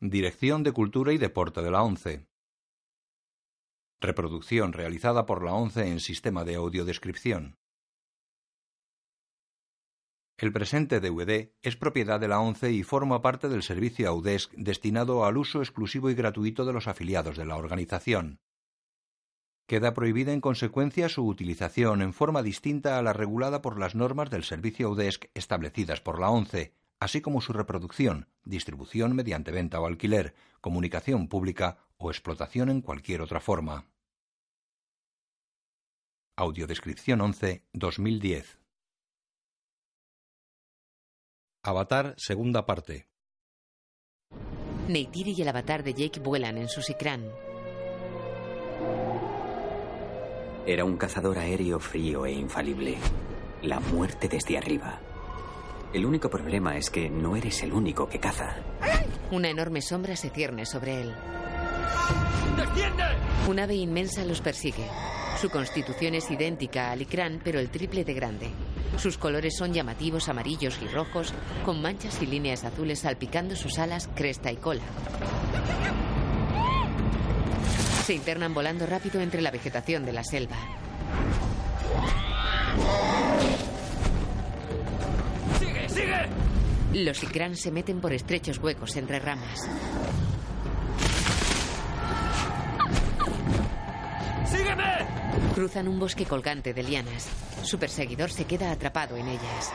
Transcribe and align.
Dirección 0.00 0.62
de 0.62 0.70
Cultura 0.70 1.12
y 1.12 1.18
Deporte 1.18 1.60
de 1.60 1.72
la 1.72 1.82
ONCE. 1.82 2.24
Reproducción 4.00 4.72
realizada 4.72 5.26
por 5.26 5.42
la 5.42 5.54
ONCE 5.54 5.88
en 5.88 5.98
sistema 5.98 6.44
de 6.44 6.54
audiodescripción. 6.54 7.56
El 10.36 10.52
presente 10.52 11.00
DVD 11.00 11.52
es 11.62 11.74
propiedad 11.74 12.20
de 12.20 12.28
la 12.28 12.38
ONCE 12.38 12.70
y 12.70 12.84
forma 12.84 13.22
parte 13.22 13.48
del 13.48 13.64
servicio 13.64 14.08
AUDESC 14.08 14.52
destinado 14.52 15.24
al 15.24 15.36
uso 15.36 15.58
exclusivo 15.58 16.10
y 16.10 16.14
gratuito 16.14 16.64
de 16.64 16.74
los 16.74 16.86
afiliados 16.86 17.36
de 17.36 17.46
la 17.46 17.56
organización. 17.56 18.38
Queda 19.66 19.94
prohibida 19.94 20.32
en 20.32 20.40
consecuencia 20.40 21.08
su 21.08 21.26
utilización 21.26 22.02
en 22.02 22.12
forma 22.12 22.44
distinta 22.44 23.00
a 23.00 23.02
la 23.02 23.14
regulada 23.14 23.62
por 23.62 23.80
las 23.80 23.96
normas 23.96 24.30
del 24.30 24.44
servicio 24.44 24.90
UDESC 24.90 25.28
establecidas 25.34 26.00
por 26.00 26.20
la 26.20 26.30
ONCE, 26.30 26.77
así 27.00 27.20
como 27.20 27.40
su 27.40 27.52
reproducción, 27.52 28.28
distribución 28.44 29.14
mediante 29.14 29.50
venta 29.50 29.80
o 29.80 29.86
alquiler, 29.86 30.34
comunicación 30.60 31.28
pública 31.28 31.78
o 31.96 32.10
explotación 32.10 32.70
en 32.70 32.80
cualquier 32.80 33.22
otra 33.22 33.40
forma. 33.40 33.86
Audiodescripción 36.36 37.20
11 37.20 37.64
2010 37.72 38.58
Avatar, 41.64 42.14
segunda 42.16 42.64
parte. 42.64 43.08
Neytiri 44.88 45.34
y 45.36 45.42
el 45.42 45.48
avatar 45.48 45.82
de 45.82 45.92
Jake 45.92 46.20
vuelan 46.20 46.56
en 46.56 46.68
su 46.68 46.80
Sikran. 46.80 47.28
Era 50.64 50.84
un 50.84 50.96
cazador 50.96 51.38
aéreo 51.38 51.80
frío 51.80 52.24
e 52.24 52.32
infalible. 52.32 52.96
La 53.62 53.80
muerte 53.80 54.28
desde 54.28 54.56
arriba. 54.56 55.00
El 55.92 56.04
único 56.04 56.28
problema 56.28 56.76
es 56.76 56.90
que 56.90 57.08
no 57.08 57.34
eres 57.34 57.62
el 57.62 57.72
único 57.72 58.08
que 58.08 58.20
caza. 58.20 58.56
Una 59.30 59.48
enorme 59.48 59.80
sombra 59.80 60.16
se 60.16 60.28
cierne 60.28 60.66
sobre 60.66 61.00
él. 61.00 61.14
¡Desciende! 62.56 63.04
Un 63.48 63.58
ave 63.58 63.74
inmensa 63.74 64.24
los 64.24 64.42
persigue. 64.42 64.84
Su 65.40 65.48
constitución 65.48 66.14
es 66.14 66.30
idéntica 66.30 66.90
al 66.90 67.00
Ikran, 67.00 67.40
pero 67.42 67.58
el 67.58 67.70
triple 67.70 68.04
de 68.04 68.12
grande. 68.12 68.50
Sus 68.98 69.16
colores 69.16 69.56
son 69.56 69.72
llamativos 69.72 70.28
amarillos 70.28 70.78
y 70.82 70.88
rojos, 70.88 71.32
con 71.64 71.80
manchas 71.80 72.20
y 72.20 72.26
líneas 72.26 72.64
azules 72.64 73.00
salpicando 73.00 73.56
sus 73.56 73.78
alas, 73.78 74.10
cresta 74.14 74.52
y 74.52 74.56
cola. 74.56 74.82
Se 78.04 78.14
internan 78.14 78.52
volando 78.52 78.86
rápido 78.86 79.20
entre 79.20 79.40
la 79.40 79.50
vegetación 79.50 80.04
de 80.04 80.12
la 80.12 80.24
selva. 80.24 80.56
¡Sigue, 85.88 86.02
sigue! 86.02 86.48
Los 87.04 87.22
Ikran 87.22 87.54
se 87.54 87.70
meten 87.70 88.00
por 88.00 88.12
estrechos 88.12 88.58
huecos 88.58 88.96
entre 88.96 89.18
ramas. 89.18 89.68
¡Sígueme! 94.46 95.06
Cruzan 95.54 95.88
un 95.88 95.98
bosque 95.98 96.24
colgante 96.24 96.72
de 96.72 96.82
lianas. 96.82 97.28
Su 97.62 97.78
perseguidor 97.78 98.30
se 98.30 98.44
queda 98.46 98.70
atrapado 98.70 99.16
en 99.16 99.28
ellas. 99.28 99.72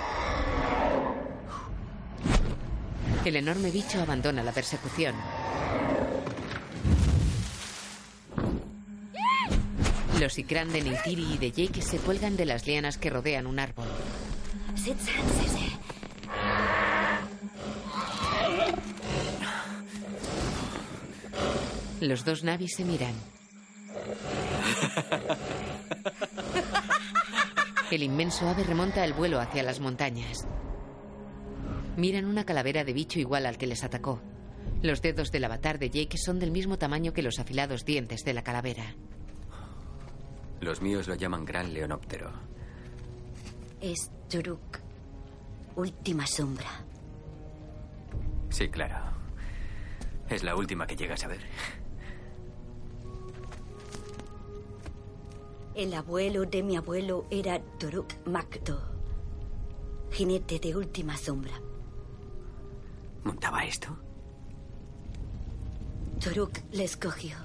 El 3.26 3.36
enorme 3.36 3.70
bicho 3.70 4.02
abandona 4.02 4.44
la 4.44 4.52
persecución. 4.52 5.16
Los 10.20 10.38
Ikran 10.40 10.72
de 10.72 10.82
Neytiri 10.82 11.34
y 11.34 11.38
de 11.38 11.52
Jake 11.52 11.82
se 11.82 11.98
cuelgan 11.98 12.36
de 12.38 12.46
las 12.46 12.66
lianas 12.66 12.98
que 12.98 13.10
rodean 13.10 13.46
un 13.46 13.60
árbol. 13.60 13.88
Los 22.04 22.26
dos 22.26 22.44
navis 22.44 22.76
se 22.76 22.84
miran. 22.84 23.14
El 27.90 28.04
inmenso 28.04 28.46
ave 28.50 28.66
remonta 28.66 29.06
el 29.06 29.14
vuelo 29.14 29.40
hacia 29.40 29.64
las 29.64 29.80
montañas. 29.80 30.46
Miran 31.96 32.26
una 32.26 32.46
calavera 32.46 32.84
de 32.84 32.92
bicho 32.92 33.22
igual 33.22 33.46
al 33.46 33.58
que 33.58 33.68
les 33.68 33.86
atacó. 33.86 34.22
Los 34.82 35.02
dedos 35.02 35.32
del 35.32 35.46
avatar 35.46 35.80
de 35.80 35.90
Jake 35.92 36.18
son 36.18 36.40
del 36.40 36.52
mismo 36.52 36.78
tamaño 36.78 37.14
que 37.14 37.22
los 37.22 37.40
afilados 37.40 37.86
dientes 37.86 38.26
de 38.26 38.34
la 38.34 38.44
calavera. 38.44 38.96
Los 40.60 40.82
míos 40.82 41.08
lo 41.08 41.16
llaman 41.16 41.46
Gran 41.46 41.74
Leonóptero. 41.74 42.34
Es 43.80 44.12
Turuk. 44.30 44.80
Última 45.78 46.28
sombra. 46.28 46.68
Sí, 48.50 48.68
claro. 48.68 48.98
Es 50.30 50.44
la 50.44 50.58
última 50.58 50.86
que 50.86 50.98
llegas 50.98 51.24
a 51.24 51.30
ver. 51.30 51.40
El 55.76 55.92
abuelo 55.96 56.46
de 56.46 56.62
mi 56.62 56.76
abuelo 56.76 57.26
era 57.32 57.60
Turuk 57.80 58.14
Makto, 58.28 58.80
jinete 60.12 60.60
de 60.60 60.76
última 60.76 61.18
sombra. 61.18 61.60
¿Montaba 63.24 63.66
esto? 63.66 63.98
Turuk 66.20 66.60
le 66.72 66.84
escogió. 66.84 67.38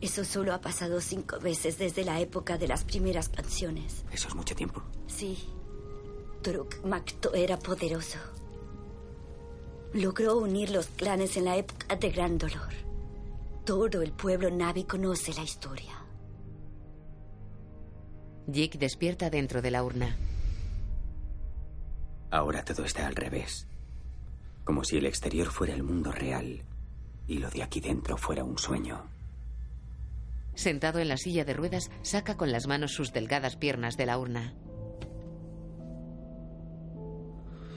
Eso 0.00 0.24
solo 0.24 0.52
ha 0.52 0.60
pasado 0.60 1.00
cinco 1.00 1.38
veces 1.38 1.78
desde 1.78 2.04
la 2.04 2.18
época 2.18 2.58
de 2.58 2.66
las 2.66 2.82
primeras 2.82 3.28
canciones. 3.28 4.04
Eso 4.10 4.26
es 4.26 4.34
mucho 4.34 4.56
tiempo. 4.56 4.82
Sí. 5.06 5.38
Turuk 6.42 6.84
Makto 6.84 7.32
era 7.34 7.56
poderoso. 7.56 8.18
Logró 9.92 10.38
unir 10.38 10.70
los 10.70 10.88
clanes 10.88 11.36
en 11.36 11.44
la 11.44 11.56
época 11.56 11.94
de 11.94 12.10
gran 12.10 12.36
dolor. 12.36 12.72
Todo 13.64 14.02
el 14.02 14.10
pueblo 14.10 14.50
Navi 14.50 14.82
conoce 14.82 15.32
la 15.34 15.44
historia. 15.44 15.99
Jake 18.52 18.78
despierta 18.78 19.30
dentro 19.30 19.62
de 19.62 19.70
la 19.70 19.82
urna. 19.82 20.16
Ahora 22.30 22.64
todo 22.64 22.84
está 22.84 23.06
al 23.06 23.16
revés. 23.16 23.66
Como 24.64 24.84
si 24.84 24.98
el 24.98 25.06
exterior 25.06 25.48
fuera 25.48 25.74
el 25.74 25.82
mundo 25.82 26.12
real 26.12 26.62
y 27.26 27.38
lo 27.38 27.48
de 27.50 27.62
aquí 27.62 27.80
dentro 27.80 28.16
fuera 28.16 28.44
un 28.44 28.58
sueño. 28.58 29.04
Sentado 30.54 30.98
en 30.98 31.08
la 31.08 31.16
silla 31.16 31.44
de 31.44 31.54
ruedas, 31.54 31.90
saca 32.02 32.36
con 32.36 32.52
las 32.52 32.66
manos 32.66 32.92
sus 32.92 33.12
delgadas 33.12 33.56
piernas 33.56 33.96
de 33.96 34.06
la 34.06 34.18
urna. 34.18 34.54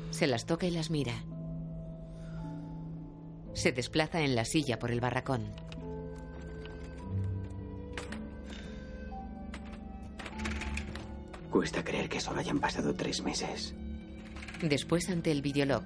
Se 0.10 0.28
las 0.28 0.46
toca 0.46 0.66
y 0.66 0.72
las 0.72 0.90
mira. 0.90 1.24
Se 3.54 3.72
desplaza 3.72 4.22
en 4.22 4.36
la 4.36 4.46
silla 4.46 4.80
por 4.80 4.92
el 4.92 5.00
barracón. 5.00 5.52
Cuesta 11.54 11.84
creer 11.84 12.10
que 12.10 12.20
solo 12.20 12.40
hayan 12.40 12.60
pasado 12.60 12.96
tres 12.96 13.22
meses. 13.22 13.76
Después 14.64 15.08
ante 15.10 15.30
el 15.30 15.44
videolog. 15.44 15.84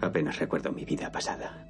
Apenas 0.00 0.36
recuerdo 0.40 0.72
mi 0.72 0.84
vida 0.84 1.12
pasada. 1.12 1.64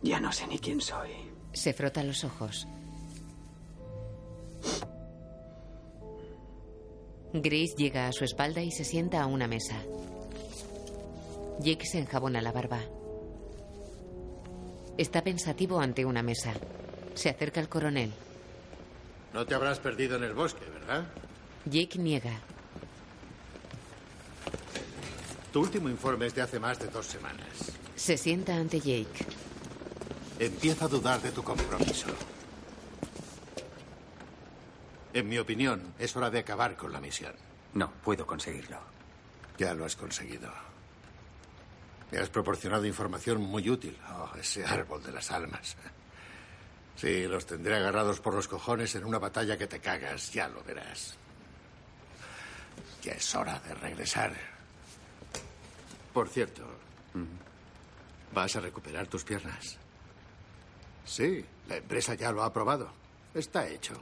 Ya 0.00 0.20
no 0.20 0.30
sé 0.30 0.46
ni 0.46 0.60
quién 0.60 0.80
soy. 0.80 1.10
Se 1.52 1.72
frota 1.72 2.04
los 2.04 2.22
ojos. 2.22 2.68
Grace 7.32 7.74
llega 7.76 8.06
a 8.06 8.12
su 8.12 8.22
espalda 8.22 8.62
y 8.62 8.70
se 8.70 8.84
sienta 8.84 9.20
a 9.20 9.26
una 9.26 9.48
mesa. 9.48 9.74
Jake 11.58 11.84
se 11.84 11.98
enjabona 11.98 12.40
la 12.40 12.52
barba. 12.52 12.78
Está 14.96 15.24
pensativo 15.24 15.80
ante 15.80 16.04
una 16.04 16.22
mesa. 16.22 16.52
Se 17.14 17.28
acerca 17.28 17.58
al 17.58 17.68
coronel. 17.68 18.12
No 19.32 19.44
te 19.46 19.54
habrás 19.54 19.78
perdido 19.78 20.16
en 20.16 20.24
el 20.24 20.32
bosque, 20.32 20.64
¿verdad? 20.72 21.06
Jake 21.64 21.98
niega. 21.98 22.40
Tu 25.52 25.60
último 25.60 25.88
informe 25.88 26.26
es 26.26 26.34
de 26.34 26.42
hace 26.42 26.58
más 26.58 26.78
de 26.78 26.88
dos 26.88 27.06
semanas. 27.06 27.72
Se 27.96 28.16
sienta 28.16 28.54
ante 28.56 28.78
Jake. 28.78 29.26
Empiezo 30.38 30.84
a 30.84 30.88
dudar 30.88 31.20
de 31.20 31.32
tu 31.32 31.42
compromiso. 31.42 32.06
En 35.12 35.28
mi 35.28 35.38
opinión, 35.38 35.94
es 35.98 36.14
hora 36.16 36.30
de 36.30 36.38
acabar 36.38 36.76
con 36.76 36.92
la 36.92 37.00
misión. 37.00 37.32
No, 37.74 37.90
puedo 38.04 38.26
conseguirlo. 38.26 38.78
Ya 39.58 39.74
lo 39.74 39.84
has 39.84 39.96
conseguido. 39.96 40.52
Me 42.10 42.18
has 42.18 42.28
proporcionado 42.28 42.86
información 42.86 43.40
muy 43.40 43.68
útil. 43.68 43.96
Oh, 44.10 44.30
ese 44.38 44.64
árbol 44.64 45.02
de 45.02 45.12
las 45.12 45.30
almas. 45.30 45.76
Sí, 46.98 47.28
los 47.28 47.46
tendré 47.46 47.76
agarrados 47.76 48.18
por 48.18 48.34
los 48.34 48.48
cojones 48.48 48.92
en 48.96 49.04
una 49.04 49.20
batalla 49.20 49.56
que 49.56 49.68
te 49.68 49.78
cagas, 49.78 50.32
ya 50.32 50.48
lo 50.48 50.64
verás. 50.64 51.14
Ya 53.02 53.12
es 53.12 53.34
hora 53.36 53.60
de 53.60 53.72
regresar. 53.74 54.32
Por 56.12 56.28
cierto, 56.28 56.64
¿vas 58.34 58.56
a 58.56 58.60
recuperar 58.60 59.06
tus 59.06 59.22
piernas? 59.22 59.78
Sí, 61.04 61.44
la 61.68 61.76
empresa 61.76 62.14
ya 62.14 62.32
lo 62.32 62.42
ha 62.42 62.46
aprobado. 62.46 62.90
Está 63.32 63.68
hecho. 63.68 63.94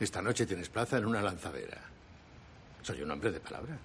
Esta 0.00 0.22
noche 0.22 0.46
tienes 0.46 0.70
plaza 0.70 0.96
en 0.96 1.04
una 1.04 1.20
lanzadera. 1.20 1.82
Soy 2.80 3.02
un 3.02 3.10
hombre 3.10 3.30
de 3.30 3.40
palabra. 3.40 3.76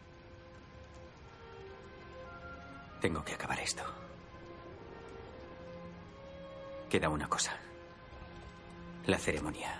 Tengo 3.01 3.25
que 3.25 3.33
acabar 3.33 3.59
esto. 3.59 3.83
Queda 6.89 7.09
una 7.09 7.27
cosa. 7.27 7.59
La 9.07 9.17
ceremonia. 9.17 9.79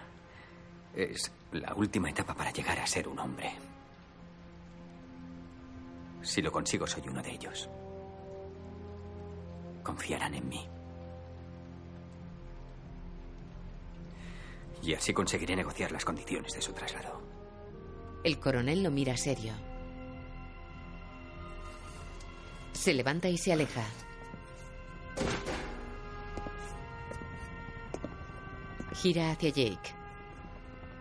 Es 0.96 1.32
la 1.52 1.74
última 1.76 2.10
etapa 2.10 2.34
para 2.34 2.52
llegar 2.52 2.80
a 2.80 2.88
ser 2.88 3.08
un 3.08 3.20
hombre. 3.20 3.52
Si 6.22 6.42
lo 6.42 6.52
consigo, 6.52 6.86
soy 6.86 7.04
uno 7.08 7.22
de 7.22 7.32
ellos. 7.32 7.70
Confiarán 9.84 10.36
en 10.36 10.50
mí. 10.50 10.68
Y 14.84 14.94
así 14.94 15.14
conseguiré 15.14 15.56
negociar 15.56 15.92
las 15.92 16.06
condiciones 16.06 16.54
de 16.54 16.62
su 16.62 16.74
traslado. 16.74 17.22
El 18.24 18.40
coronel 18.40 18.84
lo 18.84 18.92
mira 18.92 19.16
serio. 19.18 19.54
Se 22.74 22.94
levanta 22.94 23.30
y 23.30 23.38
se 23.38 23.54
aleja. 23.54 23.84
Gira 29.02 29.32
hacia 29.32 29.50
Jake. 29.50 29.96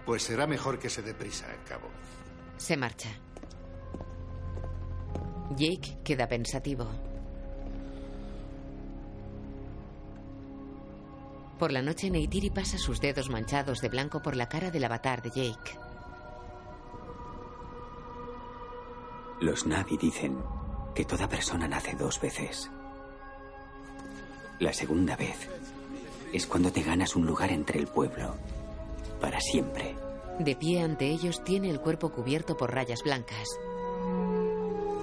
Pues 0.06 0.22
será 0.22 0.46
mejor 0.46 0.78
que 0.78 0.88
se 0.88 1.02
dé 1.02 1.12
prisa, 1.12 1.44
cabo. 1.68 1.88
Se 2.56 2.74
marcha. 2.74 3.10
Jake 5.54 5.98
queda 6.02 6.26
pensativo. 6.26 6.86
Por 11.58 11.72
la 11.72 11.82
noche, 11.82 12.08
Neytiri 12.08 12.48
pasa 12.48 12.78
sus 12.78 13.02
dedos 13.02 13.28
manchados 13.28 13.82
de 13.82 13.90
blanco 13.90 14.22
por 14.22 14.34
la 14.34 14.48
cara 14.48 14.70
del 14.70 14.84
avatar 14.84 15.20
de 15.20 15.28
Jake. 15.28 15.78
Los 19.42 19.66
Navi 19.66 19.98
dicen 19.98 20.38
que 20.94 21.04
toda 21.04 21.28
persona 21.28 21.68
nace 21.68 21.94
dos 21.96 22.18
veces. 22.18 22.70
La 24.58 24.72
segunda 24.72 25.16
vez 25.16 25.50
es 26.32 26.46
cuando 26.46 26.72
te 26.72 26.82
ganas 26.82 27.16
un 27.16 27.26
lugar 27.26 27.50
entre 27.50 27.78
el 27.78 27.86
pueblo. 27.86 28.34
Para 29.20 29.40
siempre. 29.40 29.94
De 30.38 30.56
pie 30.56 30.80
ante 30.82 31.06
ellos 31.06 31.44
tiene 31.44 31.70
el 31.70 31.80
cuerpo 31.80 32.10
cubierto 32.10 32.56
por 32.56 32.74
rayas 32.74 33.02
blancas. 33.02 33.48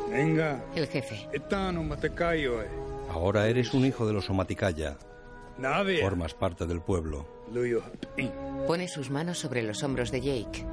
Venga. 0.09 0.63
El 0.75 0.88
jefe. 0.88 1.27
Ahora 3.09 3.47
eres 3.47 3.74
un 3.74 3.85
hijo 3.85 4.07
de 4.07 4.13
los 4.13 4.29
Omaticaya. 4.29 4.97
Nave. 5.57 6.01
Formas 6.01 6.33
parte 6.33 6.65
del 6.65 6.81
pueblo. 6.81 7.27
Pone 8.65 8.88
sus 8.88 9.09
manos 9.09 9.38
sobre 9.39 9.63
los 9.63 9.83
hombros 9.83 10.12
de 10.12 10.21
Jake. 10.21 10.65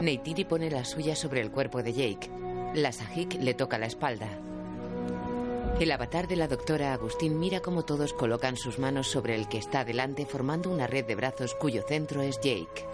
Neytiri 0.00 0.44
pone 0.44 0.70
las 0.70 0.90
suyas 0.90 1.18
sobre 1.18 1.40
el 1.40 1.50
cuerpo 1.50 1.82
de 1.82 1.92
Jake. 1.92 2.30
La 2.74 2.92
Sahik 2.92 3.34
le 3.34 3.54
toca 3.54 3.78
la 3.78 3.86
espalda. 3.86 4.28
El 5.80 5.90
avatar 5.92 6.28
de 6.28 6.36
la 6.36 6.46
doctora 6.46 6.92
Agustín 6.92 7.40
mira 7.40 7.60
cómo 7.60 7.86
todos 7.86 8.12
colocan 8.12 8.58
sus 8.58 8.78
manos 8.78 9.08
sobre 9.08 9.34
el 9.34 9.48
que 9.48 9.56
está 9.56 9.82
delante 9.82 10.26
formando 10.26 10.68
una 10.68 10.86
red 10.86 11.06
de 11.06 11.14
brazos 11.14 11.54
cuyo 11.54 11.82
centro 11.88 12.20
es 12.20 12.38
Jake. 12.38 12.84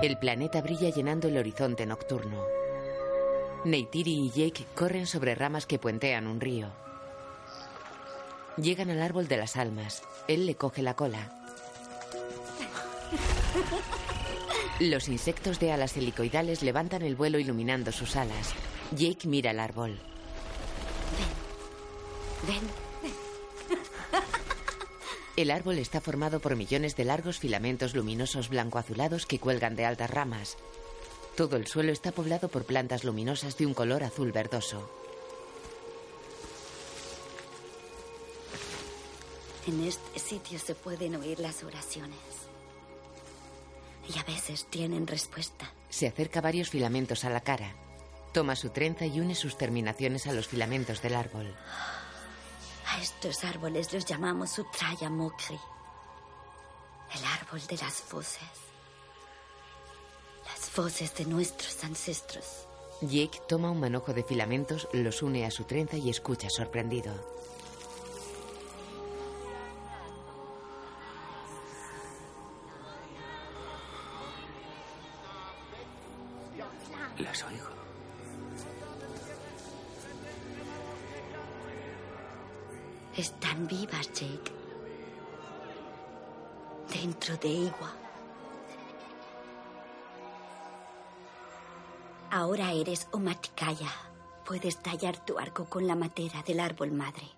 El 0.00 0.16
planeta 0.16 0.62
brilla 0.62 0.90
llenando 0.90 1.26
el 1.26 1.36
horizonte 1.36 1.86
nocturno. 1.86 2.44
Neytiri 3.64 4.12
y 4.12 4.30
Jake 4.30 4.64
corren 4.76 5.08
sobre 5.08 5.34
ramas 5.34 5.66
que 5.66 5.80
puentean 5.80 6.28
un 6.28 6.40
río. 6.40 6.68
Llegan 8.58 8.90
al 8.90 9.02
árbol 9.02 9.26
de 9.26 9.38
las 9.38 9.56
almas. 9.56 10.04
Él 10.28 10.46
le 10.46 10.54
coge 10.54 10.82
la 10.82 10.94
cola. 10.94 11.32
Los 14.80 15.08
insectos 15.08 15.60
de 15.60 15.72
alas 15.72 15.96
helicoidales 15.96 16.62
levantan 16.62 17.02
el 17.02 17.14
vuelo 17.14 17.38
iluminando 17.38 17.92
sus 17.92 18.16
alas. 18.16 18.52
Jake 18.92 19.28
mira 19.28 19.50
el 19.52 19.60
árbol. 19.60 19.98
Ven. 22.46 22.60
Ven. 23.02 23.12
El 25.36 25.50
árbol 25.50 25.78
está 25.78 26.00
formado 26.00 26.40
por 26.40 26.56
millones 26.56 26.94
de 26.96 27.04
largos 27.04 27.38
filamentos 27.38 27.94
luminosos 27.94 28.48
blanco-azulados 28.48 29.24
que 29.24 29.38
cuelgan 29.38 29.76
de 29.76 29.86
altas 29.86 30.10
ramas. 30.10 30.58
Todo 31.36 31.56
el 31.56 31.66
suelo 31.66 31.92
está 31.92 32.12
poblado 32.12 32.48
por 32.48 32.64
plantas 32.64 33.04
luminosas 33.04 33.56
de 33.56 33.64
un 33.64 33.72
color 33.72 34.04
azul 34.04 34.32
verdoso. 34.32 34.90
En 39.66 39.86
este 39.86 40.18
sitio 40.18 40.58
se 40.58 40.74
pueden 40.74 41.14
oír 41.16 41.38
las 41.38 41.62
oraciones. 41.62 42.41
Y 44.08 44.18
a 44.18 44.24
veces 44.24 44.66
tienen 44.68 45.06
respuesta. 45.06 45.70
Se 45.88 46.06
acerca 46.06 46.40
varios 46.40 46.70
filamentos 46.70 47.24
a 47.24 47.30
la 47.30 47.40
cara. 47.40 47.74
Toma 48.32 48.56
su 48.56 48.70
trenza 48.70 49.06
y 49.06 49.20
une 49.20 49.34
sus 49.34 49.56
terminaciones 49.56 50.26
a 50.26 50.32
los 50.32 50.48
filamentos 50.48 51.02
del 51.02 51.14
árbol. 51.14 51.54
A 52.88 53.00
estos 53.00 53.44
árboles 53.44 53.92
los 53.92 54.04
llamamos 54.04 54.58
Utraya 54.58 55.10
Mokri. 55.10 55.58
El 57.14 57.24
árbol 57.24 57.60
de 57.66 57.76
las 57.76 58.02
voces. 58.10 58.42
Las 60.46 60.74
voces 60.74 61.14
de 61.14 61.26
nuestros 61.26 61.84
ancestros. 61.84 62.66
Jake 63.02 63.40
toma 63.48 63.70
un 63.70 63.80
manojo 63.80 64.12
de 64.12 64.22
filamentos, 64.22 64.88
los 64.92 65.22
une 65.22 65.44
a 65.44 65.50
su 65.50 65.64
trenza 65.64 65.96
y 65.96 66.08
escucha 66.08 66.48
sorprendido. 66.48 67.12
Están 83.52 83.68
vivas, 83.68 84.10
Jake. 84.14 84.50
Dentro 86.88 87.36
de 87.36 87.48
Igua. 87.48 87.92
Ahora 92.30 92.72
eres 92.72 93.08
Omaticaya. 93.10 93.92
Puedes 94.46 94.78
tallar 94.78 95.22
tu 95.26 95.38
arco 95.38 95.66
con 95.66 95.86
la 95.86 95.94
madera 95.94 96.42
del 96.42 96.60
árbol 96.60 96.92
madre. 96.92 97.28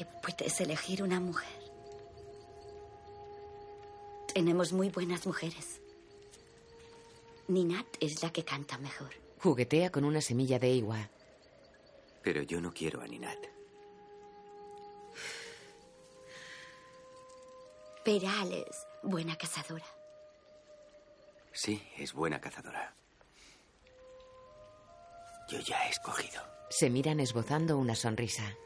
Y 0.00 0.04
puedes 0.22 0.58
elegir 0.62 1.02
una 1.02 1.20
mujer. 1.20 1.70
Tenemos 4.32 4.72
muy 4.72 4.88
buenas 4.88 5.26
mujeres. 5.26 5.82
Ninat 7.46 7.86
es 8.00 8.22
la 8.22 8.32
que 8.32 8.42
canta 8.42 8.78
mejor. 8.78 9.27
Juguetea 9.40 9.90
con 9.90 10.04
una 10.04 10.20
semilla 10.20 10.58
de 10.58 10.68
igua. 10.68 11.10
Pero 12.22 12.42
yo 12.42 12.60
no 12.60 12.72
quiero 12.72 13.00
a 13.00 13.06
Ninat. 13.06 13.38
Peral 18.04 18.52
es 18.52 18.86
buena 19.02 19.36
cazadora. 19.36 19.84
Sí, 21.52 21.82
es 21.96 22.12
buena 22.12 22.40
cazadora. 22.40 22.94
Yo 25.48 25.60
ya 25.60 25.86
he 25.86 25.90
escogido. 25.90 26.42
Se 26.70 26.90
miran 26.90 27.20
esbozando 27.20 27.78
una 27.78 27.94
sonrisa. 27.94 28.56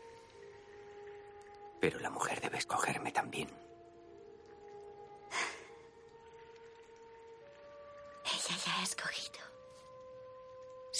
Pero 1.80 1.98
la 2.00 2.10
mujer 2.10 2.40
debe 2.40 2.58
escogerme 2.58 3.12
también. 3.12 3.48
Ella 8.24 8.56
ya 8.64 8.80
ha 8.80 8.82
escogido. 8.82 9.41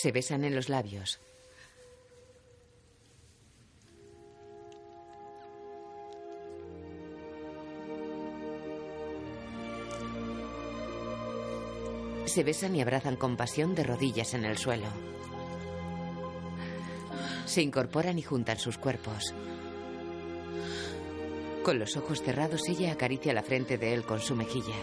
Se 0.03 0.11
besan 0.11 0.43
en 0.43 0.57
los 0.57 0.69
labios. 0.69 1.21
Se 12.25 12.43
besan 12.43 12.75
y 12.75 12.83
abrazan 12.83 13.15
con 13.15 13.37
pasión 13.37 13.77
de 13.77 13.85
rodillas 13.85 14.35
en 14.35 14.45
el 14.45 14.59
suelo. 14.59 14.89
Se 17.47 17.63
incorporan 17.63 18.19
y 18.19 18.23
juntan 18.23 18.59
sus 18.59 18.79
cuerpos. 18.79 19.33
Con 21.63 21.79
los 21.79 21.97
ojos 21.97 22.23
cerrados, 22.23 22.69
ella 22.69 22.91
acaricia 22.91 23.33
la 23.33 23.45
frente 23.45 23.79
de 23.79 23.95
él 23.95 24.03
con 24.03 24.19
su 24.19 24.35
mejilla. 24.35 24.75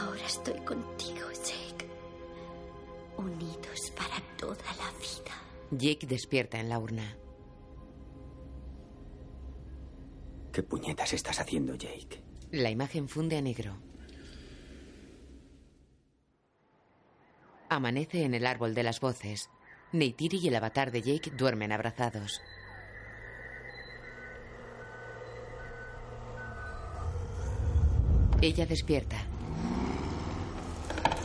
Ahora 0.00 0.24
estoy 0.26 0.58
contigo, 0.60 1.31
Jake 5.72 6.06
despierta 6.06 6.60
en 6.60 6.68
la 6.68 6.78
urna. 6.78 7.16
¿Qué 10.52 10.62
puñetas 10.62 11.14
estás 11.14 11.40
haciendo, 11.40 11.74
Jake? 11.76 12.22
La 12.50 12.68
imagen 12.68 13.08
funde 13.08 13.38
a 13.38 13.40
negro. 13.40 13.78
Amanece 17.70 18.24
en 18.24 18.34
el 18.34 18.46
árbol 18.46 18.74
de 18.74 18.82
las 18.82 19.00
voces. 19.00 19.48
Neytiri 19.92 20.40
y 20.40 20.48
el 20.48 20.56
avatar 20.56 20.90
de 20.90 21.00
Jake 21.00 21.30
duermen 21.30 21.72
abrazados. 21.72 22.42
Ella 28.42 28.66
despierta. 28.66 29.16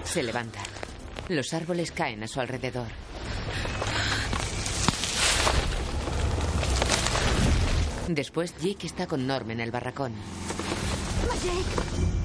Se 0.06 0.24
levanta. 0.24 0.62
Los 1.28 1.54
árboles 1.54 1.92
caen 1.92 2.24
a 2.24 2.28
su 2.28 2.40
alrededor. 2.40 3.07
Después 8.08 8.56
Jake 8.58 8.88
está 8.88 9.06
con 9.08 9.28
Norm 9.28 9.52
en 9.52 9.60
el 9.60 9.72
barracón. 9.72 10.14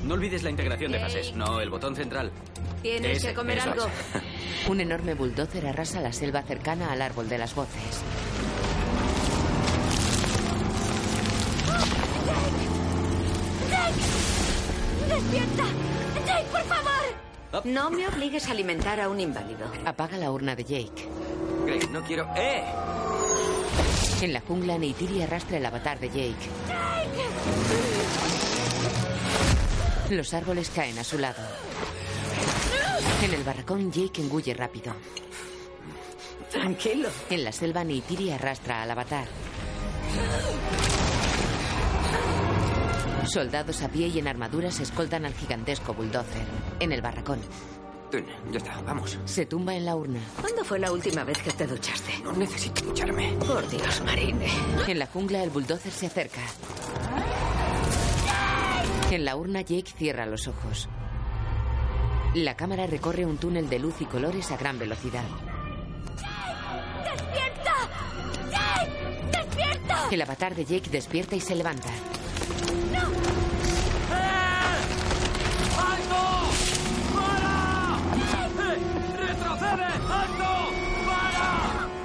No 0.05 0.15
olvides 0.15 0.43
la 0.43 0.51
integración 0.51 0.93
de 0.93 1.01
fases, 1.01 1.35
no 1.35 1.61
el 1.61 1.71
botón 1.71 1.97
central. 1.97 2.31
Tienes 2.83 3.19
Ese, 3.19 3.29
que 3.29 3.35
comer 3.35 3.59
eso 3.59 3.71
algo. 3.73 3.87
es. 3.87 4.69
Un 4.69 4.81
enorme 4.81 5.15
bulldozer 5.15 5.67
arrasa 5.67 6.01
la 6.01 6.13
selva 6.13 6.43
cercana 6.43 6.93
al 6.93 7.03
árbol 7.03 7.29
de 7.29 7.39
las 7.39 7.55
voces. 7.55 8.01
¡Despierta! 15.09 15.65
¡Jake, 16.27 16.47
por 16.51 16.63
favor! 16.63 17.65
No 17.65 17.91
me 17.91 18.07
obligues 18.09 18.49
a 18.49 18.53
alimentar 18.53 19.01
a 19.01 19.09
un 19.09 19.21
inválido. 19.21 19.67
Apaga 19.85 20.17
la 20.17 20.31
urna 20.31 20.55
de 20.57 20.65
Jake. 20.65 21.09
Grace, 21.67 21.89
no 21.89 22.03
quiero. 22.03 22.27
¡Eh! 22.37 22.65
En 24.23 24.33
la 24.33 24.41
jungla, 24.41 24.79
Neytiri 24.79 25.21
arrastra 25.21 25.57
el 25.57 25.67
avatar 25.67 25.99
de 25.99 26.07
Jake. 26.07 26.49
Los 30.11 30.33
árboles 30.33 30.71
caen 30.71 30.97
a 31.01 31.03
su 31.03 31.19
lado. 31.19 31.43
En 33.25 33.35
el 33.35 33.43
barracón, 33.43 33.91
Jake 33.91 34.23
engulle 34.23 34.55
rápido. 34.55 34.95
Tranquilo. 36.53 37.09
En 37.31 37.43
la 37.43 37.51
selva, 37.51 37.83
Neytiri 37.83 38.31
arrastra 38.31 38.83
al 38.83 38.93
avatar. 38.93 39.27
Soldados 43.27 43.83
a 43.83 43.89
pie 43.89 44.07
y 44.07 44.21
en 44.21 44.29
armaduras 44.29 44.79
escoltan 44.79 45.25
al 45.25 45.35
gigantesco 45.35 45.95
bulldozer. 45.95 46.47
En 46.79 46.93
el 46.93 47.03
barracón, 47.03 47.41
Ten, 48.13 48.27
ya 48.51 48.59
está, 48.59 48.79
vamos. 48.83 49.19
se 49.25 49.47
tumba 49.47 49.75
en 49.75 49.87
la 49.87 49.97
urna. 49.97 50.21
¿Cuándo 50.39 50.63
fue 50.67 50.79
la 50.79 50.93
última 50.93 51.25
vez 51.25 51.39
que 51.39 51.51
te 51.51 51.67
duchaste? 51.67 52.13
No 52.23 52.35
necesito 52.35 52.85
ducharme. 52.85 53.33
Por 53.39 53.67
Dios, 53.71 54.03
Marine. 54.05 54.47
En 54.87 54.99
la 54.99 55.07
jungla, 55.07 55.43
el 55.43 55.49
bulldozer 55.49 55.91
se 55.91 56.09
acerca. 56.09 56.43
En 59.11 59.25
la 59.25 59.35
urna, 59.35 59.63
Jake 59.63 59.91
cierra 59.97 60.27
los 60.27 60.47
ojos. 60.47 60.91
La 62.35 62.55
cámara 62.55 62.87
recorre 62.87 63.25
un 63.25 63.39
túnel 63.39 63.71
de 63.71 63.79
luz 63.79 63.95
y 64.01 64.05
colores 64.05 64.51
a 64.51 64.59
gran 64.59 64.79
velocidad. 64.79 65.25
¡Despierta! 67.05 67.75
¡Jake! 68.51 69.39
¡Despierta! 69.39 70.09
El 70.11 70.21
avatar 70.21 70.55
de 70.55 70.67
Jake 70.67 70.91
despierta 70.91 71.35
y 71.35 71.41
se 71.41 71.55
levanta. 71.55 71.89
¡Alto! 71.89 73.32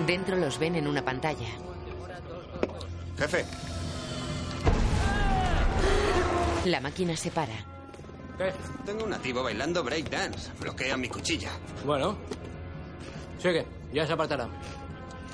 Dentro 0.07 0.37
los 0.37 0.57
ven 0.57 0.75
en 0.75 0.87
una 0.87 1.03
pantalla. 1.03 1.49
Jefe, 3.19 3.45
La 6.65 6.79
máquina 6.79 7.15
se 7.15 7.29
para. 7.29 7.53
¿Qué? 8.37 8.53
Tengo 8.85 9.03
un 9.03 9.09
nativo 9.09 9.43
bailando 9.43 9.83
breakdance. 9.83 10.49
Bloquea 10.59 10.95
mi 10.95 11.09
cuchilla. 11.09 11.49
Bueno. 11.85 12.17
Sigue, 13.41 13.65
ya 13.93 14.07
se 14.07 14.13
apartará. 14.13 14.47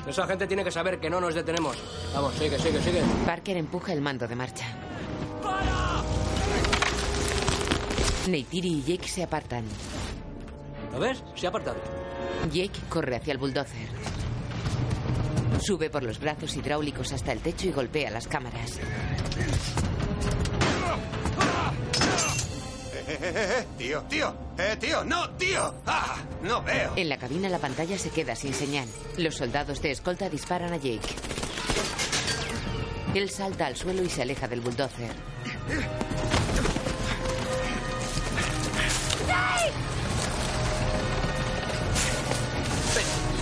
Esa 0.08 0.26
gente 0.26 0.48
tiene 0.48 0.64
que 0.64 0.72
saber 0.72 1.00
que 1.00 1.10
no 1.10 1.22
nos 1.22 1.36
detenemos. 1.36 1.78
Vamos, 2.14 2.34
sigue, 2.34 2.58
sigue, 2.58 2.82
sigue. 2.82 3.02
Parker 3.26 3.58
empuja 3.58 3.94
el 3.94 4.02
mando 4.02 4.28
de 4.28 4.36
marcha. 4.36 4.66
Neytiri 8.28 8.70
y 8.70 8.84
Jake 8.84 9.08
se 9.08 9.24
apartan. 9.24 9.66
¿Lo 10.92 11.00
ves? 11.00 11.24
Se 11.36 11.46
ha 11.46 11.50
apartado. 11.50 11.78
Jake 12.52 12.80
corre 12.90 13.16
hacia 13.16 13.34
el 13.34 13.38
bulldozer. 13.38 13.88
Sube 15.60 15.90
por 15.90 16.04
los 16.04 16.20
brazos 16.20 16.56
hidráulicos 16.56 17.14
hasta 17.14 17.32
el 17.32 17.40
techo 17.40 17.68
y 17.68 17.72
golpea 17.72 18.10
las 18.12 18.28
cámaras. 18.28 18.80
Eh, 23.06 23.18
eh, 23.22 23.32
eh, 23.36 23.66
tío, 23.78 24.02
tío. 24.04 24.36
Eh, 24.58 24.78
tío, 24.80 25.04
no, 25.04 25.30
tío. 25.32 25.74
Ah, 25.86 26.18
no 26.42 26.62
veo. 26.64 26.94
En 26.96 27.10
la 27.10 27.18
cabina 27.18 27.50
la 27.50 27.60
pantalla 27.60 27.98
se 27.98 28.10
queda 28.10 28.36
sin 28.36 28.54
señal. 28.54 28.88
Los 29.18 29.36
soldados 29.36 29.82
de 29.82 29.92
escolta 29.92 30.30
disparan 30.30 30.74
a 30.74 30.78
Jake. 30.78 31.02
Él 33.14 33.30
salta 33.30 33.68
al 33.68 33.76
suelo 33.76 34.04
y 34.04 34.10
se 34.10 34.22
aleja 34.22 34.48
del 34.48 34.62
bulldozer. 34.62 35.12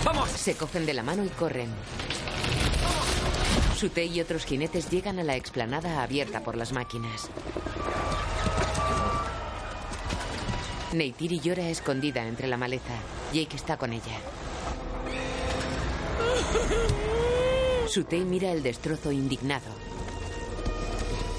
¡Vamos! 0.04 0.30
Se 0.30 0.56
cogen 0.56 0.86
de 0.86 0.94
la 0.94 1.02
mano 1.02 1.24
y 1.24 1.28
corren. 1.28 1.68
Sute 3.76 4.04
y 4.04 4.20
otros 4.20 4.44
jinetes 4.44 4.90
llegan 4.90 5.18
a 5.18 5.24
la 5.24 5.36
explanada 5.36 6.02
abierta 6.02 6.40
por 6.42 6.56
las 6.56 6.72
máquinas. 6.72 7.30
Neytiri 10.92 11.40
llora 11.40 11.68
escondida 11.68 12.26
entre 12.26 12.48
la 12.48 12.56
maleza. 12.56 12.94
Jake 13.32 13.56
está 13.56 13.76
con 13.76 13.92
ella. 13.92 14.18
Sutei 17.88 18.24
mira 18.24 18.52
el 18.52 18.62
destrozo 18.62 19.10
indignado. 19.10 19.70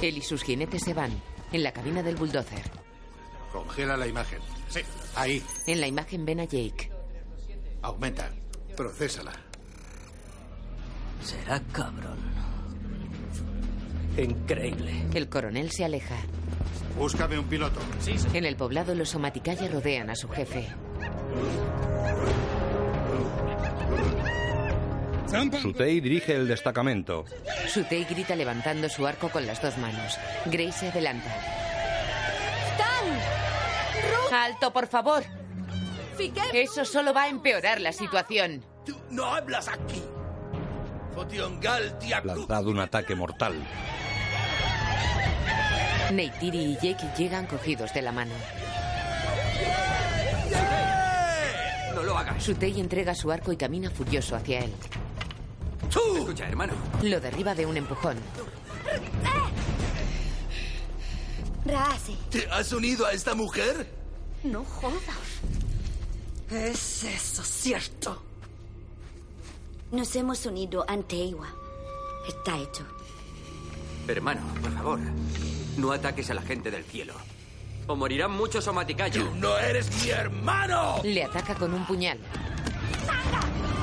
Él 0.01 0.17
y 0.17 0.21
sus 0.21 0.43
jinetes 0.43 0.83
se 0.83 0.93
van. 0.93 1.11
En 1.51 1.63
la 1.63 1.71
cabina 1.71 2.01
del 2.01 2.15
bulldozer. 2.15 2.63
congela 3.51 3.95
la 3.95 4.07
imagen. 4.07 4.39
Sí, 4.69 4.81
ahí. 5.15 5.43
En 5.67 5.79
la 5.79 5.87
imagen 5.87 6.25
ven 6.25 6.39
a 6.39 6.45
Jake. 6.45 6.91
Aumenta. 7.83 8.31
Procésala. 8.75 9.31
Será 11.21 11.61
cabrón. 11.71 12.17
Increíble. 14.17 15.05
El 15.13 15.29
coronel 15.29 15.71
se 15.71 15.85
aleja. 15.85 16.15
Búscame 16.97 17.39
un 17.39 17.45
piloto. 17.45 17.79
En 18.33 18.45
el 18.45 18.55
poblado 18.55 18.93
los 18.93 19.09
somaticaya 19.09 19.67
rodean 19.67 20.09
a 20.09 20.15
su 20.15 20.27
jefe. 20.29 20.67
Sutei 25.61 25.99
dirige 25.99 26.35
el 26.35 26.47
destacamento. 26.47 27.25
Sutei 27.67 28.03
grita 28.05 28.35
levantando 28.35 28.87
su 28.87 29.07
arco 29.07 29.29
con 29.29 29.47
las 29.47 29.61
dos 29.61 29.77
manos. 29.79 30.19
Grace 30.45 30.79
se 30.79 30.87
adelanta. 30.89 31.31
¡Alto, 34.31 34.73
por 34.73 34.87
favor! 34.87 35.23
Eso 36.53 36.85
solo 36.85 37.13
va 37.13 37.23
a 37.23 37.29
empeorar 37.29 37.81
la 37.81 37.91
situación. 37.91 38.63
Tú 38.85 38.95
no 39.09 39.25
hablas 39.25 39.67
aquí. 39.67 40.03
Lanzado 42.23 42.69
un 42.69 42.79
ataque 42.79 43.15
mortal. 43.15 43.55
Neytiri 46.11 46.59
y 46.59 46.75
Jake 46.75 47.07
llegan 47.17 47.47
cogidos 47.47 47.93
de 47.93 48.01
la 48.01 48.11
mano. 48.11 48.33
No 51.95 52.03
lo 52.03 52.17
hagas. 52.17 52.43
Sutei 52.43 52.79
entrega 52.79 53.15
su 53.15 53.31
arco 53.31 53.51
y 53.51 53.57
camina 53.57 53.89
furioso 53.89 54.35
hacia 54.35 54.59
él. 54.59 54.73
Escucha, 56.17 56.47
hermano. 56.47 56.73
Lo 57.03 57.19
derriba 57.19 57.53
de 57.53 57.65
un 57.65 57.77
empujón. 57.77 58.17
Raase. 61.65 62.13
¿Te 62.29 62.47
has 62.49 62.73
unido 62.73 63.05
a 63.05 63.13
esta 63.13 63.35
mujer? 63.35 63.87
No 64.43 64.63
jodas. 64.63 65.41
¿Es 66.49 67.03
eso 67.03 67.43
cierto? 67.43 68.21
Nos 69.91 70.15
hemos 70.15 70.45
unido 70.45 70.85
ante 70.87 71.15
Iwa. 71.15 71.47
Está 72.27 72.57
hecho. 72.57 72.85
Hermano, 74.07 74.41
por 74.61 74.71
favor. 74.73 74.99
No 75.77 75.91
ataques 75.91 76.29
a 76.29 76.33
la 76.33 76.41
gente 76.41 76.69
del 76.71 76.83
cielo. 76.83 77.13
O 77.87 77.95
morirán 77.95 78.31
muchos 78.31 78.63
somaticayos. 78.63 79.23
¡Tú 79.29 79.35
no 79.35 79.57
eres 79.57 79.89
mi 80.03 80.09
hermano! 80.11 81.01
Le 81.03 81.23
ataca 81.23 81.55
con 81.55 81.73
un 81.73 81.85
puñal. 81.85 82.19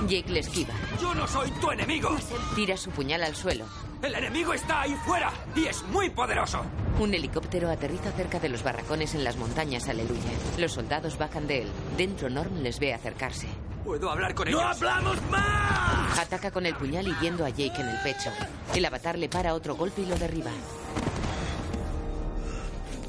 Jake 0.08 0.30
le 0.30 0.40
esquiva. 0.40 0.74
¡Yo 1.00 1.14
no 1.14 1.26
soy 1.28 1.50
tu 1.52 1.70
enemigo! 1.70 2.16
Tira 2.54 2.76
su 2.76 2.90
puñal 2.90 3.22
al 3.22 3.36
suelo. 3.36 3.66
¡El 4.02 4.14
enemigo 4.14 4.54
está 4.54 4.82
ahí 4.82 4.94
fuera! 5.04 5.30
¡Y 5.54 5.66
es 5.66 5.82
muy 5.84 6.08
poderoso! 6.10 6.62
Un 6.98 7.12
helicóptero 7.14 7.70
aterriza 7.70 8.10
cerca 8.12 8.38
de 8.40 8.48
los 8.48 8.62
barracones 8.62 9.14
en 9.14 9.24
las 9.24 9.36
montañas 9.36 9.88
Aleluya. 9.88 10.30
Los 10.58 10.72
soldados 10.72 11.18
bajan 11.18 11.46
de 11.46 11.62
él. 11.62 11.68
Dentro 11.96 12.30
Norm 12.30 12.62
les 12.62 12.78
ve 12.78 12.94
acercarse. 12.94 13.46
¿Puedo 13.84 14.10
hablar 14.10 14.34
con 14.34 14.50
¡No 14.50 14.58
ellos? 14.58 14.76
hablamos 14.76 15.20
más! 15.30 16.18
Ataca 16.18 16.50
con 16.50 16.64
el 16.66 16.74
puñal 16.76 17.08
hiriendo 17.08 17.44
a 17.44 17.50
Jake 17.50 17.80
en 17.80 17.88
el 17.88 18.00
pecho. 18.02 18.30
El 18.74 18.84
avatar 18.84 19.18
le 19.18 19.28
para 19.28 19.54
otro 19.54 19.74
golpe 19.76 20.02
y 20.02 20.06
lo 20.06 20.16
derriba. 20.18 20.50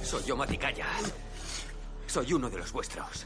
Soy 0.04 0.24
yo, 0.24 0.36
Maticaya. 0.36 0.86
Soy 2.08 2.34
uno 2.34 2.50
de 2.50 2.58
los 2.58 2.72
vuestros. 2.72 3.26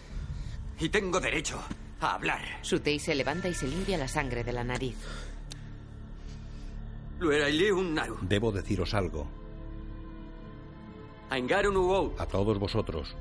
Y 0.80 0.90
tengo 0.90 1.20
derecho 1.20 1.60
a 2.02 2.14
hablar. 2.16 2.42
Sutei 2.62 3.00
se 3.00 3.16
levanta 3.16 3.48
y 3.48 3.54
se 3.56 3.68
limpia 3.68 3.98
la 3.98 4.08
sangre 4.08 4.44
de 4.44 4.52
la 4.54 4.64
nariz. 4.64 4.96
Lueraili 7.20 7.72
un 7.72 7.94
naru. 7.94 8.18
Debo 8.22 8.52
deciros 8.52 8.94
algo. 8.94 9.28
A 12.18 12.26
todos 12.26 12.60
vosotros. 12.60 13.16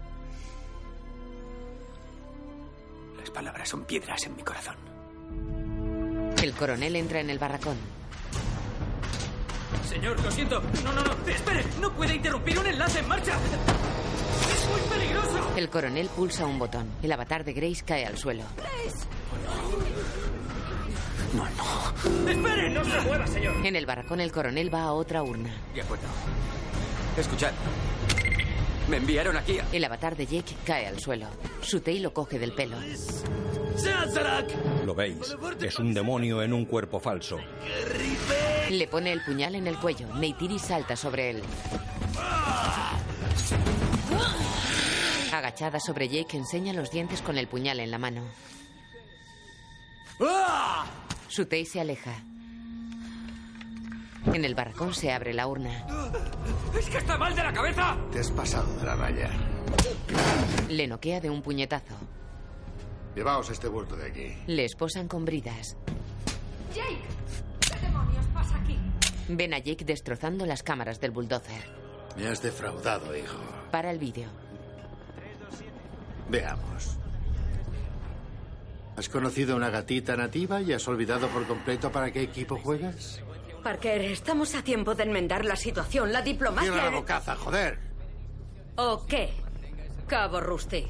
Las 3.19 3.31
palabras 3.31 3.69
son 3.69 3.85
piedras 3.85 4.27
en 4.27 4.37
mi 4.37 4.43
corazón. 4.43 4.77
El 6.43 6.53
coronel 6.53 6.97
entra 6.97 7.21
en 7.21 7.31
el 7.31 7.39
barracón. 7.39 7.77
Señor, 9.89 10.23
lo 10.23 10.31
siento. 10.31 10.61
No, 10.85 10.93
no, 10.93 11.03
no. 11.03 11.29
Espere. 11.29 11.65
No 11.81 11.91
puede 11.93 12.15
interrumpir 12.17 12.59
un 12.59 12.67
enlace 12.67 12.99
en 12.99 13.09
marcha. 13.09 13.33
Es 13.33 14.69
muy 14.71 14.81
peligroso. 14.99 15.51
El 15.57 15.71
coronel 15.71 16.09
pulsa 16.09 16.47
un 16.47 16.59
botón. 16.59 16.89
El 17.03 17.13
avatar 17.13 17.45
de 17.45 17.53
Grace 17.53 17.83
cae 17.85 18.05
al 18.05 18.19
suelo. 18.19 18.45
No, 21.35 21.45
no. 21.45 22.31
¡Espere! 22.31 22.71
No 22.71 22.85
se 22.85 23.01
mueva, 23.01 23.27
señor. 23.27 23.67
En 23.67 23.77
el 23.77 23.87
barracón 23.87 24.21
el 24.21 24.31
coronel 24.31 24.73
va 24.73 24.85
a 24.85 24.93
otra 24.93 25.23
urna. 25.23 25.51
De 25.75 25.83
acuerdo. 25.83 26.05
Escuchad. 27.17 27.53
Me 28.89 28.99
enviaron 28.99 29.37
aquí 29.37 29.59
a... 29.59 29.67
El 29.73 29.85
avatar 29.85 30.17
de 30.17 30.27
Jake 30.27 30.55
cae 30.65 30.87
al 30.87 30.99
suelo. 31.01 31.27
Sutei 31.63 32.01
lo 32.01 32.13
coge 32.13 32.39
del 32.39 32.53
pelo. 32.53 32.77
Lo 34.85 34.95
veis. 34.95 35.37
Es 35.61 35.79
un 35.79 35.95
demonio 35.95 36.43
en 36.43 36.53
un 36.53 36.67
cuerpo 36.67 37.01
falso. 37.01 37.39
Le 38.71 38.87
pone 38.89 39.13
el 39.13 39.25
puñal 39.25 39.55
en 39.55 39.67
el 39.67 39.79
cuello. 39.79 40.07
Neytiri 40.15 40.59
salta 40.59 40.97
sobre 40.97 41.31
él. 41.31 41.43
Agachada 45.33 45.81
sobre 45.81 46.09
Jake, 46.09 46.37
enseña 46.37 46.73
los 46.73 46.91
dientes 46.91 47.21
con 47.23 47.39
el 47.39 47.49
puñal 47.49 47.81
en 47.81 47.91
la 47.91 47.99
mano. 47.99 48.23
Sutei 51.35 51.67
se 51.67 51.81
aleja. 51.81 52.15
En 54.27 54.45
el 54.45 54.55
barracón 54.55 54.95
se 54.95 55.11
abre 55.11 55.35
la 55.35 55.49
urna. 55.49 55.85
¡Es 56.79 56.89
que 56.89 56.99
está 56.99 57.19
mal 57.19 57.35
de 57.35 57.43
la 57.43 57.53
cabeza! 57.53 57.97
Te 58.13 58.21
has 58.21 58.31
pasado 58.31 58.73
de 58.77 58.85
la 58.85 58.95
raya. 58.95 59.31
Le 60.69 60.87
noquea 60.87 61.21
de 61.21 61.31
un 61.31 61.43
puñetazo. 61.43 61.97
Llevaos 63.17 63.51
este 63.51 63.67
bulto 63.67 63.97
de 63.97 64.07
aquí. 64.07 64.37
Le 64.47 64.65
esposan 64.65 65.09
con 65.09 65.25
bridas. 65.25 65.77
Jake, 66.73 67.03
¿qué 67.69 67.81
demonios 67.85 68.27
pasa 68.33 68.57
aquí? 68.57 68.79
Ven 69.27 69.55
a 69.55 69.59
Jake 69.59 69.85
destrozando 69.85 70.47
las 70.47 70.63
cámaras 70.63 71.01
del 71.01 71.11
bulldozer. 71.11 71.69
Me 72.17 72.29
has 72.29 72.43
defraudado, 72.43 73.17
hijo. 73.17 73.39
Para 73.73 73.91
el 73.91 73.99
vídeo. 73.99 74.29
Veamos. 76.31 76.97
¿Has 78.97 79.09
conocido 79.09 79.57
una 79.57 79.71
gatita 79.71 80.17
nativa 80.17 80.61
y 80.61 80.73
has 80.73 80.87
olvidado 80.87 81.29
por 81.29 81.47
completo 81.47 81.91
para 81.91 82.13
qué 82.13 82.23
equipo 82.23 82.59
juegas? 82.59 83.21
Parker, 83.63 84.03
estamos 84.03 84.55
a 84.55 84.63
tiempo 84.63 84.95
de 84.95 85.05
enmendar 85.05 85.45
la 85.45 85.57
situación. 85.57 86.13
La 86.13 86.23
diplomacia... 86.23 86.71
Cierra 86.71 86.91
la 86.91 86.97
bocaza, 86.97 87.35
joder. 87.35 87.79
¿O 88.77 89.05
qué? 89.07 89.31
Cabo 90.07 90.41
Rusty. 90.41 90.87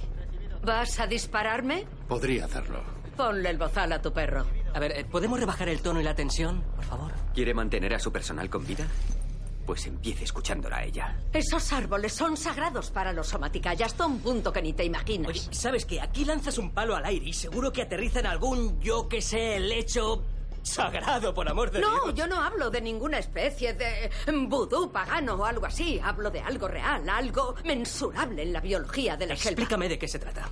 ¿Vas 0.65 0.99
a 0.99 1.07
dispararme? 1.07 1.87
Podría 2.09 2.47
hacerlo. 2.47 2.83
Ponle 3.17 3.51
el 3.51 3.59
bozal 3.59 3.93
a 3.93 4.03
tu 4.03 4.13
perro. 4.13 4.45
A 4.75 4.81
ver, 4.81 4.93
eh, 4.93 5.05
¿podemos 5.05 5.39
rebajar 5.39 5.69
el 5.69 5.81
tono 5.81 6.01
y 6.01 6.05
la 6.05 6.15
tensión, 6.15 6.63
por 6.75 6.85
favor? 6.85 7.13
¿Quiere 7.33 7.55
mantener 7.55 7.95
a 7.95 8.01
su 8.01 8.11
personal 8.11 8.51
con 8.51 8.67
vida? 8.67 8.87
Pues 9.67 9.87
empiece 9.87 10.25
escuchándola 10.25 10.77
a 10.79 10.85
ella. 10.85 11.17
Esos 11.33 11.73
árboles 11.73 12.13
son 12.13 12.37
sagrados 12.37 12.91
para 12.91 13.13
los 13.13 13.29
somaticaya 13.29 13.87
hasta 13.87 14.05
un 14.07 14.19
punto 14.21 14.53
que 14.53 14.61
ni 14.61 14.75
te 14.75 14.85
imaginas. 14.85 15.29
Oye, 15.31 15.41
¿sabes 15.53 15.87
qué? 15.87 16.01
Aquí 16.01 16.25
lanzas 16.27 16.59
un 16.59 16.71
palo 16.73 16.95
al 16.95 17.05
aire 17.07 17.27
y 17.29 17.33
seguro 17.33 17.73
que 17.73 17.83
aterriza 17.83 18.21
en 18.21 18.27
algún, 18.27 18.79
yo 18.81 19.09
que 19.09 19.23
sé, 19.23 19.59
lecho 19.61 20.23
sagrado, 20.63 21.33
por 21.35 21.49
amor 21.49 21.71
de 21.71 21.81
No, 21.81 22.05
Dios. 22.05 22.15
yo 22.15 22.27
no 22.27 22.43
hablo 22.43 22.71
de 22.71 22.81
ninguna 22.81 23.19
especie 23.19 23.73
de 23.75 24.11
vudú 24.49 24.91
pagano 24.93 25.35
o 25.35 25.45
algo 25.47 25.65
así. 25.67 25.99
Hablo 26.03 26.31
de 26.31 26.41
algo 26.41 26.69
real, 26.69 27.09
algo 27.09 27.55
mensurable 27.65 28.43
en 28.43 28.53
la 28.53 28.61
biología 28.61 29.17
de 29.17 29.27
la 29.27 29.37
selva. 29.37 29.51
Explícame 29.51 29.89
de 29.89 29.99
qué 29.99 30.09
se 30.09 30.19
trata. 30.19 30.49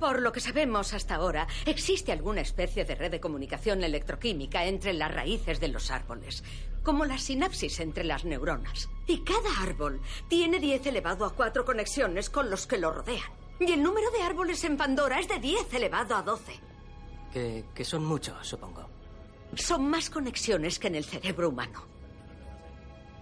Por 0.00 0.20
lo 0.20 0.32
que 0.32 0.40
sabemos 0.40 0.92
hasta 0.92 1.14
ahora, 1.14 1.46
existe 1.66 2.10
alguna 2.12 2.40
especie 2.40 2.84
de 2.84 2.94
red 2.96 3.10
de 3.12 3.20
comunicación 3.20 3.82
electroquímica 3.84 4.64
entre 4.64 4.92
las 4.92 5.14
raíces 5.14 5.60
de 5.60 5.68
los 5.68 5.90
árboles, 5.90 6.42
como 6.84 7.04
la 7.04 7.18
sinapsis 7.18 7.80
entre 7.80 8.04
las 8.04 8.24
neuronas. 8.24 8.88
Y 9.06 9.20
cada 9.20 9.62
árbol 9.62 10.00
tiene 10.28 10.60
10 10.60 10.86
elevado 10.86 11.24
a 11.24 11.34
4 11.34 11.64
conexiones 11.64 12.30
con 12.30 12.50
los 12.50 12.66
que 12.66 12.78
lo 12.78 12.92
rodean. 12.92 13.32
Y 13.58 13.72
el 13.72 13.82
número 13.82 14.10
de 14.10 14.22
árboles 14.22 14.62
en 14.64 14.76
Pandora 14.76 15.18
es 15.18 15.28
de 15.28 15.38
10 15.38 15.72
elevado 15.74 16.14
a 16.14 16.22
12. 16.22 16.52
Que, 17.32 17.64
que 17.74 17.84
son 17.84 18.04
muchos, 18.04 18.46
supongo. 18.46 18.88
Son 19.56 19.88
más 19.88 20.10
conexiones 20.10 20.78
que 20.78 20.88
en 20.88 20.96
el 20.96 21.04
cerebro 21.04 21.48
humano. 21.48 21.84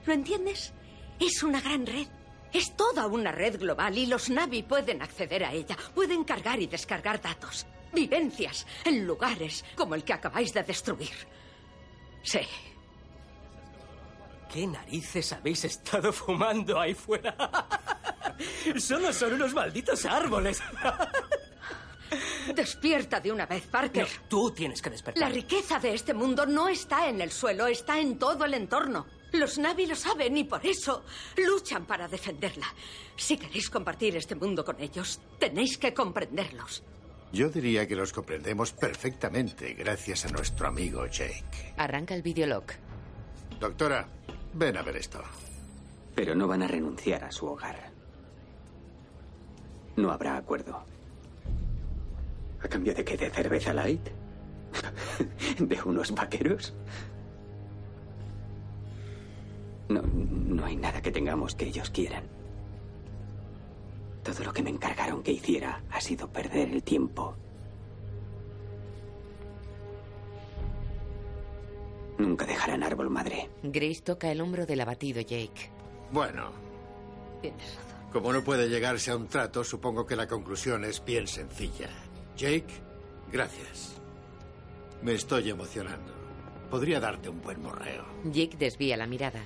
¿Lo 0.05 0.13
entiendes? 0.13 0.73
Es 1.21 1.43
una 1.43 1.61
gran 1.61 1.87
red. 1.87 2.09
Es 2.53 2.77
toda 2.77 3.07
una 3.07 3.33
red 3.33 3.59
global 3.59 3.97
y 3.97 4.07
los 4.07 4.29
Navi 4.29 4.63
pueden 4.63 5.01
acceder 5.01 5.45
a 5.45 5.53
ella. 5.53 5.77
Pueden 5.95 6.25
cargar 6.25 6.61
y 6.61 6.67
descargar 6.67 7.21
datos, 7.21 7.67
vivencias, 7.93 8.67
en 8.85 9.07
lugares 9.07 9.65
como 9.77 9.95
el 9.95 10.05
que 10.05 10.13
acabáis 10.13 10.53
de 10.53 10.63
destruir. 10.63 11.15
Sí. 12.23 12.41
¿Qué 14.53 14.67
narices 14.67 15.33
habéis 15.33 15.65
estado 15.65 16.13
fumando 16.13 16.79
ahí 16.79 16.93
fuera? 16.93 17.35
Solo 18.79 19.13
son 19.13 19.33
unos 19.35 19.55
malditos 19.55 20.05
árboles. 20.05 20.61
Despierta 22.55 23.19
de 23.19 23.33
una 23.33 23.47
vez, 23.47 23.67
Parker. 23.67 24.07
No, 24.07 24.29
tú 24.29 24.51
tienes 24.51 24.83
que 24.83 24.91
despertar. 24.91 25.23
La 25.23 25.35
riqueza 25.35 25.79
de 25.79 25.95
este 25.95 26.13
mundo 26.13 26.45
no 26.45 26.69
está 26.69 27.09
en 27.09 27.23
el 27.23 27.31
suelo, 27.31 27.67
está 27.67 27.99
en 27.99 28.19
todo 28.19 28.45
el 28.45 28.53
entorno. 28.53 29.07
Los 29.33 29.57
Navi 29.57 29.87
lo 29.87 29.95
saben 29.97 30.37
y 30.37 30.45
por 30.45 30.65
eso 30.67 31.05
luchan 31.39 31.87
para 31.87 32.07
defenderla. 32.07 32.67
Si 33.17 33.39
queréis 33.39 33.71
compartir 33.71 34.15
este 34.17 34.35
mundo 34.35 34.63
con 34.67 34.79
ellos, 34.81 35.19
tenéis 35.39 35.79
que 35.79 35.95
comprenderlos. 35.95 36.83
Yo 37.33 37.49
diría 37.49 37.89
que 37.89 37.97
los 37.97 38.13
comprendemos 38.13 38.73
perfectamente 38.73 39.73
gracias 39.73 40.27
a 40.27 40.29
nuestro 40.29 40.67
amigo 40.69 41.07
Jake. 41.07 41.73
Arranca 41.79 42.15
el 42.15 42.21
videolog. 42.21 42.65
Doctora, 43.59 44.09
ven 44.55 44.77
a 44.77 44.83
ver 44.83 44.97
esto. 44.97 45.23
Pero 46.15 46.35
no 46.35 46.47
van 46.47 46.63
a 46.63 46.69
renunciar 46.69 47.25
a 47.25 47.33
su 47.33 47.47
hogar. 47.47 47.91
No 49.97 50.11
habrá 50.11 50.37
acuerdo. 50.37 50.85
¿A 52.63 52.69
cambio 52.69 52.95
de 52.95 53.05
qué? 53.05 53.17
¿De 53.17 53.31
cerveza 53.31 53.73
light? 53.73 54.09
¿De 55.59 55.83
unos 55.85 56.13
vaqueros? 56.15 56.75
No, 59.89 60.03
no 60.03 60.65
hay 60.65 60.77
nada 60.77 61.03
que 61.03 61.11
tengamos 61.11 61.55
que 61.55 61.67
ellos 61.67 61.91
quieran. 61.91 62.25
Todo 64.23 64.45
lo 64.45 64.53
que 64.53 64.63
me 64.63 64.71
encargaron 64.71 65.23
que 65.23 65.33
hiciera 65.33 65.83
ha 65.91 66.01
sido 66.01 66.29
perder 66.29 66.71
el 66.71 66.83
tiempo. 66.83 67.37
Nunca 72.23 72.47
dejarán 72.47 72.85
árbol 72.85 73.11
madre. 73.11 73.51
Grace 73.65 74.01
toca 74.01 74.31
el 74.31 74.41
hombro 74.41 74.65
del 74.65 74.81
abatido 74.81 75.21
Jake. 75.21 75.71
Bueno, 76.13 76.53
Tienes 77.41 77.75
razón. 77.75 78.11
como 78.13 78.33
no 78.33 78.45
puede 78.45 78.69
llegarse 78.69 79.11
a 79.11 79.17
un 79.17 79.27
trato, 79.27 79.65
supongo 79.65 80.07
que 80.07 80.15
la 80.15 80.29
conclusión 80.29 80.85
es 80.85 81.05
bien 81.05 81.27
sencilla. 81.27 81.89
Jake, 82.37 82.73
gracias. 83.33 84.01
Me 85.03 85.15
estoy 85.15 85.51
emocionando. 85.51 86.13
Podría 86.71 87.01
darte 87.01 87.29
un 87.29 87.43
buen 87.43 87.61
morreo. 87.61 88.05
Jake 88.25 88.57
desvía 88.57 88.97
la 88.97 89.09
mirada. 89.09 89.41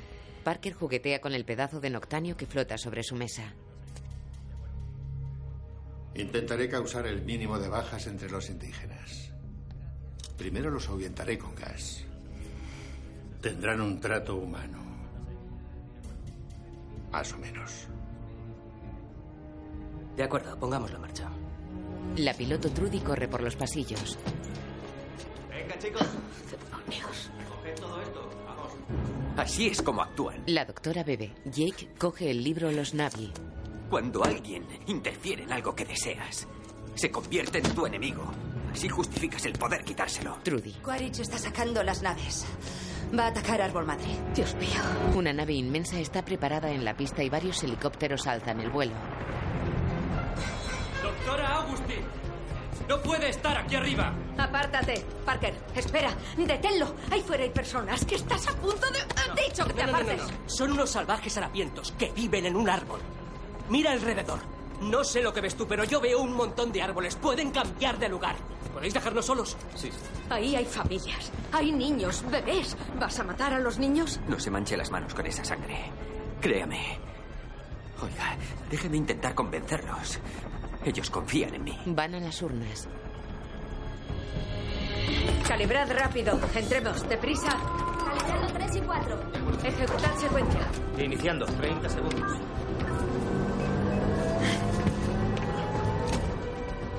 Parker 0.44 0.74
juguetea 0.74 1.20
con 1.22 1.32
el 1.32 1.46
pedazo 1.46 1.80
de 1.80 1.88
noctanio 1.88 2.36
que 2.36 2.46
flota 2.46 2.76
sobre 2.76 3.02
su 3.02 3.16
mesa. 3.16 3.54
Intentaré 6.14 6.68
causar 6.68 7.06
el 7.06 7.22
mínimo 7.22 7.58
de 7.58 7.68
bajas 7.68 8.06
entre 8.06 8.30
los 8.30 8.48
indígenas. 8.50 9.30
Primero 10.36 10.70
los 10.70 10.88
ahuyentaré 10.88 11.38
con 11.38 11.54
gas. 11.54 12.04
Tendrán 13.40 13.80
un 13.80 14.00
trato 14.00 14.36
humano. 14.36 14.78
Más 17.10 17.32
o 17.32 17.38
menos. 17.38 17.88
De 20.16 20.22
acuerdo, 20.22 20.58
pongámoslo 20.58 20.96
en 20.96 21.02
marcha. 21.02 21.30
La 22.16 22.32
piloto 22.34 22.70
Trudy 22.70 23.00
corre 23.00 23.28
por 23.28 23.42
los 23.42 23.56
pasillos. 23.56 24.18
Venga, 25.50 25.78
chicos. 25.78 26.06
Demonios. 26.50 27.30
Coged 27.48 27.74
todo 27.74 28.00
esto. 28.00 28.30
Vamos. 28.46 28.72
Así 29.36 29.66
es 29.66 29.82
como 29.82 30.02
actúan. 30.02 30.42
La 30.46 30.64
doctora 30.64 31.04
bebe. 31.04 31.34
Jake 31.44 31.90
coge 31.98 32.30
el 32.30 32.42
libro 32.42 32.72
Los 32.72 32.94
Navi. 32.94 33.32
Cuando 33.90 34.24
alguien 34.24 34.66
interfiere 34.86 35.44
en 35.44 35.52
algo 35.52 35.74
que 35.74 35.84
deseas, 35.84 36.48
se 36.94 37.10
convierte 37.10 37.58
en 37.58 37.74
tu 37.74 37.86
enemigo. 37.86 38.24
Así 38.72 38.88
justificas 38.88 39.44
el 39.46 39.52
poder 39.52 39.84
quitárselo. 39.84 40.38
Trudy. 40.42 40.72
Quaritch 40.82 41.20
está 41.20 41.38
sacando 41.38 41.82
las 41.82 42.02
naves. 42.02 42.46
Va 43.16 43.24
a 43.24 43.28
atacar 43.28 43.60
Árbol 43.62 43.86
Madre. 43.86 44.06
Dios 44.34 44.54
mío. 44.56 44.80
Una 45.14 45.32
nave 45.32 45.52
inmensa 45.54 45.98
está 45.98 46.24
preparada 46.24 46.70
en 46.70 46.84
la 46.84 46.94
pista 46.96 47.22
y 47.22 47.28
varios 47.28 47.62
helicópteros 47.62 48.26
alzan 48.26 48.60
el 48.60 48.70
vuelo. 48.70 48.92
Doctora 51.02 51.56
Agustín. 51.58 52.04
¡No 52.88 53.00
puede 53.02 53.30
estar 53.30 53.56
aquí 53.56 53.74
arriba! 53.74 54.12
Apártate. 54.38 55.04
Parker, 55.24 55.54
espera. 55.74 56.10
Deténlo. 56.36 56.94
Ahí 57.10 57.20
fuera 57.20 57.42
hay 57.44 57.50
personas 57.50 58.04
que 58.04 58.14
estás 58.16 58.46
a 58.48 58.52
punto 58.52 58.86
de... 58.90 58.98
He 59.42 59.48
dicho 59.48 59.64
que 59.66 59.72
te 59.72 59.80
No, 59.80 59.86
no, 59.86 59.92
no, 59.92 59.98
apartes. 59.98 60.22
no, 60.22 60.28
no. 60.30 60.48
Son 60.48 60.72
unos 60.72 60.90
salvajes 60.90 61.36
harapientos 61.36 61.92
que 61.92 62.12
viven 62.12 62.46
en 62.46 62.54
un 62.56 62.68
árbol. 62.68 63.00
Mira 63.70 63.92
alrededor. 63.92 64.38
No 64.80 65.04
sé 65.04 65.22
lo 65.22 65.32
que 65.32 65.40
ves 65.40 65.56
tú, 65.56 65.66
pero 65.66 65.84
yo 65.84 66.00
veo 66.00 66.20
un 66.20 66.32
montón 66.32 66.72
de 66.72 66.82
árboles. 66.82 67.16
Pueden 67.16 67.50
cambiar 67.50 67.98
de 67.98 68.08
lugar. 68.08 68.36
¿Podéis 68.72 68.94
dejarnos 68.94 69.24
solos? 69.24 69.56
Sí. 69.74 69.90
Ahí 70.28 70.54
hay 70.54 70.66
familias. 70.66 71.32
Hay 71.52 71.72
niños, 71.72 72.22
bebés. 72.30 72.76
¿Vas 73.00 73.18
a 73.18 73.24
matar 73.24 73.54
a 73.54 73.58
los 73.58 73.78
niños? 73.78 74.20
No 74.28 74.38
se 74.38 74.50
manche 74.50 74.76
las 74.76 74.90
manos 74.90 75.14
con 75.14 75.26
esa 75.26 75.44
sangre. 75.44 75.90
Créame. 76.40 76.98
Oiga, 78.02 78.36
déjeme 78.70 78.98
intentar 78.98 79.34
convencerlos. 79.34 80.18
Ellos 80.84 81.08
confían 81.10 81.54
en 81.54 81.64
mí. 81.64 81.78
Van 81.86 82.14
a 82.14 82.20
las 82.20 82.42
urnas. 82.42 82.86
Calibrad 85.48 85.90
rápido. 85.90 86.38
Entremos. 86.54 87.08
Deprisa. 87.08 87.48
Calibrado 87.48 88.52
3 88.52 88.76
y 88.76 88.80
4. 88.80 89.18
Ejecutad 89.64 90.16
secuencia. 90.16 90.60
Iniciando. 90.98 91.46
30 91.46 91.88
segundos. 91.88 92.38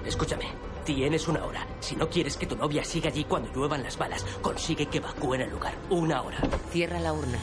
Escúchame. 0.06 0.46
Tienes 0.86 1.28
una 1.28 1.44
hora. 1.46 1.68
Si 1.82 1.96
no 1.96 2.10
quieres 2.10 2.38
que 2.38 2.46
tu 2.48 2.56
novia 2.56 2.84
siga 2.84 3.10
allí 3.10 3.26
cuando 3.26 3.52
lluevan 3.54 3.84
las 3.84 3.98
balas, 3.98 4.24
consigue 4.42 4.86
que 4.86 5.00
evacúen 5.00 5.42
el 5.42 5.50
lugar. 5.50 5.74
Una 5.90 6.22
hora. 6.22 6.38
Cierra 6.72 7.00
la 7.00 7.12
urna. 7.12 7.38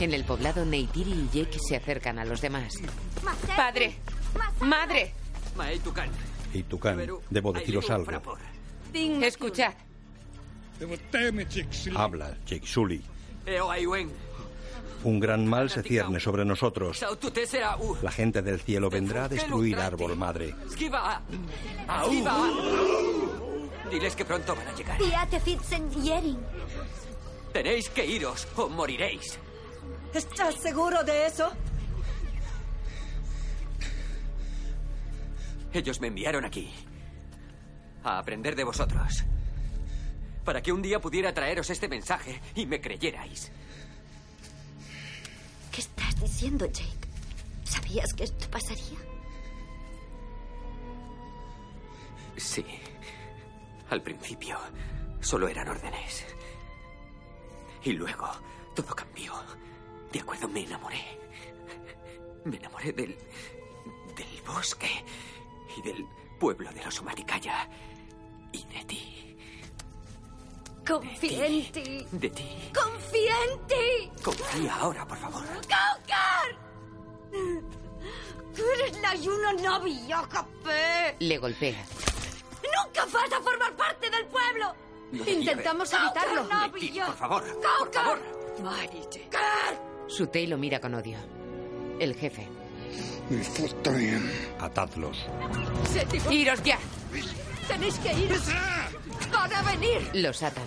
En 0.00 0.12
el 0.12 0.24
poblado, 0.24 0.64
Neytiri 0.64 1.12
y 1.12 1.28
Jake 1.32 1.58
se 1.60 1.76
acercan 1.76 2.18
a 2.18 2.24
los 2.24 2.40
demás. 2.40 2.74
Padre. 3.54 3.96
Madre. 4.60 5.14
Y 6.52 6.62
Tucán, 6.64 6.98
debo 7.30 7.52
deciros 7.52 7.88
algo. 7.90 8.10
Escuchad. 9.22 9.74
Habla, 11.94 12.36
Jake 12.46 12.66
Sully. 12.66 13.02
Un 15.02 15.18
gran 15.18 15.46
mal 15.46 15.70
se 15.70 15.82
cierne 15.82 16.20
sobre 16.20 16.44
nosotros. 16.44 17.04
La 18.02 18.10
gente 18.10 18.42
del 18.42 18.60
cielo 18.60 18.90
vendrá 18.90 19.24
a 19.24 19.28
destruir 19.28 19.78
Árbol 19.78 20.16
Madre. 20.16 20.54
Diles 23.90 24.14
que 24.14 24.24
pronto 24.24 24.54
van 24.54 24.68
a 24.68 24.74
llegar. 24.74 24.98
Tenéis 27.52 27.88
que 27.88 28.06
iros 28.06 28.46
o 28.56 28.68
moriréis. 28.68 29.38
¿Estás 30.14 30.54
seguro 30.56 31.02
de 31.02 31.26
eso? 31.26 31.50
Ellos 35.72 36.00
me 36.00 36.08
enviaron 36.08 36.44
aquí 36.44 36.72
a 38.04 38.18
aprender 38.18 38.54
de 38.56 38.64
vosotros. 38.64 39.24
Para 40.44 40.62
que 40.62 40.72
un 40.72 40.82
día 40.82 41.00
pudiera 41.00 41.32
traeros 41.32 41.70
este 41.70 41.88
mensaje 41.88 42.40
y 42.54 42.66
me 42.66 42.80
creyerais. 42.80 43.52
¿Qué 46.20 46.26
estás 46.26 46.38
diciendo, 46.38 46.66
Jake? 46.66 47.08
¿Sabías 47.64 48.12
que 48.12 48.24
esto 48.24 48.50
pasaría? 48.50 48.98
Sí. 52.36 52.64
Al 53.88 54.02
principio 54.02 54.58
solo 55.20 55.48
eran 55.48 55.68
órdenes. 55.68 56.26
Y 57.84 57.92
luego 57.92 58.28
todo 58.74 58.94
cambió. 58.94 59.32
De 60.12 60.20
acuerdo, 60.20 60.46
me 60.48 60.60
enamoré. 60.64 61.18
Me 62.44 62.56
enamoré 62.58 62.92
del. 62.92 63.16
del 64.14 64.42
bosque 64.46 64.90
y 65.78 65.82
del 65.82 66.06
pueblo 66.38 66.70
de 66.72 66.84
los 66.84 67.00
Omaticaya. 67.00 67.66
Y 68.52 68.64
de 68.66 68.84
ti. 68.84 69.29
Confía 70.86 71.46
en 71.46 71.72
ti. 71.72 72.06
De 72.10 72.30
ti. 72.30 72.70
Confía 72.74 73.34
en 73.44 73.66
ti. 73.66 74.22
Confía 74.22 74.74
ahora, 74.76 75.06
por 75.06 75.18
favor. 75.18 75.44
¡Kaukar! 75.46 76.58
Tú 78.54 78.62
eres 78.76 79.00
la 79.00 79.14
Yuno 79.14 79.52
Novi, 79.54 80.06
Yokape. 80.06 81.16
Le 81.20 81.38
golpea. 81.38 81.84
¡Nunca 82.62 83.04
vas 83.06 83.32
a 83.32 83.40
formar 83.40 83.74
parte 83.76 84.10
del 84.10 84.26
pueblo! 84.26 84.74
No 85.12 85.28
Intentamos 85.28 85.92
evitarlo. 85.92 86.44
Neytiri, 86.44 87.00
por 87.00 87.16
favor, 87.16 87.44
favor. 87.92 88.18
Sutei 90.06 90.46
lo 90.46 90.56
mira 90.56 90.80
con 90.80 90.94
odio. 90.94 91.18
El 91.98 92.14
jefe. 92.14 92.48
Atadlos. 94.60 95.26
Iros 96.30 96.62
ya. 96.62 96.78
¡Tenéis 97.68 97.98
que 97.98 98.12
ir! 98.12 98.32
¡Van 99.32 99.52
a 99.52 99.62
venir! 99.62 100.10
Los 100.14 100.42
atan. 100.42 100.64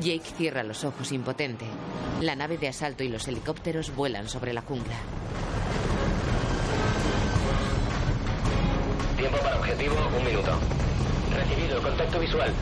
Jake 0.00 0.32
cierra 0.36 0.62
los 0.62 0.84
ojos 0.84 1.12
impotente. 1.12 1.66
La 2.20 2.34
nave 2.34 2.56
de 2.58 2.68
asalto 2.68 3.02
y 3.04 3.08
los 3.08 3.28
helicópteros 3.28 3.94
vuelan 3.94 4.28
sobre 4.28 4.52
la 4.52 4.62
jungla. 4.62 4.96
Tiempo 9.16 9.38
para 9.38 9.58
objetivo, 9.58 9.94
un 10.18 10.24
minuto. 10.24 10.58
Recibido, 11.34 11.82
contacto 11.82 12.18
visual. 12.18 12.52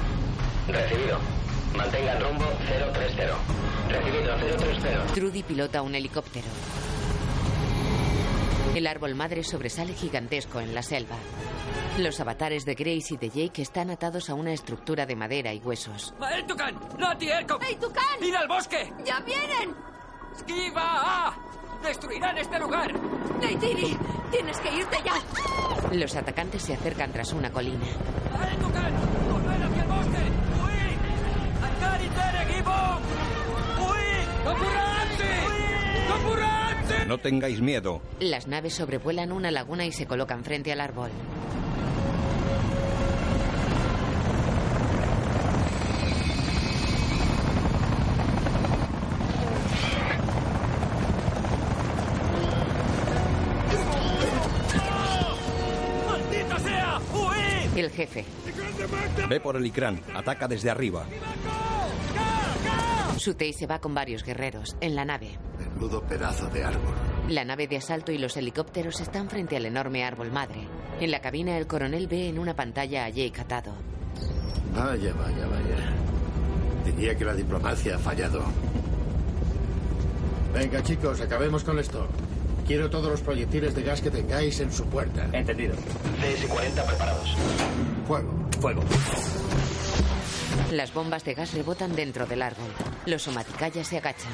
Recibido. 0.66 1.18
Mantengan 1.76 2.20
rumbo 2.20 2.44
030. 2.92 3.22
Recibido, 3.88 4.36
030. 4.36 5.14
Trudy 5.14 5.42
pilota 5.44 5.82
un 5.82 5.94
helicóptero. 5.94 6.46
El 8.78 8.86
árbol 8.86 9.16
madre 9.16 9.42
sobresale 9.42 9.92
gigantesco 9.92 10.60
en 10.60 10.72
la 10.72 10.84
selva. 10.84 11.16
Los 11.98 12.20
avatares 12.20 12.64
de 12.64 12.76
Grace 12.76 13.14
y 13.14 13.16
de 13.16 13.28
Jake 13.28 13.60
están 13.60 13.90
atados 13.90 14.30
a 14.30 14.34
una 14.34 14.52
estructura 14.52 15.04
de 15.04 15.16
madera 15.16 15.52
y 15.52 15.58
huesos. 15.58 16.14
¡Mael 16.20 16.46
Tukan! 16.46 16.78
¡Nati 16.96 17.28
Elkop! 17.28 17.60
¡Ey, 17.60 17.74
Tucán! 17.74 18.22
¡Ir 18.22 18.36
al 18.36 18.46
bosque! 18.46 18.92
¡Ya 19.04 19.18
vienen! 19.18 19.74
¡Esquiva! 20.32 21.34
¡Destruirán 21.82 22.38
este 22.38 22.56
lugar! 22.60 22.94
Neytiri, 23.40 23.98
tienes 24.30 24.60
que 24.60 24.72
irte 24.72 24.98
ya. 25.04 25.90
Los 25.90 26.14
atacantes 26.14 26.62
se 26.62 26.74
acercan 26.74 27.10
tras 27.10 27.32
una 27.32 27.50
colina. 27.50 27.84
¡Mael 28.32 28.58
Tukan! 28.58 28.92
¡Corred 29.28 29.62
hacia 29.62 29.82
el 29.82 29.88
bosque! 29.88 30.22
¡Huid! 30.54 31.64
¡Andari 31.64 32.08
tere, 32.10 32.54
Gibon! 32.54 33.02
¡Huid! 33.80 34.44
¡Capurranti! 34.44 35.24
¡Capurranti! 36.06 36.67
No 37.06 37.18
tengáis 37.18 37.60
miedo. 37.60 38.00
Las 38.20 38.46
naves 38.46 38.74
sobrevuelan 38.74 39.32
una 39.32 39.50
laguna 39.50 39.86
y 39.86 39.92
se 39.92 40.06
colocan 40.06 40.44
frente 40.44 40.72
al 40.72 40.80
árbol. 40.80 41.10
¡Maldita 56.06 56.58
sea! 56.58 56.98
¡Huid! 57.12 57.78
El 57.78 57.90
jefe. 57.90 58.24
Ve 59.28 59.40
por 59.40 59.56
el 59.56 59.66
Icrán. 59.66 60.00
Ataca 60.14 60.48
desde 60.48 60.70
arriba. 60.70 61.06
Sutei 63.16 63.52
se 63.52 63.66
va 63.66 63.80
con 63.80 63.94
varios 63.94 64.22
guerreros 64.22 64.76
en 64.80 64.94
la 64.94 65.04
nave. 65.04 65.37
Pedazo 65.78 66.46
de 66.48 66.64
árbol. 66.64 66.92
La 67.28 67.44
nave 67.44 67.68
de 67.68 67.76
asalto 67.76 68.10
y 68.10 68.18
los 68.18 68.36
helicópteros 68.36 69.00
están 69.00 69.28
frente 69.28 69.56
al 69.56 69.64
enorme 69.64 70.04
árbol 70.04 70.32
madre. 70.32 70.66
En 71.00 71.10
la 71.10 71.20
cabina 71.20 71.56
el 71.56 71.66
coronel 71.66 72.08
ve 72.08 72.28
en 72.28 72.38
una 72.38 72.54
pantalla 72.54 73.04
a 73.04 73.08
Jake 73.10 73.40
atado. 73.40 73.72
Vaya, 74.74 75.12
vaya, 75.14 75.46
vaya. 75.46 75.94
Diría 76.84 77.16
que 77.16 77.24
la 77.24 77.34
diplomacia 77.34 77.94
ha 77.94 77.98
fallado. 77.98 78.42
Venga, 80.52 80.82
chicos, 80.82 81.20
acabemos 81.20 81.62
con 81.62 81.78
esto. 81.78 82.08
Quiero 82.66 82.90
todos 82.90 83.10
los 83.10 83.20
proyectiles 83.20 83.74
de 83.74 83.82
gas 83.82 84.00
que 84.00 84.10
tengáis 84.10 84.58
en 84.60 84.72
su 84.72 84.84
puerta. 84.86 85.28
Entendido. 85.32 85.74
CS-40 85.74 86.86
preparados. 86.86 87.36
Fuego. 88.06 88.30
Fuego. 88.60 88.82
Las 90.72 90.92
bombas 90.92 91.24
de 91.24 91.34
gas 91.34 91.54
rebotan 91.54 91.94
dentro 91.94 92.26
del 92.26 92.42
árbol. 92.42 92.68
Los 93.06 93.22
somaticayas 93.22 93.86
se 93.86 93.98
agachan. 93.98 94.32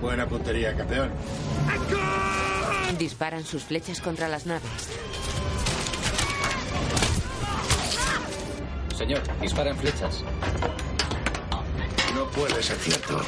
Buena 0.00 0.26
puntería, 0.26 0.74
campeón. 0.76 1.10
Disparan 2.98 3.44
sus 3.44 3.64
flechas 3.64 4.00
contra 4.00 4.28
las 4.28 4.46
naves. 4.46 4.70
Señor, 8.96 9.20
disparan 9.40 9.76
flechas. 9.76 10.22
No 12.14 12.26
puede 12.30 12.62
ser 12.62 12.76
cierto. 12.78 13.20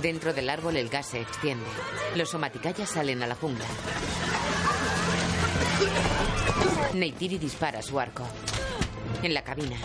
Dentro 0.00 0.32
del 0.32 0.48
árbol 0.48 0.76
el 0.76 0.88
gas 0.88 1.06
se 1.06 1.20
extiende. 1.20 1.66
Los 2.16 2.30
somaticayas 2.30 2.90
salen 2.90 3.22
a 3.22 3.26
la 3.26 3.34
jungla. 3.34 3.64
Neytiri 6.94 7.38
dispara 7.38 7.82
su 7.82 7.98
arco. 7.98 8.24
En 9.22 9.34
la 9.34 9.42
cabina, 9.42 9.76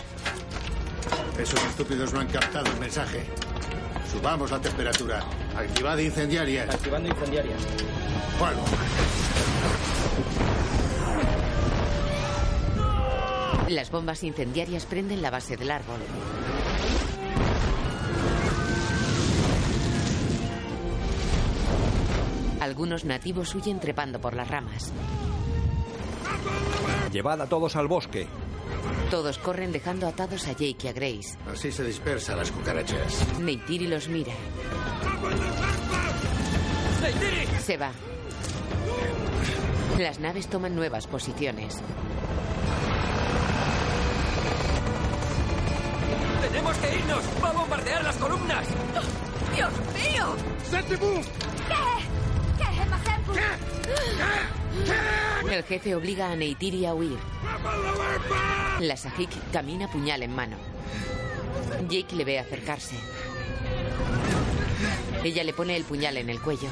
Esos 1.38 1.62
estúpidos 1.64 2.12
no 2.12 2.20
han 2.20 2.26
captado 2.26 2.66
el 2.70 2.80
mensaje. 2.80 3.24
Subamos 4.10 4.50
la 4.50 4.60
temperatura. 4.60 5.22
Activad 5.56 5.98
incendiarias. 5.98 6.74
Activando 6.74 7.08
incendiarias. 7.08 7.60
Fuego. 8.38 8.62
Las 13.68 13.90
bombas 13.90 14.22
incendiarias 14.22 14.86
prenden 14.86 15.20
la 15.20 15.30
base 15.30 15.56
del 15.56 15.70
árbol. 15.70 16.00
Algunos 22.60 23.04
nativos 23.04 23.54
huyen 23.54 23.78
trepando 23.78 24.20
por 24.20 24.34
las 24.34 24.48
ramas. 24.48 24.92
Llevad 27.12 27.42
a 27.42 27.46
todos 27.46 27.76
al 27.76 27.88
bosque. 27.88 28.26
Todos 29.10 29.38
corren 29.38 29.72
dejando 29.72 30.06
atados 30.06 30.46
a 30.46 30.52
Jake 30.52 30.76
y 30.84 30.88
a 30.88 30.92
Grace. 30.92 31.38
Así 31.50 31.72
se 31.72 31.84
dispersan 31.84 32.36
las 32.38 32.50
cucarachas. 32.50 33.26
Neytiri 33.40 33.86
los 33.86 34.08
mira. 34.08 34.32
Se 37.64 37.76
va. 37.76 37.92
Las 39.98 40.20
naves 40.20 40.46
toman 40.48 40.76
nuevas 40.76 41.06
posiciones. 41.06 41.78
¡Tenemos 46.42 46.76
que 46.76 46.96
irnos! 46.96 47.24
¡Va 47.42 47.48
a 47.48 47.52
bombardear 47.52 48.04
las 48.04 48.16
columnas! 48.16 48.66
¡Dios 49.54 49.72
mío! 49.94 50.36
¿Qué? 50.70 50.94
¿Qué, 52.58 52.86
Masenpu? 52.86 53.32
El 55.50 55.64
jefe 55.64 55.94
obliga 55.94 56.30
a 56.30 56.36
Neytiri 56.36 56.86
a 56.86 56.94
huir. 56.94 57.18
La 58.80 58.96
Sahik 58.96 59.30
camina 59.52 59.90
puñal 59.90 60.22
en 60.22 60.34
mano. 60.34 60.56
Jake 61.88 62.14
le 62.16 62.24
ve 62.24 62.38
acercarse. 62.38 62.96
Ella 65.24 65.42
le 65.42 65.52
pone 65.52 65.76
el 65.76 65.84
puñal 65.84 66.16
en 66.16 66.30
el 66.30 66.40
cuello. 66.40 66.68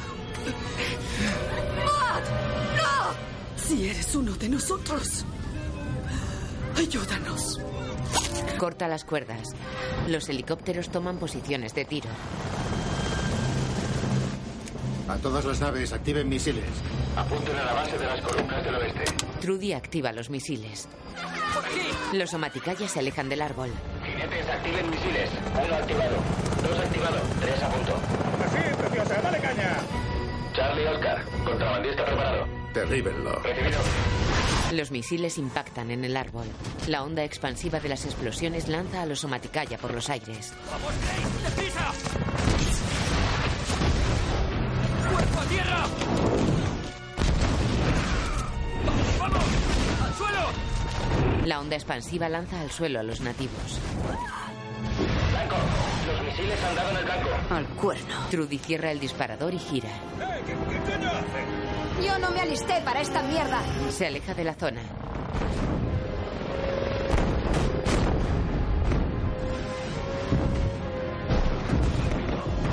¡No! 2.76 3.62
Si 3.62 3.88
eres 3.88 4.14
uno 4.14 4.32
de 4.34 4.48
nosotros, 4.48 5.24
ayúdanos. 6.76 7.60
Corta 8.58 8.88
las 8.88 9.04
cuerdas. 9.04 9.48
Los 10.06 10.28
helicópteros 10.28 10.90
toman 10.90 11.18
posiciones 11.18 11.74
de 11.74 11.84
tiro. 11.84 12.08
A 15.08 15.16
todas 15.16 15.44
las 15.44 15.60
naves, 15.60 15.92
activen 15.92 16.28
misiles. 16.28 16.64
Apunten 17.16 17.56
a 17.56 17.64
la 17.64 17.72
base 17.72 17.98
de 17.98 18.06
las 18.06 18.20
columnas 18.20 18.64
del 18.64 18.74
oeste. 18.74 19.04
Trudy 19.40 19.72
activa 19.72 20.12
los 20.12 20.28
misiles. 20.30 20.88
Los 22.12 22.30
somaticayas 22.30 22.90
se 22.90 22.98
alejan 22.98 23.28
del 23.28 23.40
árbol. 23.42 23.70
Jinetes, 24.04 24.48
activen 24.48 24.90
misiles. 24.90 25.30
Uno 25.64 25.74
activado. 25.76 26.16
Dos 26.62 26.78
activado. 26.78 27.16
Tres 27.40 27.62
a 27.62 27.68
punto. 27.70 27.94
Así, 28.44 28.74
preciosa, 28.76 29.22
dale 29.22 29.40
caña. 29.40 29.76
Charlie 30.54 30.86
Oscar. 30.88 31.24
Contrabandista 31.44 32.04
preparado. 32.04 32.46
Derríbenlo. 32.74 33.32
Recibido. 33.40 33.78
Los 34.72 34.90
misiles 34.90 35.38
impactan 35.38 35.90
en 35.90 36.04
el 36.04 36.16
árbol. 36.16 36.46
La 36.88 37.02
onda 37.02 37.24
expansiva 37.24 37.80
de 37.80 37.88
las 37.88 38.04
explosiones 38.04 38.68
lanza 38.68 39.02
a 39.02 39.06
los 39.06 39.20
somaticaya 39.20 39.78
por 39.78 39.94
los 39.94 40.10
aires. 40.10 40.52
¡Vamos, 40.70 40.92
Grace! 41.00 41.56
¡Deprisa! 41.56 41.92
¡Cuerpo 45.10 45.40
a 45.40 45.44
tierra! 45.44 45.86
La 51.44 51.60
onda 51.60 51.76
expansiva 51.76 52.28
lanza 52.28 52.60
al 52.60 52.70
suelo 52.70 52.98
a 53.00 53.02
los 53.02 53.20
nativos. 53.20 53.78
Blanco. 55.30 55.56
Los 56.06 56.22
misiles 56.24 56.64
han 56.64 56.74
dado 56.74 56.90
en 56.90 56.96
el 56.96 57.04
blanco. 57.04 57.28
Al 57.50 57.66
cuerno. 57.76 58.14
Trudy 58.30 58.58
cierra 58.58 58.90
el 58.90 59.00
disparador 59.00 59.54
y 59.54 59.58
gira. 59.58 59.88
Yo 62.04 62.18
no 62.18 62.30
me 62.30 62.40
alisté 62.40 62.80
para 62.84 63.00
esta 63.00 63.22
mierda. 63.22 63.60
Se 63.90 64.06
aleja 64.06 64.34
de 64.34 64.44
la 64.44 64.54
zona. 64.54 64.80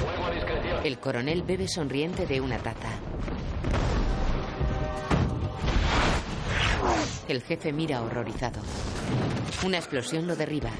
Fuego 0.02 0.26
a 0.26 0.32
discreción. 0.32 0.86
El 0.86 1.00
coronel 1.00 1.44
bebe 1.44 1.68
sonriente 1.68 2.26
de 2.26 2.42
una 2.42 2.58
taza. 2.58 2.90
El 7.28 7.42
jefe 7.42 7.72
mira 7.72 8.02
horrorizado. 8.02 8.60
Una 9.66 9.78
explosión 9.78 10.28
lo 10.28 10.36
derriba. 10.36 10.72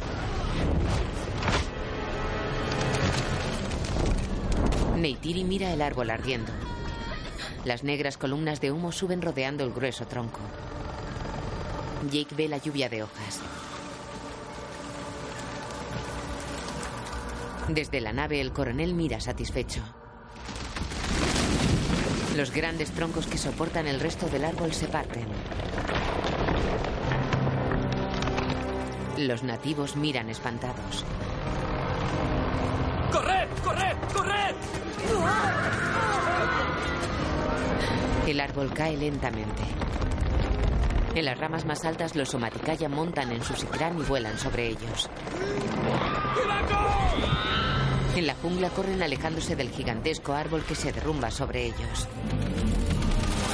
Neytiri 4.98 5.46
mira 5.46 5.72
el 5.72 5.82
árbol 5.82 6.10
ardiendo. 6.10 6.52
Las 7.64 7.84
negras 7.86 8.18
columnas 8.18 8.60
de 8.60 8.72
humo 8.74 8.92
suben 8.92 9.22
rodeando 9.22 9.64
el 9.64 9.72
grueso 9.72 10.06
tronco. 10.06 10.42
Jake 12.12 12.36
ve 12.36 12.50
la 12.50 12.58
lluvia 12.58 12.90
de 12.90 13.04
hojas. 13.04 13.40
Desde 17.70 18.02
la 18.02 18.12
nave 18.12 18.42
el 18.42 18.52
coronel 18.52 18.94
mira 18.94 19.22
satisfecho. 19.22 19.82
Los 22.36 22.52
grandes 22.52 22.92
troncos 22.92 23.28
que 23.28 23.38
soportan 23.38 23.88
el 23.88 24.02
resto 24.02 24.28
del 24.28 24.44
árbol 24.44 24.74
se 24.74 24.88
parten. 24.88 25.28
Los 29.24 29.42
nativos 29.42 29.96
miran 29.96 30.30
espantados. 30.30 31.06
¡Corred! 33.10 33.48
¡Corred! 33.64 33.96
¡Corred! 34.14 34.56
El 38.28 38.42
árbol 38.42 38.74
cae 38.74 38.98
lentamente. 38.98 39.64
En 41.16 41.24
las 41.24 41.38
ramas 41.38 41.66
más 41.66 41.86
altas 41.86 42.18
los 42.18 42.32
somaticaya 42.32 42.90
montan 42.90 43.32
en 43.32 43.42
su 43.42 43.56
sicrán 43.56 43.98
y 43.98 44.04
vuelan 44.04 44.38
sobre 44.38 44.68
ellos. 44.68 45.10
En 48.18 48.28
la 48.28 48.36
jungla 48.36 48.72
corren 48.72 49.02
alejándose 49.02 49.56
del 49.56 49.70
gigantesco 49.70 50.34
árbol 50.34 50.66
que 50.66 50.76
se 50.76 50.92
derrumba 50.92 51.32
sobre 51.32 51.68
ellos. 51.68 52.10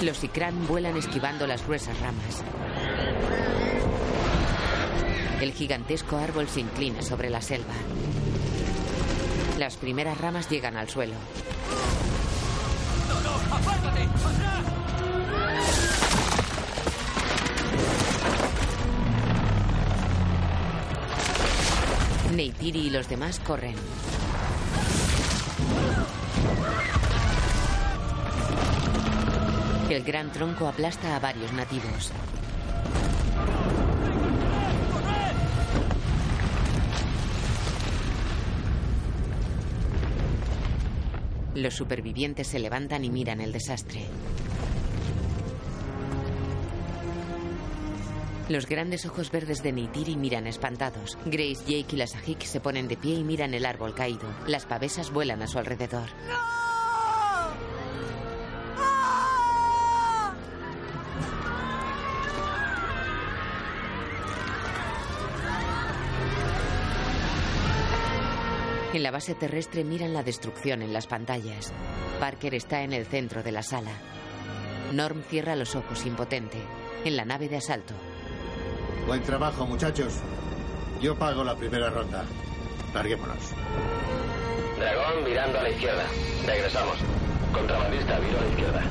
Los 0.02 0.18
sicrán 0.18 0.68
vuelan 0.68 0.98
esquivando 0.98 1.46
las 1.46 1.64
gruesas 1.64 2.00
ramas. 2.00 2.44
El 5.42 5.54
gigantesco 5.54 6.18
árbol 6.18 6.50
se 6.50 6.60
inclina 6.60 7.02
sobre 7.02 7.30
la 7.30 7.42
selva. 7.42 7.74
Las 9.58 9.78
primeras 9.78 10.18
ramas 10.18 10.50
llegan 10.50 10.76
al 10.76 10.90
suelo. 10.90 11.16
¡No! 13.24 13.56
¡Apártate! 13.56 14.04
¡Atrás! 14.04 14.66
Neytiri 22.36 22.88
y 22.88 22.90
los 22.90 23.08
demás 23.08 23.40
corren. 23.40 23.76
El 29.90 30.04
gran 30.04 30.32
tronco 30.32 30.68
aplasta 30.68 31.16
a 31.16 31.20
varios 31.20 31.52
nativos. 31.54 32.12
Los 41.60 41.74
supervivientes 41.74 42.48
se 42.48 42.58
levantan 42.58 43.04
y 43.04 43.10
miran 43.10 43.42
el 43.42 43.52
desastre. 43.52 44.06
Los 48.48 48.66
grandes 48.66 49.06
ojos 49.06 49.30
verdes 49.30 49.62
de 49.62 49.74
Neytiri 49.74 50.16
miran 50.16 50.48
espantados. 50.48 51.18
Grace, 51.26 51.66
Jake 51.68 51.88
y 51.92 51.96
la 51.98 52.08
Sahik 52.08 52.44
se 52.44 52.62
ponen 52.62 52.88
de 52.88 52.96
pie 52.96 53.16
y 53.16 53.26
miran 53.26 53.54
el 53.54 53.66
árbol 53.66 53.94
caído. 53.94 54.34
Las 54.48 54.66
pavesas 54.66 55.12
vuelan 55.12 55.42
a 55.42 55.48
su 55.48 55.60
alrededor. 55.60 56.08
En 69.00 69.04
la 69.04 69.12
base 69.12 69.34
terrestre 69.34 69.86
miran 69.86 70.12
la 70.14 70.24
destrucción 70.24 70.82
en 70.82 70.92
las 70.92 71.08
pantallas. 71.08 71.72
Parker 72.20 72.54
está 72.54 72.82
en 72.82 72.92
el 72.92 73.06
centro 73.06 73.42
de 73.42 73.54
la 73.54 73.64
sala. 73.64 73.92
Norm 74.92 75.24
cierra 75.24 75.56
los 75.56 75.74
ojos 75.74 76.06
impotente. 76.06 76.58
En 77.06 77.16
la 77.16 77.24
nave 77.24 77.48
de 77.48 77.56
asalto. 77.56 77.94
Buen 79.08 79.24
trabajo, 79.24 79.66
muchachos. 79.66 80.16
Yo 81.02 81.18
pago 81.18 81.46
la 81.46 81.56
primera 81.56 81.90
ronda. 81.90 82.26
Larguémonos. 82.94 83.40
Dragón 84.78 85.24
virando 85.24 85.60
a 85.60 85.64
la 85.64 85.70
izquierda. 85.70 86.06
Regresamos. 86.46 86.98
Contrabandista, 87.54 88.20
viro 88.20 88.38
a 88.38 88.42
la 88.42 88.50
izquierda. 88.50 88.84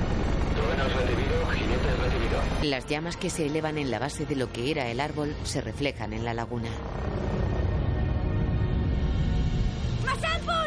Truenos 0.56 0.94
recibido, 0.94 1.46
jinetes 1.50 1.98
recibido. 1.98 2.40
Las 2.62 2.86
llamas 2.86 3.18
que 3.18 3.28
se 3.28 3.44
elevan 3.44 3.76
en 3.76 3.90
la 3.90 3.98
base 3.98 4.24
de 4.24 4.36
lo 4.36 4.50
que 4.50 4.70
era 4.70 4.88
el 4.88 5.00
árbol 5.00 5.36
se 5.44 5.60
reflejan 5.60 6.14
en 6.14 6.24
la 6.24 6.32
laguna. 6.32 6.70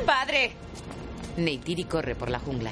¡Padre! 0.05 0.51
Neytiri 1.37 1.85
corre 1.85 2.15
por 2.15 2.29
la 2.29 2.39
jungla. 2.39 2.71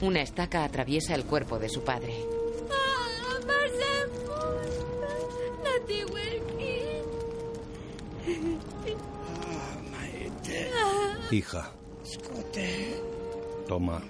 Una 0.00 0.20
estaca 0.22 0.64
atraviesa 0.64 1.14
el 1.14 1.24
cuerpo 1.24 1.58
de 1.58 1.68
su 1.68 1.82
padre. 1.82 2.14
Hija, 11.30 11.72
toma. 13.66 14.02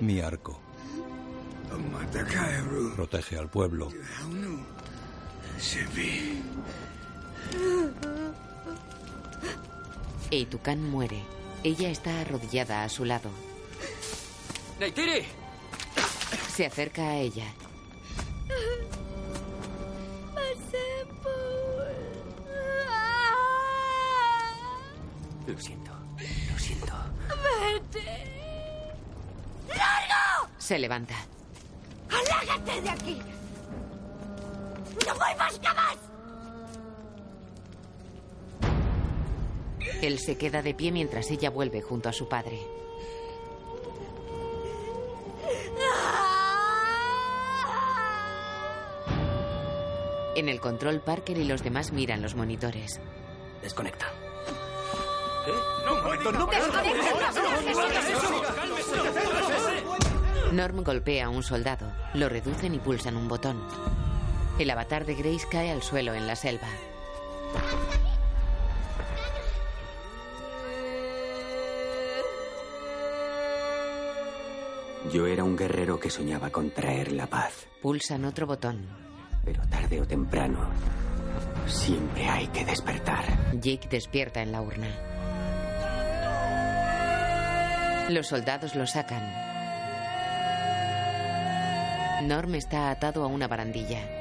Mi 0.00 0.20
arco. 0.20 0.60
Protege 2.94 3.38
al 3.38 3.48
pueblo. 3.48 3.88
Eitukan 10.30 10.82
muere. 10.90 11.22
Ella 11.62 11.88
está 11.90 12.20
arrodillada 12.20 12.84
a 12.84 12.88
su 12.88 13.04
lado. 13.04 13.30
¡Neytiri! 14.80 15.24
Se 16.54 16.66
acerca 16.66 17.02
a 17.02 17.16
ella. 17.16 17.46
Lo 25.46 25.60
siento. 25.60 25.92
Lo 26.52 26.58
siento. 26.58 26.94
¡Vete! 27.92 28.92
¡Largo! 29.68 30.48
Se 30.58 30.78
levanta. 30.78 31.14
¡Alágate 32.08 32.80
de 32.80 32.90
aquí! 32.90 33.22
¡No 35.06 35.14
vuelvas 35.14 35.60
jamás! 35.62 35.96
Él 40.02 40.18
se 40.18 40.36
queda 40.36 40.62
de 40.62 40.74
pie 40.74 40.92
mientras 40.92 41.30
ella 41.30 41.50
vuelve 41.50 41.80
junto 41.80 42.08
a 42.08 42.12
su 42.12 42.28
padre. 42.28 42.60
En 50.36 50.48
el 50.48 50.60
control, 50.60 51.00
Parker 51.00 51.38
y 51.38 51.44
los 51.44 51.62
demás 51.62 51.92
miran 51.92 52.20
los 52.20 52.34
monitores. 52.34 53.00
Desconecta. 53.62 54.06
No, 55.86 56.32
no 56.32 56.48
Norm 60.52 60.82
golpea 60.82 61.26
a 61.26 61.28
un 61.28 61.42
soldado, 61.42 61.92
lo 62.14 62.28
reducen 62.28 62.74
y 62.74 62.78
pulsan 62.78 63.16
un 63.16 63.28
botón. 63.28 63.60
El 64.58 64.70
avatar 64.70 65.04
de 65.04 65.16
Grace 65.16 65.46
cae 65.50 65.72
al 65.72 65.82
suelo 65.82 66.14
en 66.14 66.28
la 66.28 66.36
selva. 66.36 66.68
Yo 75.12 75.26
era 75.26 75.42
un 75.44 75.56
guerrero 75.56 75.98
que 75.98 76.08
soñaba 76.08 76.50
con 76.50 76.70
traer 76.70 77.12
la 77.12 77.26
paz. 77.26 77.66
Pulsan 77.82 78.24
otro 78.24 78.46
botón. 78.46 78.86
Pero 79.44 79.62
tarde 79.68 80.00
o 80.00 80.06
temprano, 80.06 80.70
siempre 81.66 82.26
hay 82.28 82.46
que 82.48 82.64
despertar. 82.64 83.24
Jake 83.60 83.88
despierta 83.90 84.40
en 84.40 84.52
la 84.52 84.62
urna. 84.62 84.88
Los 88.08 88.28
soldados 88.28 88.74
lo 88.76 88.86
sacan. 88.86 89.22
Norm 92.28 92.54
está 92.54 92.90
atado 92.90 93.24
a 93.24 93.26
una 93.26 93.48
barandilla. 93.48 94.13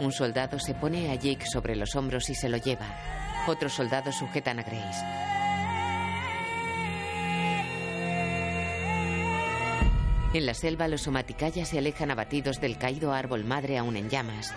Un 0.00 0.12
soldado 0.12 0.58
se 0.58 0.74
pone 0.74 1.10
a 1.10 1.14
Jake 1.14 1.46
sobre 1.46 1.74
los 1.74 1.96
hombros 1.96 2.28
y 2.28 2.34
se 2.34 2.48
lo 2.48 2.58
lleva. 2.58 2.86
Otros 3.46 3.72
soldados 3.72 4.16
sujetan 4.16 4.58
a 4.58 4.62
Grace. 4.62 5.04
En 10.34 10.44
la 10.44 10.52
selva, 10.52 10.86
los 10.86 11.02
somaticayas 11.02 11.68
se 11.68 11.78
alejan 11.78 12.10
abatidos 12.10 12.60
del 12.60 12.76
caído 12.76 13.12
árbol 13.12 13.44
madre 13.44 13.78
aún 13.78 13.96
en 13.96 14.10
llamas. 14.10 14.52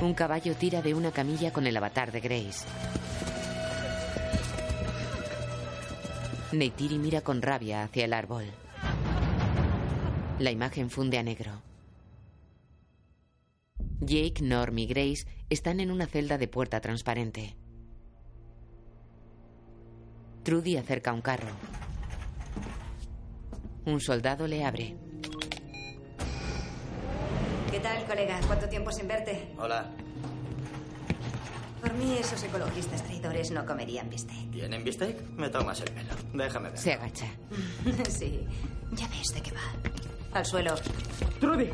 Un 0.00 0.14
caballo 0.14 0.54
tira 0.54 0.82
de 0.82 0.94
una 0.94 1.12
camilla 1.12 1.52
con 1.52 1.66
el 1.66 1.76
avatar 1.76 2.10
de 2.10 2.20
Grace. 2.20 2.66
Neytiri 6.50 6.98
mira 6.98 7.20
con 7.20 7.42
rabia 7.42 7.82
hacia 7.82 8.06
el 8.06 8.14
árbol. 8.14 8.46
La 10.38 10.50
imagen 10.50 10.88
funde 10.88 11.18
a 11.18 11.22
negro. 11.22 11.60
Jake, 14.00 14.40
Norm 14.40 14.78
y 14.78 14.86
Grace 14.86 15.26
están 15.50 15.78
en 15.80 15.90
una 15.90 16.06
celda 16.06 16.38
de 16.38 16.48
puerta 16.48 16.80
transparente. 16.80 17.54
Trudy 20.42 20.78
acerca 20.78 21.12
un 21.12 21.20
carro. 21.20 21.50
Un 23.84 24.00
soldado 24.00 24.46
le 24.46 24.64
abre. 24.64 24.96
¿Qué 27.70 27.80
tal, 27.80 28.06
colega? 28.06 28.40
¿Cuánto 28.46 28.70
tiempo 28.70 28.90
sin 28.90 29.06
verte? 29.06 29.52
Hola. 29.58 29.90
Por 31.80 31.94
mí, 31.94 32.16
esos 32.18 32.42
ecologistas 32.42 33.02
traidores 33.04 33.50
no 33.50 33.64
comerían 33.64 34.10
bistec. 34.10 34.50
¿Tienen 34.50 34.84
bistec? 34.84 35.20
Me 35.36 35.48
tomas 35.48 35.80
el 35.80 35.90
pelo. 35.90 36.14
Déjame 36.32 36.70
ver. 36.70 36.78
Se 36.78 36.92
agacha. 36.92 37.26
sí. 38.08 38.46
Ya 38.92 39.06
ves 39.08 39.34
de 39.34 39.40
qué 39.42 39.52
va. 39.52 40.38
Al 40.38 40.44
suelo. 40.44 40.74
¡Trudy! 41.40 41.70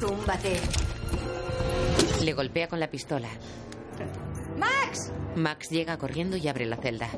Túmbate. 0.00 0.58
Le 2.22 2.32
golpea 2.32 2.68
con 2.68 2.80
la 2.80 2.90
pistola. 2.90 3.28
¡Max! 4.58 5.12
Max 5.36 5.68
llega 5.70 5.98
corriendo 5.98 6.36
y 6.36 6.48
abre 6.48 6.66
la 6.66 6.76
celda. 6.76 7.08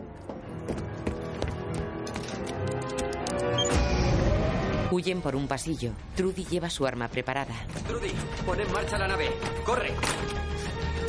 Huyen 4.91 5.21
por 5.21 5.37
un 5.37 5.47
pasillo. 5.47 5.93
Trudy 6.17 6.45
lleva 6.47 6.71
su 6.71 6.87
arma 6.87 7.09
preparada. 7.09 7.55
Trudy, 7.87 8.13
pon 8.47 8.61
en 8.61 8.73
marcha 8.73 8.99
la 8.99 9.07
nave. 9.07 9.31
¡Corre! 9.65 9.93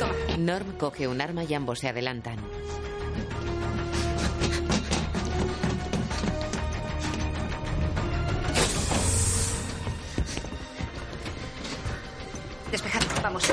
Toma. 0.00 0.14
Norm 0.38 0.78
coge 0.78 1.06
un 1.08 1.20
arma 1.20 1.44
y 1.44 1.52
ambos 1.52 1.80
se 1.80 1.88
adelantan. 1.88 2.38
Despejado. 12.72 13.06
Vamos. 13.22 13.52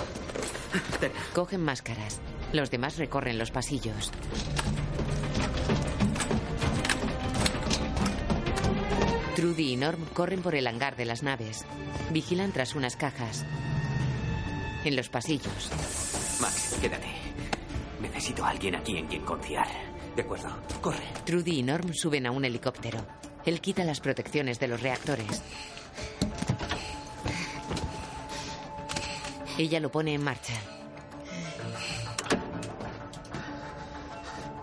Cogen 1.33 1.61
máscaras. 1.61 2.21
Los 2.53 2.71
demás 2.71 2.97
recorren 2.97 3.37
los 3.37 3.51
pasillos. 3.51 4.13
Trudy 9.35 9.73
y 9.73 9.75
Norm 9.75 10.05
corren 10.13 10.41
por 10.41 10.55
el 10.55 10.65
hangar 10.65 10.95
de 10.95 11.03
las 11.03 11.23
naves. 11.23 11.65
Vigilan 12.11 12.53
tras 12.53 12.73
unas 12.73 12.95
cajas. 12.95 13.45
En 14.85 14.95
los 14.95 15.09
pasillos. 15.09 16.06
Max, 16.39 16.77
quédate. 16.81 17.07
Necesito 18.01 18.45
a 18.45 18.49
alguien 18.49 18.75
aquí 18.75 18.97
en 18.97 19.07
quien 19.07 19.23
confiar. 19.23 19.67
De 20.15 20.21
acuerdo, 20.21 20.49
corre. 20.81 21.03
Trudy 21.25 21.59
y 21.59 21.63
Norm 21.63 21.93
suben 21.93 22.25
a 22.27 22.31
un 22.31 22.45
helicóptero. 22.45 22.99
Él 23.45 23.61
quita 23.61 23.83
las 23.83 23.99
protecciones 23.99 24.59
de 24.59 24.67
los 24.67 24.81
reactores. 24.81 25.41
Ella 29.57 29.79
lo 29.79 29.91
pone 29.91 30.13
en 30.13 30.23
marcha. 30.23 30.53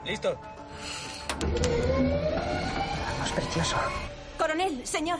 ¿Listo? 0.04 0.38
Vamos, 3.18 3.32
precioso. 3.32 3.76
Coronel, 4.38 4.86
señor. 4.86 5.18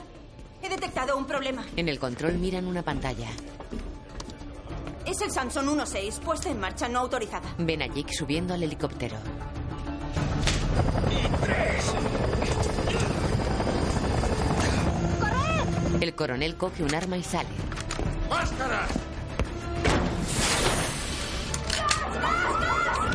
He 0.62 0.68
detectado 0.68 1.16
un 1.16 1.26
problema. 1.26 1.64
En 1.76 1.89
el 1.89 1.99
control 1.99 2.35
miran 2.35 2.66
una 2.66 2.83
pantalla. 2.83 3.29
Es 5.07 5.21
el 5.21 5.31
Samsung 5.31 5.69
1.6, 5.69 6.21
puesta 6.21 6.51
en 6.51 6.59
marcha 6.59 6.89
no 6.89 7.01
autorizada. 7.01 7.55
Ven 7.59 7.83
a 7.83 7.87
Jake 7.87 8.15
subiendo 8.15 8.55
al 8.55 8.63
helicóptero. 8.63 9.17
El 16.01 16.15
coronel 16.15 16.57
coge 16.57 16.83
un 16.83 16.95
arma 16.95 17.17
y 17.19 17.23
sale. 17.23 17.49
¡Máscaras! 18.31 18.91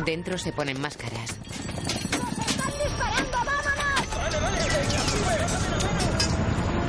Dentro 0.04 0.38
se 0.38 0.52
ponen 0.52 0.80
máscaras. 0.80 1.36
disparando! 2.84 3.38
¡Vámonos! 3.44 4.06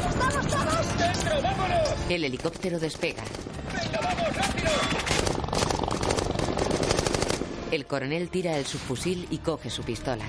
¡Estamos 0.10 0.48
todos! 0.48 0.98
¡Dentro, 0.98 1.42
vámonos! 1.42 1.90
El 2.10 2.24
helicóptero 2.24 2.80
despega. 2.80 3.24
¡Venga! 3.74 4.11
El 7.72 7.86
coronel 7.86 8.30
tira 8.30 8.58
el 8.58 8.66
subfusil 8.66 9.28
y 9.32 9.38
coge 9.38 9.70
su 9.70 9.84
pistola. 9.84 10.26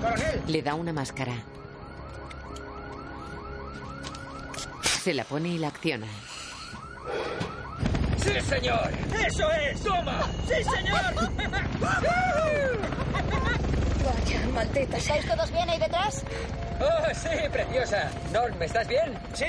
¡Coronel! 0.00 0.42
Le 0.46 0.62
da 0.62 0.74
una 0.74 0.94
máscara. 0.94 1.34
Se 5.02 5.12
la 5.12 5.24
pone 5.24 5.50
y 5.50 5.58
la 5.58 5.68
acciona. 5.68 6.06
¡Sí, 8.16 8.40
señor! 8.48 8.90
¡Eso 9.26 9.50
es! 9.52 9.80
¡Toma! 9.82 10.22
¡Sí, 10.48 10.64
señor! 10.64 11.14
Vaya, 14.04 14.48
maldita. 14.54 14.96
¿Estáis 14.96 15.26
todos 15.26 15.52
bien 15.52 15.68
ahí 15.68 15.78
detrás? 15.78 16.24
¡Oh, 16.80 17.14
sí, 17.14 17.48
preciosa! 17.50 18.10
Norm, 18.32 18.62
¿estás 18.62 18.86
bien? 18.86 19.18
Sí. 19.32 19.46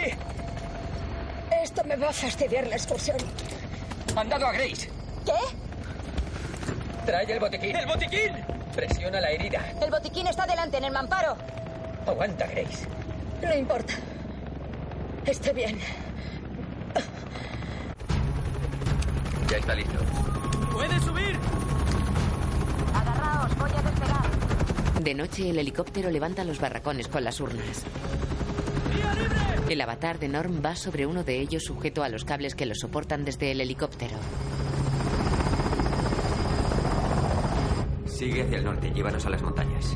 Esto 1.63 1.84
me 1.84 1.95
va 1.95 2.09
a 2.09 2.13
fastidiar 2.13 2.67
la 2.67 2.75
excursión. 2.75 3.17
Mandado 4.15 4.47
a 4.47 4.51
Grace. 4.53 4.89
¿Qué? 5.25 5.34
Trae 7.05 7.32
el 7.32 7.39
botiquín. 7.39 7.75
¡El 7.75 7.86
botiquín! 7.86 8.34
Presiona 8.75 9.19
la 9.19 9.32
herida. 9.32 9.61
El 9.82 9.91
botiquín 9.91 10.28
está 10.28 10.45
delante, 10.45 10.78
en 10.78 10.86
el 10.86 10.91
mamparo. 10.91 11.36
Aguanta, 12.05 12.45
Grace. 12.47 12.88
No 13.41 13.53
importa. 13.55 13.93
Estoy 15.25 15.53
bien. 15.53 15.80
Ya 19.49 19.57
está 19.57 19.75
listo. 19.75 19.99
¡Puedes 20.73 21.03
subir! 21.03 21.39
Agarraos, 22.93 23.57
voy 23.57 23.71
a 23.71 23.82
despegar. 23.82 24.25
De 25.08 25.16
noche, 25.16 25.49
el 25.49 25.58
helicóptero 25.58 26.12
levanta 26.12 26.43
los 26.43 26.60
barracones 26.60 27.08
con 27.08 27.24
las 27.24 27.39
urnas. 27.39 27.86
El 29.70 29.80
avatar 29.80 30.20
de 30.20 30.28
Norm 30.28 30.62
va 30.62 30.76
sobre 30.76 31.05
uno 31.05 31.24
de 31.24 31.39
ellos 31.39 31.64
sujeto 31.64 32.03
a 32.03 32.10
los 32.10 32.26
cables 32.26 32.55
que 32.55 32.66
lo 32.66 32.76
soportan 32.76 33.24
desde 33.24 33.51
el 33.51 33.62
helicóptero. 33.62 34.18
Sigue 38.05 38.41
hacia 38.41 38.58
el 38.58 38.66
norte, 38.66 38.91
llévanos 38.93 39.26
a 39.26 39.30
las 39.30 39.41
montañas. 39.41 39.95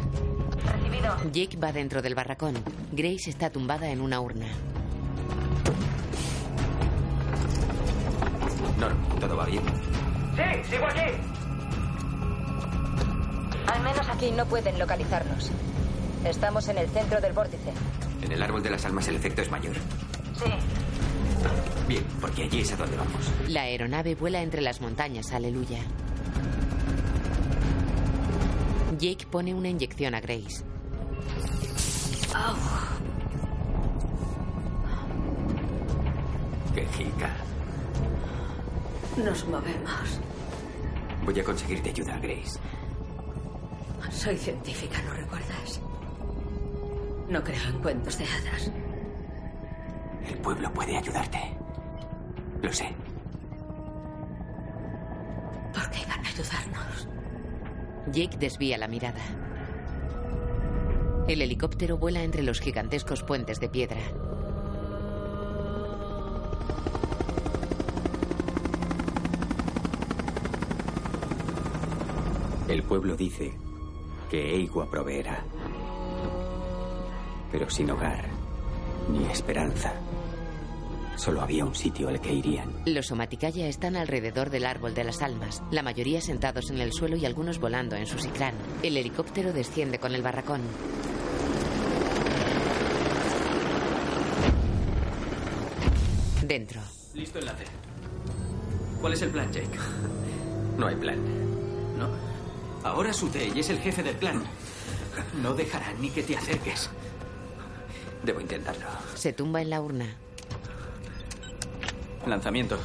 Recibido. 0.66 1.18
Jake 1.34 1.58
va 1.58 1.74
dentro 1.74 2.02
del 2.02 2.16
barracón. 2.16 2.54
Grace 2.94 3.30
está 3.30 3.50
tumbada 3.50 3.92
en 3.92 4.00
una 4.00 4.22
urna. 4.22 4.48
Norm, 8.80 9.20
¿todo 9.20 9.36
va 9.36 9.46
bien? 9.46 9.64
¡Sí, 10.38 10.72
sigo 10.72 10.86
aquí! 10.86 11.41
Aquí 14.22 14.30
no 14.30 14.46
pueden 14.46 14.78
localizarnos. 14.78 15.50
Estamos 16.24 16.68
en 16.68 16.78
el 16.78 16.88
centro 16.90 17.20
del 17.20 17.34
vórtice. 17.34 17.72
En 18.22 18.32
el 18.32 18.44
árbol 18.44 18.62
de 18.62 18.70
las 18.70 18.86
almas 18.86 19.08
el 19.08 19.16
efecto 19.16 19.42
es 19.42 19.50
mayor. 19.50 19.74
Sí. 20.38 20.52
Bien, 21.88 22.04
porque 22.22 22.44
allí 22.44 22.62
es 22.62 22.72
a 22.72 22.76
donde 22.76 22.98
vamos. 22.98 23.32
La 23.48 23.64
aeronave 23.64 24.14
vuela 24.14 24.44
entre 24.44 24.62
las 24.62 24.80
montañas, 24.80 25.32
aleluya. 25.32 25.80
Jake 29.00 29.26
pone 29.26 29.56
una 29.56 29.70
inyección 29.70 30.14
a 30.14 30.22
Grace. 30.22 30.64
¡Qué 36.76 36.86
jica! 36.96 37.32
Nos 39.18 39.48
movemos. 39.48 40.20
Voy 41.26 41.40
a 41.40 41.44
conseguirte 41.44 41.90
ayuda, 41.90 42.20
Grace. 42.20 42.60
Soy 44.12 44.38
científica, 44.38 45.02
¿no 45.04 45.14
recuerdas? 45.14 45.82
No 47.30 47.44
creo 47.44 47.64
en 47.70 47.82
cuentos 47.82 48.18
de 48.18 48.26
hadas. 48.26 48.72
El 50.28 50.38
pueblo 50.38 50.72
puede 50.74 50.98
ayudarte. 50.98 51.40
Lo 52.62 52.72
sé. 52.72 52.94
¿Por 55.74 55.90
qué 55.90 56.02
iban 56.02 56.26
a 56.26 56.30
ayudarnos? 56.30 57.08
Jake 58.12 58.38
desvía 58.38 58.78
la 58.78 58.88
mirada. 58.88 59.22
El 61.28 61.42
helicóptero 61.42 61.98
vuela 61.98 62.22
entre 62.22 62.44
los 62.44 62.60
gigantescos 62.60 63.24
puentes 63.24 63.60
de 63.60 63.70
piedra. 63.70 64.02
El 72.68 72.84
pueblo 72.84 73.16
dice 73.16 73.54
que 74.32 74.56
Eigua 74.56 74.90
proveerá. 74.90 75.44
Pero 77.52 77.70
sin 77.70 77.92
hogar, 77.92 78.24
ni 79.10 79.26
esperanza. 79.26 79.92
Solo 81.18 81.42
había 81.42 81.66
un 81.66 81.76
sitio 81.76 82.08
al 82.08 82.22
que 82.22 82.34
irían. 82.34 82.72
Los 82.86 83.08
Somaticaya 83.08 83.68
están 83.68 83.98
alrededor 83.98 84.50
del 84.50 84.66
árbol 84.66 84.94
de 84.94 85.04
las 85.04 85.22
almas, 85.22 85.62
la 85.70 85.84
mayoría 85.84 86.22
sentados 86.22 86.72
en 86.72 86.80
el 86.80 86.94
suelo 86.94 87.18
y 87.18 87.26
algunos 87.26 87.60
volando 87.60 87.98
en 87.98 88.08
su 88.08 88.18
sicrán. 88.18 88.56
El 88.82 88.96
helicóptero 88.96 89.52
desciende 89.52 90.00
con 90.00 90.16
el 90.16 90.22
barracón. 90.22 90.62
Dentro. 96.48 96.80
Listo 97.14 97.38
enlace. 97.40 97.66
¿Cuál 99.02 99.12
es 99.12 99.22
el 99.24 99.30
plan, 99.30 99.52
Jake? 99.52 99.68
No 100.78 100.88
hay 100.88 100.96
plan. 100.96 101.41
Ahora 102.84 103.14
Sutei 103.14 103.58
es 103.60 103.70
el 103.70 103.80
jefe 103.80 104.02
del 104.02 104.16
plan. 104.16 104.44
No 105.42 105.54
dejará 105.54 105.94
ni 105.94 106.10
que 106.10 106.24
te 106.24 106.36
acerques. 106.36 106.90
Debo 108.24 108.42
intentarlo. 108.42 108.86
Se 109.16 109.34
tumba 109.34 109.62
en 109.62 109.70
la 109.70 109.82
urna. 109.82 110.16
Lanzamiento. 112.26 112.80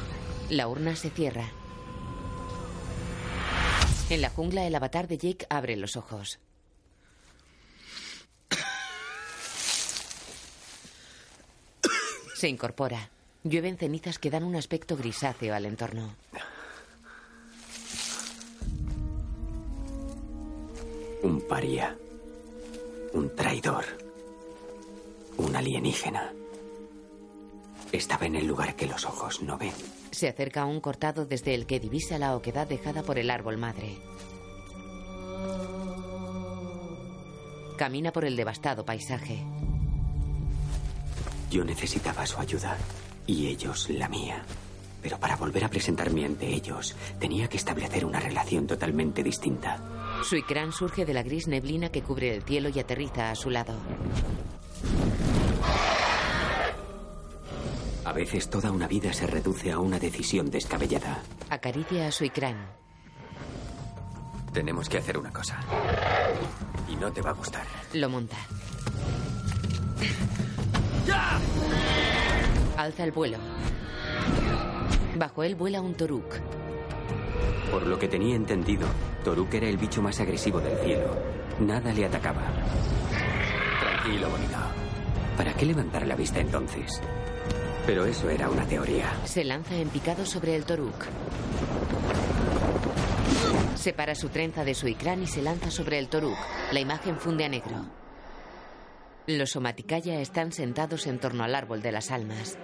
La 0.49 0.67
urna 0.67 0.95
se 0.95 1.09
cierra. 1.09 1.45
En 4.09 4.21
la 4.21 4.29
jungla, 4.29 4.65
el 4.65 4.75
avatar 4.75 5.07
de 5.07 5.17
Jake 5.17 5.45
abre 5.49 5.75
los 5.75 5.97
ojos. 5.97 6.39
Se 12.35 12.47
incorpora. 12.47 13.09
Llueven 13.43 13.77
cenizas 13.77 14.19
que 14.19 14.29
dan 14.29 14.43
un 14.43 14.55
aspecto 14.55 14.95
grisáceo 14.95 15.55
al 15.55 15.65
entorno. 15.65 16.15
Un 21.23 21.41
paria. 21.41 21.97
Un 23.13 23.35
traidor. 23.35 23.85
Un 25.37 25.55
alienígena. 25.55 26.31
Estaba 27.91 28.25
en 28.25 28.35
el 28.35 28.45
lugar 28.45 28.75
que 28.75 28.85
los 28.85 29.05
ojos 29.05 29.41
no 29.41 29.57
ven. 29.57 29.73
Se 30.11 30.27
acerca 30.27 30.61
a 30.61 30.65
un 30.65 30.79
cortado 30.79 31.25
desde 31.25 31.55
el 31.55 31.65
que 31.65 31.79
divisa 31.79 32.19
la 32.19 32.35
oquedad 32.35 32.67
dejada 32.67 33.01
por 33.03 33.17
el 33.17 33.29
árbol 33.29 33.57
madre. 33.57 33.97
Camina 37.77 38.11
por 38.11 38.25
el 38.25 38.35
devastado 38.35 38.85
paisaje. 38.85 39.43
Yo 41.49 41.63
necesitaba 41.63 42.25
su 42.25 42.39
ayuda 42.39 42.77
y 43.25 43.47
ellos 43.47 43.89
la 43.89 44.09
mía. 44.09 44.43
Pero 45.01 45.19
para 45.19 45.35
volver 45.35 45.63
a 45.63 45.69
presentarme 45.69 46.25
ante 46.25 46.47
ellos, 46.47 46.95
tenía 47.19 47.47
que 47.47 47.57
establecer 47.57 48.03
una 48.05 48.19
relación 48.19 48.67
totalmente 48.67 49.23
distinta. 49.23 49.96
Suicrán 50.23 50.71
surge 50.71 51.05
de 51.05 51.13
la 51.13 51.23
gris 51.23 51.47
neblina 51.47 51.89
que 51.89 52.01
cubre 52.01 52.35
el 52.35 52.43
cielo 52.43 52.69
y 52.69 52.79
aterriza 52.79 53.31
a 53.31 53.35
su 53.35 53.49
lado. 53.49 53.75
A 58.03 58.13
veces 58.13 58.49
toda 58.49 58.71
una 58.71 58.87
vida 58.87 59.11
se 59.13 59.27
reduce 59.27 59.71
a 59.71 59.79
una 59.79 59.99
decisión 59.99 60.49
descabellada. 60.49 61.21
Acaricia 61.49 62.07
a 62.07 62.11
Suicrán. 62.11 62.55
Tenemos 64.53 64.89
que 64.89 64.97
hacer 64.97 65.17
una 65.17 65.31
cosa. 65.31 65.59
Y 66.89 66.95
no 66.95 67.11
te 67.11 67.21
va 67.21 67.31
a 67.31 67.33
gustar. 67.33 67.65
Lo 67.93 68.09
monta. 68.09 68.37
¡Ya! 71.05 71.39
Alza 72.77 73.03
el 73.03 73.11
vuelo. 73.11 73.37
Bajo 75.17 75.43
él 75.43 75.55
vuela 75.55 75.81
un 75.81 75.93
Toruk. 75.93 76.35
Por 77.71 77.85
lo 77.85 77.99
que 77.99 78.07
tenía 78.07 78.35
entendido, 78.35 78.87
Toruk 79.23 79.53
era 79.53 79.67
el 79.67 79.77
bicho 79.77 80.01
más 80.01 80.19
agresivo 80.19 80.59
del 80.59 80.77
cielo. 80.79 81.17
Nada 81.59 81.91
le 81.93 82.05
atacaba. 82.05 82.43
Tranquilo, 83.79 84.29
bonito. 84.29 84.57
¿Para 85.35 85.53
qué 85.53 85.65
levantar 85.65 86.07
la 86.07 86.15
vista 86.15 86.39
entonces? 86.39 87.01
Pero 87.85 88.05
eso 88.05 88.29
era 88.29 88.49
una 88.49 88.65
teoría. 88.65 89.13
Se 89.25 89.43
lanza 89.43 89.75
en 89.75 89.89
picado 89.89 90.25
sobre 90.25 90.55
el 90.55 90.65
Toruk. 90.65 91.05
Separa 93.75 94.15
su 94.15 94.29
trenza 94.29 94.65
de 94.65 94.73
su 94.73 94.87
icrán 94.87 95.23
y 95.23 95.27
se 95.27 95.41
lanza 95.41 95.71
sobre 95.71 95.99
el 95.99 96.09
Toruk. 96.09 96.37
La 96.71 96.79
imagen 96.79 97.17
funde 97.17 97.45
a 97.45 97.49
negro. 97.49 97.85
Los 99.27 99.51
Somaticaya 99.51 100.19
están 100.21 100.51
sentados 100.51 101.05
en 101.05 101.19
torno 101.19 101.43
al 101.43 101.53
árbol 101.53 101.81
de 101.81 101.91
las 101.91 102.11
almas. 102.11 102.57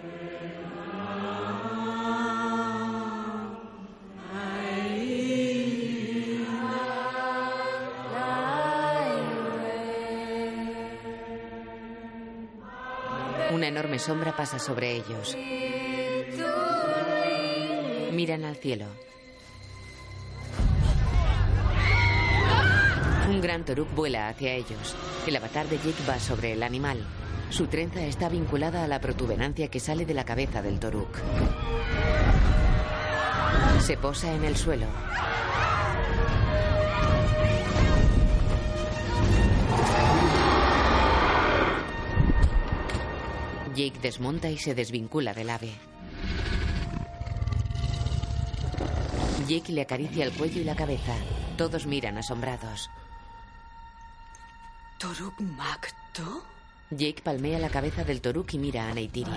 Enorme 13.93 13.99
sombra 13.99 14.35
pasa 14.35 14.57
sobre 14.57 14.95
ellos. 14.95 15.37
Miran 18.11 18.43
al 18.43 18.55
cielo. 18.55 18.85
Un 23.29 23.41
gran 23.41 23.63
toruk 23.65 23.93
vuela 23.93 24.29
hacia 24.29 24.53
ellos. 24.53 24.95
El 25.27 25.35
avatar 25.35 25.67
de 25.67 25.77
Jake 25.77 26.03
va 26.09 26.19
sobre 26.19 26.53
el 26.53 26.63
animal. 26.63 27.05
Su 27.49 27.67
trenza 27.67 28.01
está 28.01 28.29
vinculada 28.29 28.83
a 28.83 28.87
la 28.87 28.99
protuberancia 28.99 29.67
que 29.67 29.79
sale 29.79 30.05
de 30.05 30.13
la 30.15 30.25
cabeza 30.25 30.61
del 30.63 30.79
toruk. 30.79 31.15
Se 33.79 33.97
posa 33.97 34.33
en 34.33 34.43
el 34.43 34.55
suelo. 34.55 34.87
Jake 43.75 43.99
desmonta 44.01 44.49
y 44.49 44.57
se 44.57 44.75
desvincula 44.75 45.33
del 45.33 45.49
ave. 45.49 45.73
Jake 49.47 49.71
le 49.71 49.81
acaricia 49.81 50.25
el 50.25 50.31
cuello 50.33 50.61
y 50.61 50.63
la 50.63 50.75
cabeza. 50.75 51.15
Todos 51.57 51.85
miran 51.85 52.17
asombrados. 52.17 52.89
¿Toruk 54.99 55.39
Makto? 55.41 56.45
Jake 56.91 57.21
palmea 57.23 57.59
la 57.59 57.69
cabeza 57.69 58.03
del 58.03 58.21
Toruk 58.21 58.53
y 58.53 58.57
mira 58.59 58.89
a 58.89 58.93
Neytiri. 58.93 59.31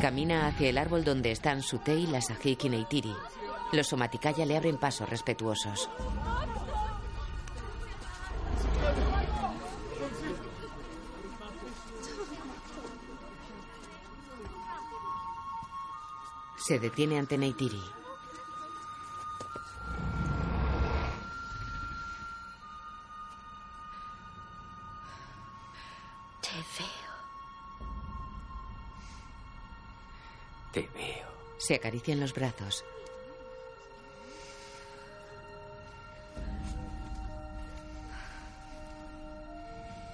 Camina 0.00 0.46
hacia 0.46 0.70
el 0.70 0.78
árbol 0.78 1.04
donde 1.04 1.32
están 1.32 1.62
Sutei, 1.62 2.06
la 2.06 2.20
Sajik 2.20 2.64
y 2.64 2.68
Neytiri. 2.68 3.14
Los 3.70 3.88
Somaticaya 3.88 4.46
le 4.46 4.56
abren 4.56 4.78
pasos 4.78 5.08
respetuosos. 5.08 5.90
Se 16.56 16.78
detiene 16.78 17.18
ante 17.18 17.36
Neytiri. 17.36 17.82
Te 26.40 26.50
veo. 26.78 26.88
Te 30.72 30.90
veo. 30.94 31.28
Se 31.58 31.74
acarician 31.74 32.20
los 32.20 32.32
brazos. 32.32 32.84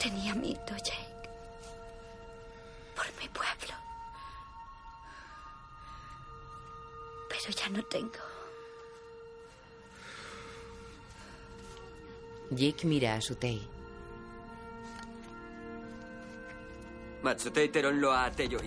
Tenía 0.04 0.34
miedo, 0.34 0.60
Jake. 0.68 1.30
Por 2.94 3.06
mi 3.18 3.26
pueblo. 3.30 3.74
Pero 7.30 7.56
ya 7.58 7.68
no 7.70 7.82
tengo. 7.84 8.12
Jake 12.50 12.86
mira 12.86 13.14
a 13.14 13.20
Sutei. 13.22 13.66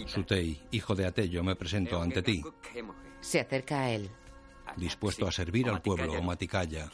Sutei, 0.08 0.60
hijo 0.72 0.96
de 0.96 1.06
Atello, 1.06 1.44
me 1.44 1.56
presento 1.56 2.02
ante 2.02 2.24
ti, 2.24 2.44
Se 3.20 3.40
acerca 3.40 3.82
a 3.82 3.92
él. 3.92 4.10
dispuesto 4.76 5.28
a 5.28 5.32
servir 5.32 5.70
al 5.70 5.84
pueblo 5.84 6.14
Omaticaya. 6.14 6.90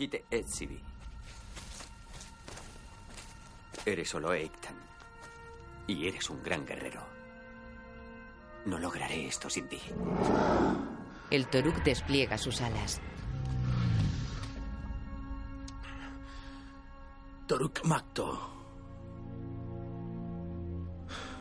Eres 3.86 4.10
solo 4.10 4.34
Eiktan. 4.34 4.76
Y 5.88 6.08
eres 6.08 6.30
un 6.30 6.42
gran 6.42 6.66
guerrero. 6.66 7.02
No 8.66 8.80
lograré 8.80 9.28
esto 9.28 9.50
sin 9.50 9.68
ti. 9.68 9.80
El 11.30 11.48
Toruk 11.48 11.84
despliega 11.84 12.38
sus 12.38 12.62
alas. 12.62 13.02
Toruk 17.46 17.84
Makto. 17.84 18.50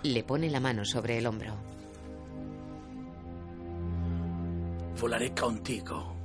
Le 0.03 0.25
pone 0.25 0.51
la 0.51 0.59
mano 0.59 0.85
sobre 0.85 1.19
el 1.19 1.27
hombro. 1.27 1.55
Volaré 5.01 5.33
contigo. 5.33 6.17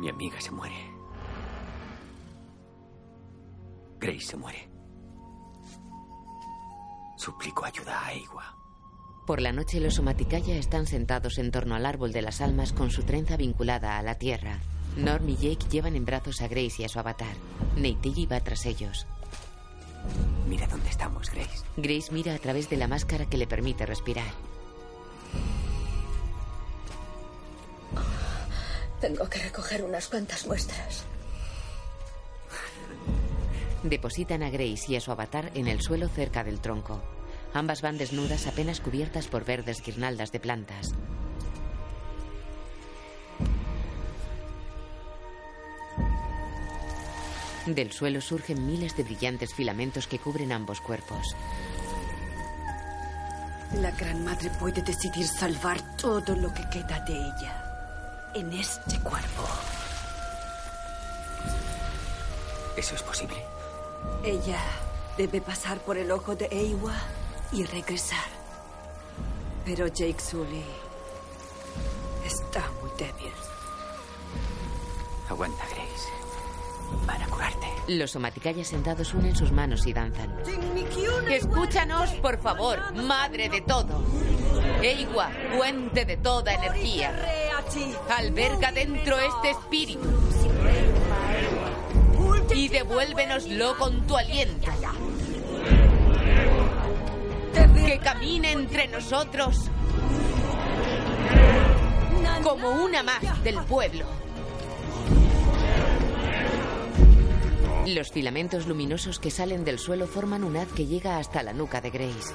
Mi 0.00 0.08
amiga 0.08 0.40
se 0.40 0.50
muere. 0.50 0.95
Grace 4.06 4.26
se 4.26 4.36
muere. 4.36 4.68
Suplico 7.16 7.64
ayuda 7.64 8.06
a 8.06 8.14
Igua. 8.14 8.56
Por 9.26 9.40
la 9.40 9.50
noche 9.50 9.80
los 9.80 9.94
Somaticaya 9.94 10.54
están 10.54 10.86
sentados 10.86 11.38
en 11.38 11.50
torno 11.50 11.74
al 11.74 11.84
árbol 11.84 12.12
de 12.12 12.22
las 12.22 12.40
almas 12.40 12.72
con 12.72 12.92
su 12.92 13.02
trenza 13.02 13.36
vinculada 13.36 13.98
a 13.98 14.02
la 14.02 14.14
tierra. 14.14 14.60
Norm 14.96 15.28
y 15.28 15.34
Jake 15.34 15.66
llevan 15.68 15.96
en 15.96 16.04
brazos 16.04 16.40
a 16.40 16.46
Grace 16.46 16.82
y 16.82 16.84
a 16.84 16.88
su 16.88 17.00
avatar. 17.00 17.34
Neytiri 17.74 18.26
va 18.26 18.38
tras 18.38 18.64
ellos. 18.66 19.08
Mira 20.48 20.68
dónde 20.68 20.88
estamos, 20.88 21.28
Grace. 21.28 21.64
Grace 21.76 22.12
mira 22.12 22.32
a 22.36 22.38
través 22.38 22.70
de 22.70 22.76
la 22.76 22.86
máscara 22.86 23.26
que 23.26 23.38
le 23.38 23.48
permite 23.48 23.86
respirar. 23.86 24.32
Tengo 29.00 29.28
que 29.28 29.40
recoger 29.40 29.82
unas 29.82 30.06
cuantas 30.06 30.46
muestras. 30.46 31.04
Depositan 33.88 34.42
a 34.42 34.50
Grace 34.50 34.86
y 34.88 34.96
a 34.96 35.00
su 35.00 35.12
avatar 35.12 35.52
en 35.54 35.68
el 35.68 35.80
suelo 35.80 36.08
cerca 36.08 36.42
del 36.42 36.60
tronco. 36.60 37.00
Ambas 37.54 37.82
van 37.82 37.98
desnudas 37.98 38.48
apenas 38.48 38.80
cubiertas 38.80 39.28
por 39.28 39.44
verdes 39.44 39.80
guirnaldas 39.80 40.32
de 40.32 40.40
plantas. 40.40 40.92
Del 47.66 47.92
suelo 47.92 48.20
surgen 48.20 48.66
miles 48.66 48.96
de 48.96 49.04
brillantes 49.04 49.54
filamentos 49.54 50.06
que 50.08 50.18
cubren 50.18 50.50
ambos 50.50 50.80
cuerpos. 50.80 51.36
La 53.74 53.92
Gran 53.92 54.24
Madre 54.24 54.50
puede 54.58 54.82
decidir 54.82 55.26
salvar 55.26 55.96
todo 55.96 56.34
lo 56.34 56.52
que 56.52 56.68
queda 56.70 57.00
de 57.00 57.14
ella 57.14 58.30
en 58.34 58.52
este 58.52 58.98
cuerpo. 59.00 59.44
¿Eso 62.76 62.94
es 62.94 63.02
posible? 63.02 63.55
Ella 64.24 64.60
debe 65.16 65.40
pasar 65.40 65.78
por 65.78 65.96
el 65.96 66.10
ojo 66.10 66.34
de 66.34 66.46
Eiwa 66.50 66.94
y 67.52 67.64
regresar. 67.64 68.24
Pero 69.64 69.86
Jake 69.88 70.20
Sully 70.20 70.64
está 72.24 72.64
muy 72.82 72.90
débil. 72.98 73.32
Aguanta, 75.28 75.64
Grace. 75.64 76.08
Van 77.06 77.20
a 77.20 77.26
curarte. 77.26 77.66
Los 77.88 78.12
somaticayas 78.12 78.68
sentados 78.68 79.12
unen 79.14 79.34
sus 79.34 79.50
manos 79.52 79.86
y 79.86 79.92
danzan. 79.92 80.32
Escúchanos, 81.30 82.10
por 82.14 82.38
favor, 82.38 82.94
madre 82.94 83.48
de 83.48 83.60
todo. 83.60 84.02
Eiwa, 84.82 85.30
fuente 85.56 86.04
de 86.04 86.16
toda 86.16 86.54
energía. 86.54 87.12
Alberga 88.16 88.70
dentro 88.72 89.18
este 89.18 89.50
espíritu. 89.50 90.08
Y 92.54 92.68
devuélvenoslo 92.68 93.76
con 93.78 94.06
tu 94.06 94.16
aliento. 94.16 94.70
Que 97.84 97.98
camine 97.98 98.52
entre 98.52 98.88
nosotros 98.88 99.70
como 102.46 102.70
una 102.84 103.02
más 103.02 103.42
del 103.42 103.56
pueblo. 103.64 104.06
Los 107.86 108.10
filamentos 108.10 108.66
luminosos 108.66 109.20
que 109.20 109.30
salen 109.30 109.64
del 109.64 109.78
suelo 109.78 110.08
forman 110.08 110.42
un 110.42 110.56
haz 110.56 110.66
que 110.72 110.86
llega 110.86 111.18
hasta 111.18 111.44
la 111.44 111.52
nuca 111.52 111.80
de 111.80 111.90
Grace. 111.90 112.34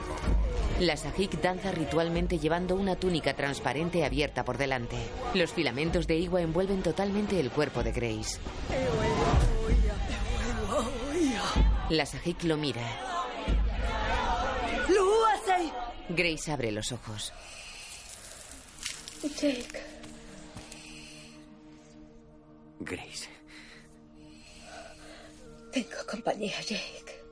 La 0.80 0.96
Sajik 0.96 1.42
danza 1.42 1.72
ritualmente 1.72 2.40
llevando 2.40 2.76
una 2.76 2.96
túnica 2.96 3.36
transparente 3.36 4.06
abierta 4.06 4.46
por 4.46 4.58
delante. 4.58 4.96
Los 5.34 5.52
filamentos 5.52 6.08
de 6.08 6.18
Igua 6.18 6.42
envuelven 6.42 6.82
totalmente 6.82 7.38
el 7.38 7.52
cuerpo 7.52 7.84
de 7.84 7.92
Grace. 7.92 8.40
La 11.90 12.06
Sajik 12.06 12.44
lo 12.44 12.56
mira. 12.56 12.88
Grace 16.08 16.52
abre 16.52 16.72
los 16.72 16.94
ojos. 16.94 17.34
Jake. 19.22 19.84
Grace. 22.80 23.41
Tengo 25.72 26.06
compañía, 26.10 26.60
Jake. 26.62 27.24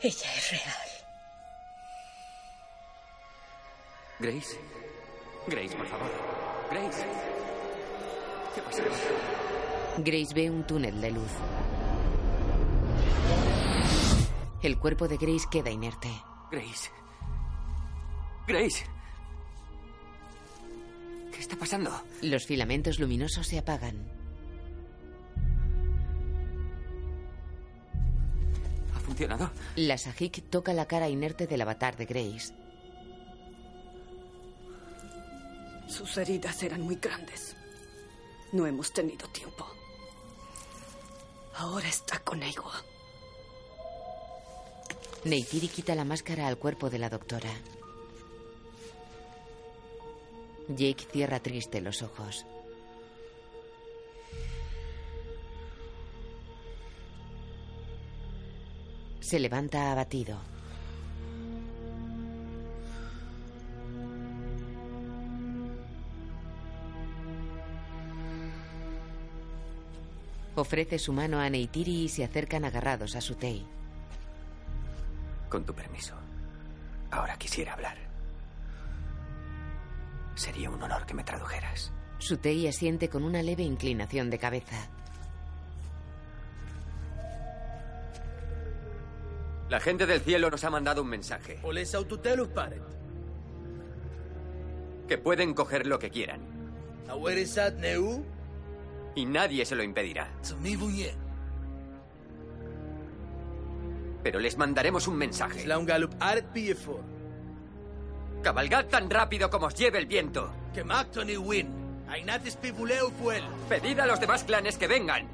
Ella 0.00 0.34
es 0.36 0.50
real. 0.50 0.88
Grace. 4.18 4.58
Grace, 5.46 5.76
por 5.76 5.86
favor. 5.86 6.10
Grace. 6.70 7.04
¿Qué 8.54 8.62
pasa? 8.62 8.82
Grace 9.98 10.34
ve 10.34 10.50
un 10.50 10.66
túnel 10.66 11.00
de 11.00 11.10
luz. 11.12 11.30
El 14.62 14.78
cuerpo 14.78 15.06
de 15.06 15.16
Grace 15.16 15.46
queda 15.50 15.70
inerte. 15.70 16.08
Grace. 16.50 16.90
Grace. 18.46 18.84
¿Qué 21.32 21.38
está 21.38 21.56
pasando? 21.56 21.90
Los 22.22 22.46
filamentos 22.46 22.98
luminosos 22.98 23.46
se 23.46 23.58
apagan. 23.58 24.17
Funcionado? 29.18 29.50
La 29.76 29.98
Sajik 29.98 30.48
toca 30.48 30.72
la 30.72 30.86
cara 30.86 31.08
inerte 31.08 31.46
del 31.46 31.60
avatar 31.60 31.96
de 31.96 32.06
Grace. 32.06 32.54
Sus 35.88 36.16
heridas 36.18 36.62
eran 36.62 36.82
muy 36.82 36.96
grandes. 36.96 37.56
No 38.52 38.66
hemos 38.66 38.92
tenido 38.92 39.26
tiempo. 39.28 39.66
Ahora 41.56 41.88
está 41.88 42.20
con 42.20 42.42
Eiwa. 42.42 42.72
Neytiri 45.24 45.68
quita 45.68 45.94
la 45.94 46.04
máscara 46.04 46.46
al 46.46 46.58
cuerpo 46.58 46.88
de 46.88 46.98
la 46.98 47.08
doctora. 47.08 47.50
Jake 50.68 51.06
cierra 51.10 51.40
triste 51.40 51.80
los 51.80 52.02
ojos. 52.02 52.46
Se 59.28 59.38
levanta 59.38 59.92
abatido. 59.92 60.38
Ofrece 70.54 70.98
su 70.98 71.12
mano 71.12 71.40
a 71.40 71.50
Neytiri 71.50 72.04
y 72.04 72.08
se 72.08 72.24
acercan 72.24 72.64
agarrados 72.64 73.16
a 73.16 73.20
Sutei. 73.20 73.66
Con 75.50 75.66
tu 75.66 75.74
permiso. 75.74 76.14
Ahora 77.10 77.36
quisiera 77.36 77.74
hablar. 77.74 77.98
Sería 80.36 80.70
un 80.70 80.82
honor 80.82 81.04
que 81.04 81.12
me 81.12 81.22
tradujeras. 81.22 81.92
Sutei 82.16 82.66
asiente 82.66 83.10
con 83.10 83.24
una 83.24 83.42
leve 83.42 83.62
inclinación 83.62 84.30
de 84.30 84.38
cabeza. 84.38 84.88
La 89.68 89.80
gente 89.80 90.06
del 90.06 90.20
cielo 90.20 90.50
nos 90.50 90.64
ha 90.64 90.70
mandado 90.70 91.02
un 91.02 91.08
mensaje. 91.08 91.58
Que 95.06 95.18
pueden 95.18 95.52
coger 95.54 95.86
lo 95.86 95.98
que 95.98 96.10
quieran. 96.10 96.40
Y 99.14 99.26
nadie 99.26 99.64
se 99.64 99.74
lo 99.74 99.82
impedirá. 99.82 100.30
Pero 104.22 104.38
les 104.40 104.56
mandaremos 104.56 105.06
un 105.06 105.16
mensaje. 105.16 105.60
Cabalgad 108.42 108.86
tan 108.86 109.10
rápido 109.10 109.50
como 109.50 109.66
os 109.66 109.74
lleve 109.74 109.98
el 109.98 110.06
viento. 110.06 110.50
Pedid 113.68 113.98
a 114.00 114.06
los 114.06 114.20
demás 114.20 114.44
clanes 114.44 114.78
que 114.78 114.86
vengan. 114.86 115.26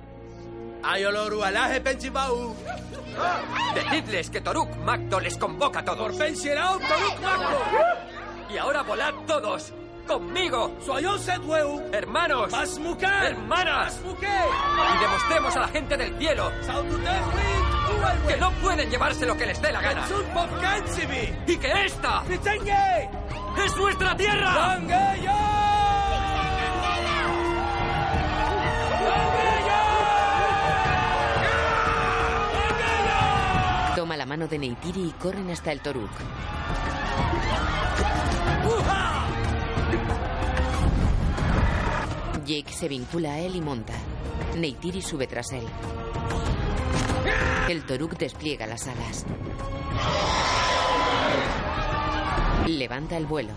Decidles 3.74 4.30
que 4.30 4.40
Toruk 4.40 4.74
Magdo 4.76 5.20
les 5.20 5.36
convoca 5.36 5.80
a 5.80 5.84
todos. 5.84 6.16
Por 6.16 6.88
Toruk 6.88 7.20
Magdo. 7.22 7.58
Y 8.52 8.58
ahora 8.58 8.82
volad 8.82 9.14
todos. 9.26 9.72
¡Conmigo! 10.06 10.76
Soyón 10.84 11.18
Setweu. 11.18 11.80
¡Hermanos! 11.92 12.52
¡Hermanas! 13.26 14.00
Y 14.94 14.98
demostremos 15.00 15.56
a 15.56 15.60
la 15.60 15.68
gente 15.68 15.96
del 15.96 16.18
cielo 16.18 16.52
que 18.28 18.36
no 18.36 18.50
pueden 18.52 18.90
llevarse 18.90 19.24
lo 19.26 19.34
que 19.36 19.46
les 19.46 19.60
dé 19.62 19.72
la 19.72 19.80
gana. 19.80 20.06
Y 21.46 21.56
que 21.56 21.72
esta 21.86 22.22
es 23.64 23.76
nuestra 23.76 24.16
tierra. 24.16 24.78
De 34.49 34.59
Neytiri 34.59 35.09
y 35.09 35.12
corren 35.12 35.51
hasta 35.51 35.72
el 35.72 35.80
Toruk. 35.80 36.11
Jake 42.45 42.70
se 42.70 42.88
vincula 42.88 43.32
a 43.32 43.38
él 43.38 43.57
y 43.57 43.62
monta. 43.62 43.95
Neytiri 44.57 45.01
sube 45.01 45.26
tras 45.26 45.51
él. 45.53 45.64
El 47.70 47.86
Toruk 47.86 48.18
despliega 48.18 48.66
las 48.66 48.86
alas. 48.86 49.24
Levanta 52.66 53.16
el 53.16 53.24
vuelo. 53.24 53.53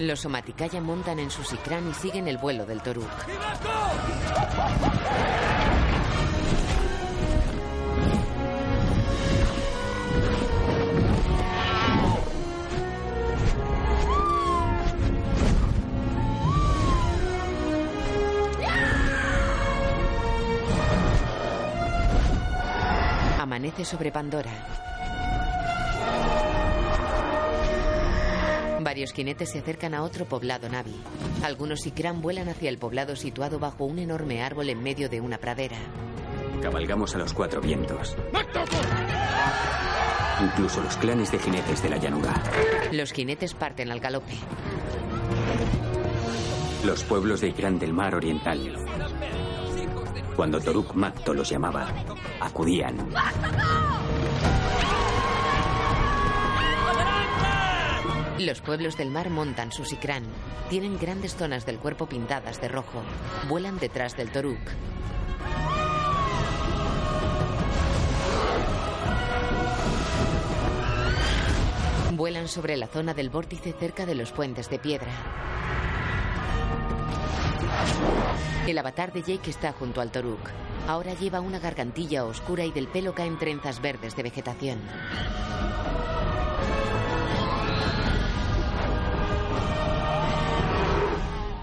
Los 0.00 0.20
Somaticaya 0.20 0.80
montan 0.80 1.18
en 1.18 1.30
su 1.30 1.44
Sikran 1.44 1.90
y 1.90 1.92
siguen 1.92 2.26
el 2.26 2.38
vuelo 2.38 2.64
del 2.64 2.80
Toruk. 2.80 3.06
Amanece 23.38 23.84
sobre 23.84 24.10
Pandora. 24.10 24.89
Varios 29.00 29.14
jinetes 29.14 29.48
se 29.48 29.60
acercan 29.60 29.94
a 29.94 30.02
otro 30.02 30.26
poblado 30.26 30.68
Navi. 30.68 30.94
Algunos 31.42 31.86
Ikran 31.86 32.20
vuelan 32.20 32.50
hacia 32.50 32.68
el 32.68 32.76
poblado 32.76 33.16
situado 33.16 33.58
bajo 33.58 33.86
un 33.86 33.98
enorme 33.98 34.42
árbol 34.42 34.68
en 34.68 34.82
medio 34.82 35.08
de 35.08 35.22
una 35.22 35.38
pradera. 35.38 35.78
Cabalgamos 36.60 37.14
a 37.14 37.18
los 37.18 37.32
cuatro 37.32 37.62
vientos. 37.62 38.14
Incluso 40.42 40.82
los 40.82 40.98
clanes 40.98 41.32
de 41.32 41.38
jinetes 41.38 41.82
de 41.82 41.88
la 41.88 41.96
llanura. 41.96 42.34
Los 42.92 43.12
jinetes 43.12 43.54
parten 43.54 43.90
al 43.90 44.00
galope. 44.00 44.34
Los 46.84 47.02
pueblos 47.04 47.40
de 47.40 47.48
Ikran 47.48 47.78
del 47.78 47.94
mar 47.94 48.14
oriental. 48.14 48.76
Cuando 50.36 50.60
Toruk 50.60 50.92
Makto 50.92 51.32
los 51.32 51.48
llamaba, 51.48 51.88
acudían. 52.38 52.98
Los 58.40 58.62
pueblos 58.62 58.96
del 58.96 59.10
mar 59.10 59.28
montan 59.28 59.70
su 59.70 59.84
Sikran. 59.84 60.24
Tienen 60.70 60.98
grandes 60.98 61.36
zonas 61.36 61.66
del 61.66 61.78
cuerpo 61.78 62.06
pintadas 62.06 62.58
de 62.58 62.68
rojo. 62.68 63.02
Vuelan 63.50 63.78
detrás 63.78 64.16
del 64.16 64.32
Toruk. 64.32 64.58
Vuelan 72.12 72.48
sobre 72.48 72.78
la 72.78 72.86
zona 72.86 73.12
del 73.12 73.28
vórtice 73.28 73.74
cerca 73.78 74.06
de 74.06 74.14
los 74.14 74.32
puentes 74.32 74.70
de 74.70 74.78
piedra. 74.78 75.10
El 78.66 78.78
avatar 78.78 79.12
de 79.12 79.20
Jake 79.20 79.50
está 79.50 79.72
junto 79.72 80.00
al 80.00 80.10
Toruk. 80.10 80.40
Ahora 80.88 81.12
lleva 81.12 81.42
una 81.42 81.58
gargantilla 81.58 82.24
oscura 82.24 82.64
y 82.64 82.72
del 82.72 82.88
pelo 82.88 83.14
caen 83.14 83.38
trenzas 83.38 83.82
verdes 83.82 84.16
de 84.16 84.22
vegetación. 84.22 84.78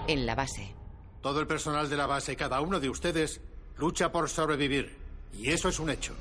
En 0.08 0.24
la 0.24 0.34
base. 0.34 0.74
Todo 1.20 1.40
el 1.40 1.46
personal 1.46 1.90
de 1.90 1.96
la 1.98 2.06
base, 2.06 2.34
cada 2.34 2.62
uno 2.62 2.80
de 2.80 2.88
ustedes, 2.88 3.42
lucha 3.76 4.10
por 4.10 4.30
sobrevivir. 4.30 4.96
Y 5.34 5.50
eso 5.50 5.68
es 5.68 5.78
un 5.78 5.90
hecho. 5.90 6.14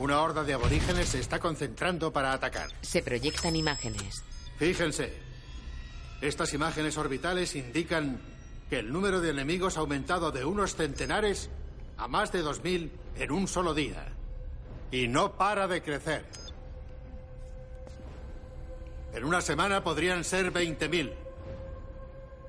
Una 0.00 0.20
horda 0.20 0.42
de 0.42 0.52
aborígenes 0.52 1.10
se 1.10 1.20
está 1.20 1.38
concentrando 1.38 2.12
para 2.12 2.32
atacar. 2.32 2.70
Se 2.82 3.02
proyectan 3.02 3.54
imágenes. 3.54 4.24
Fíjense. 4.58 5.12
Estas 6.20 6.52
imágenes 6.54 6.98
orbitales 6.98 7.54
indican 7.54 8.20
que 8.68 8.80
el 8.80 8.92
número 8.92 9.20
de 9.20 9.30
enemigos 9.30 9.76
ha 9.76 9.80
aumentado 9.80 10.32
de 10.32 10.44
unos 10.44 10.74
centenares 10.74 11.50
a 11.96 12.08
más 12.08 12.32
de 12.32 12.42
2.000 12.42 12.90
en 13.16 13.30
un 13.30 13.46
solo 13.46 13.74
día. 13.74 14.12
Y 14.90 15.06
no 15.06 15.36
para 15.36 15.68
de 15.68 15.82
crecer. 15.82 16.24
En 19.12 19.24
una 19.24 19.40
semana 19.40 19.84
podrían 19.84 20.24
ser 20.24 20.52
20.000. 20.52 21.23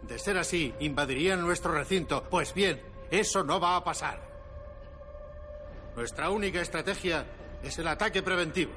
De 0.07 0.19
ser 0.19 0.37
así, 0.37 0.73
invadirían 0.79 1.41
nuestro 1.41 1.71
recinto. 1.71 2.23
Pues 2.29 2.53
bien, 2.53 2.81
eso 3.09 3.43
no 3.43 3.59
va 3.59 3.75
a 3.75 3.83
pasar. 3.83 4.21
Nuestra 5.95 6.29
única 6.29 6.61
estrategia 6.61 7.25
es 7.63 7.77
el 7.79 7.87
ataque 7.87 8.21
preventivo. 8.21 8.71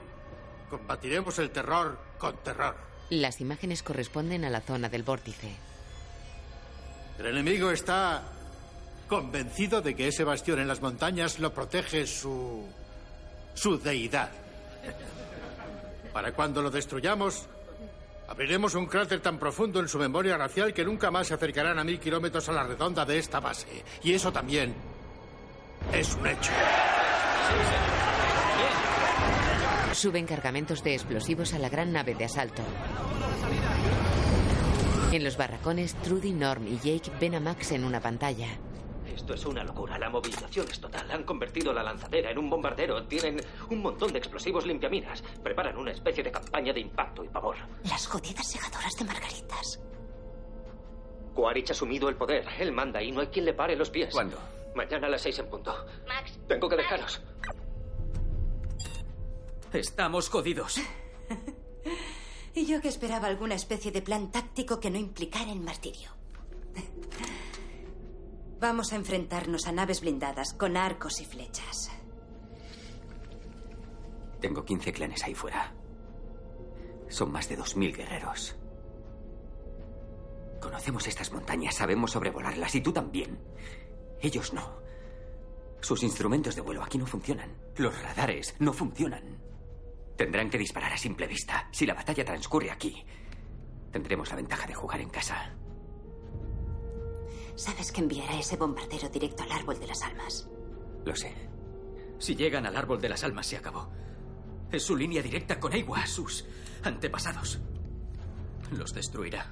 Combatiremos 0.70 1.38
el 1.38 1.50
terror 1.50 1.98
con 2.18 2.36
terror. 2.38 2.76
Las 3.10 3.40
imágenes 3.40 3.82
corresponden 3.82 4.44
a 4.44 4.50
la 4.50 4.60
zona 4.60 4.88
del 4.88 5.02
vórtice. 5.02 5.50
El 7.18 7.26
enemigo 7.26 7.70
está 7.70 8.22
convencido 9.08 9.80
de 9.80 9.96
que 9.96 10.08
ese 10.08 10.24
bastión 10.24 10.60
en 10.60 10.68
las 10.68 10.80
montañas 10.80 11.38
lo 11.38 11.52
protege 11.52 12.06
su. 12.06 12.66
su 13.54 13.78
deidad. 13.78 14.30
Para 16.12 16.32
cuando 16.32 16.62
lo 16.62 16.70
destruyamos, 16.70 17.48
abriremos 18.28 18.74
un 18.74 18.86
cráter 18.86 19.20
tan 19.20 19.38
profundo 19.38 19.80
en 19.80 19.88
su 19.88 19.98
memoria 19.98 20.36
racial 20.36 20.72
que 20.72 20.84
nunca 20.84 21.10
más 21.10 21.26
se 21.26 21.34
acercarán 21.34 21.78
a 21.78 21.84
mil 21.84 21.98
kilómetros 21.98 22.48
a 22.48 22.52
la 22.52 22.62
redonda 22.62 23.04
de 23.04 23.18
esta 23.18 23.40
base. 23.40 23.82
Y 24.02 24.12
eso 24.12 24.32
también 24.32 24.74
es 25.92 26.14
un 26.14 26.26
hecho. 26.26 26.52
Suben 29.92 30.26
cargamentos 30.26 30.84
de 30.84 30.94
explosivos 30.94 31.54
a 31.54 31.58
la 31.58 31.68
gran 31.68 31.92
nave 31.92 32.14
de 32.14 32.26
asalto. 32.26 32.62
En 35.10 35.24
los 35.24 35.36
barracones, 35.38 35.94
Trudy, 36.02 36.32
Norm 36.32 36.66
y 36.68 36.76
Jake 36.76 37.10
ven 37.18 37.34
a 37.34 37.40
Max 37.40 37.72
en 37.72 37.82
una 37.82 38.00
pantalla. 38.00 38.48
Esto 39.14 39.34
es 39.34 39.44
una 39.46 39.64
locura. 39.64 39.98
La 39.98 40.10
movilización 40.10 40.66
es 40.70 40.80
total. 40.80 41.10
Han 41.10 41.24
convertido 41.24 41.72
la 41.72 41.82
lanzadera 41.82 42.30
en 42.30 42.38
un 42.38 42.50
bombardero. 42.50 43.06
Tienen 43.06 43.40
un 43.70 43.82
montón 43.82 44.12
de 44.12 44.18
explosivos 44.18 44.66
limpiaminas. 44.66 45.22
Preparan 45.42 45.76
una 45.76 45.92
especie 45.92 46.22
de 46.22 46.30
campaña 46.30 46.72
de 46.72 46.80
impacto 46.80 47.24
y 47.24 47.28
pavor. 47.28 47.56
Las 47.84 48.06
jodidas 48.06 48.46
segadoras 48.46 48.96
de 48.96 49.04
margaritas. 49.04 49.80
Quaritch 51.34 51.70
ha 51.70 51.72
asumido 51.72 52.08
el 52.08 52.16
poder. 52.16 52.44
Él 52.58 52.72
manda 52.72 53.02
y 53.02 53.12
no 53.12 53.20
hay 53.20 53.28
quien 53.28 53.44
le 53.44 53.54
pare 53.54 53.76
los 53.76 53.90
pies. 53.90 54.12
¿Cuándo? 54.12 54.38
Mañana 54.74 55.06
a 55.06 55.10
las 55.10 55.22
seis 55.22 55.38
en 55.38 55.48
punto. 55.48 55.74
Max. 56.06 56.38
Tengo 56.46 56.68
que 56.68 56.76
dejaros. 56.76 57.22
Estamos 59.72 60.28
jodidos. 60.28 60.80
Y 62.54 62.66
yo 62.66 62.80
que 62.80 62.88
esperaba 62.88 63.28
alguna 63.28 63.54
especie 63.54 63.92
de 63.92 64.02
plan 64.02 64.32
táctico 64.32 64.80
que 64.80 64.90
no 64.90 64.98
implicara 64.98 65.52
el 65.52 65.60
martirio. 65.60 66.10
Vamos 68.60 68.92
a 68.92 68.96
enfrentarnos 68.96 69.68
a 69.68 69.72
naves 69.72 70.00
blindadas 70.00 70.52
con 70.52 70.76
arcos 70.76 71.20
y 71.20 71.24
flechas. 71.24 71.92
Tengo 74.40 74.64
15 74.64 74.92
clanes 74.92 75.22
ahí 75.22 75.34
fuera. 75.34 75.72
Son 77.08 77.30
más 77.30 77.48
de 77.48 77.56
2.000 77.56 77.96
guerreros. 77.96 78.56
Conocemos 80.60 81.06
estas 81.06 81.30
montañas, 81.30 81.76
sabemos 81.76 82.10
sobrevolarlas 82.10 82.74
y 82.74 82.80
tú 82.80 82.92
también. 82.92 83.38
Ellos 84.20 84.52
no. 84.52 84.80
Sus 85.80 86.02
instrumentos 86.02 86.56
de 86.56 86.62
vuelo 86.62 86.82
aquí 86.82 86.98
no 86.98 87.06
funcionan. 87.06 87.56
Los 87.76 87.96
radares 88.02 88.56
no 88.58 88.72
funcionan. 88.72 89.38
Tendrán 90.16 90.50
que 90.50 90.58
disparar 90.58 90.92
a 90.92 90.98
simple 90.98 91.28
vista. 91.28 91.68
Si 91.70 91.86
la 91.86 91.94
batalla 91.94 92.24
transcurre 92.24 92.72
aquí, 92.72 93.04
tendremos 93.92 94.28
la 94.30 94.36
ventaja 94.36 94.66
de 94.66 94.74
jugar 94.74 95.00
en 95.00 95.10
casa. 95.10 95.54
Sabes 97.58 97.90
que 97.90 98.00
enviará 98.00 98.38
ese 98.38 98.56
bombardero 98.56 99.08
directo 99.08 99.42
al 99.42 99.50
árbol 99.50 99.80
de 99.80 99.88
las 99.88 100.00
almas. 100.02 100.48
Lo 101.04 101.16
sé. 101.16 101.34
Si 102.20 102.36
llegan 102.36 102.64
al 102.66 102.76
árbol 102.76 103.00
de 103.00 103.08
las 103.08 103.24
almas, 103.24 103.48
se 103.48 103.56
acabó. 103.56 103.90
Es 104.70 104.84
su 104.84 104.96
línea 104.96 105.20
directa 105.20 105.58
con 105.58 105.72
Eiwa, 105.72 106.06
sus 106.06 106.44
antepasados. 106.84 107.58
Los 108.70 108.94
destruirá. 108.94 109.50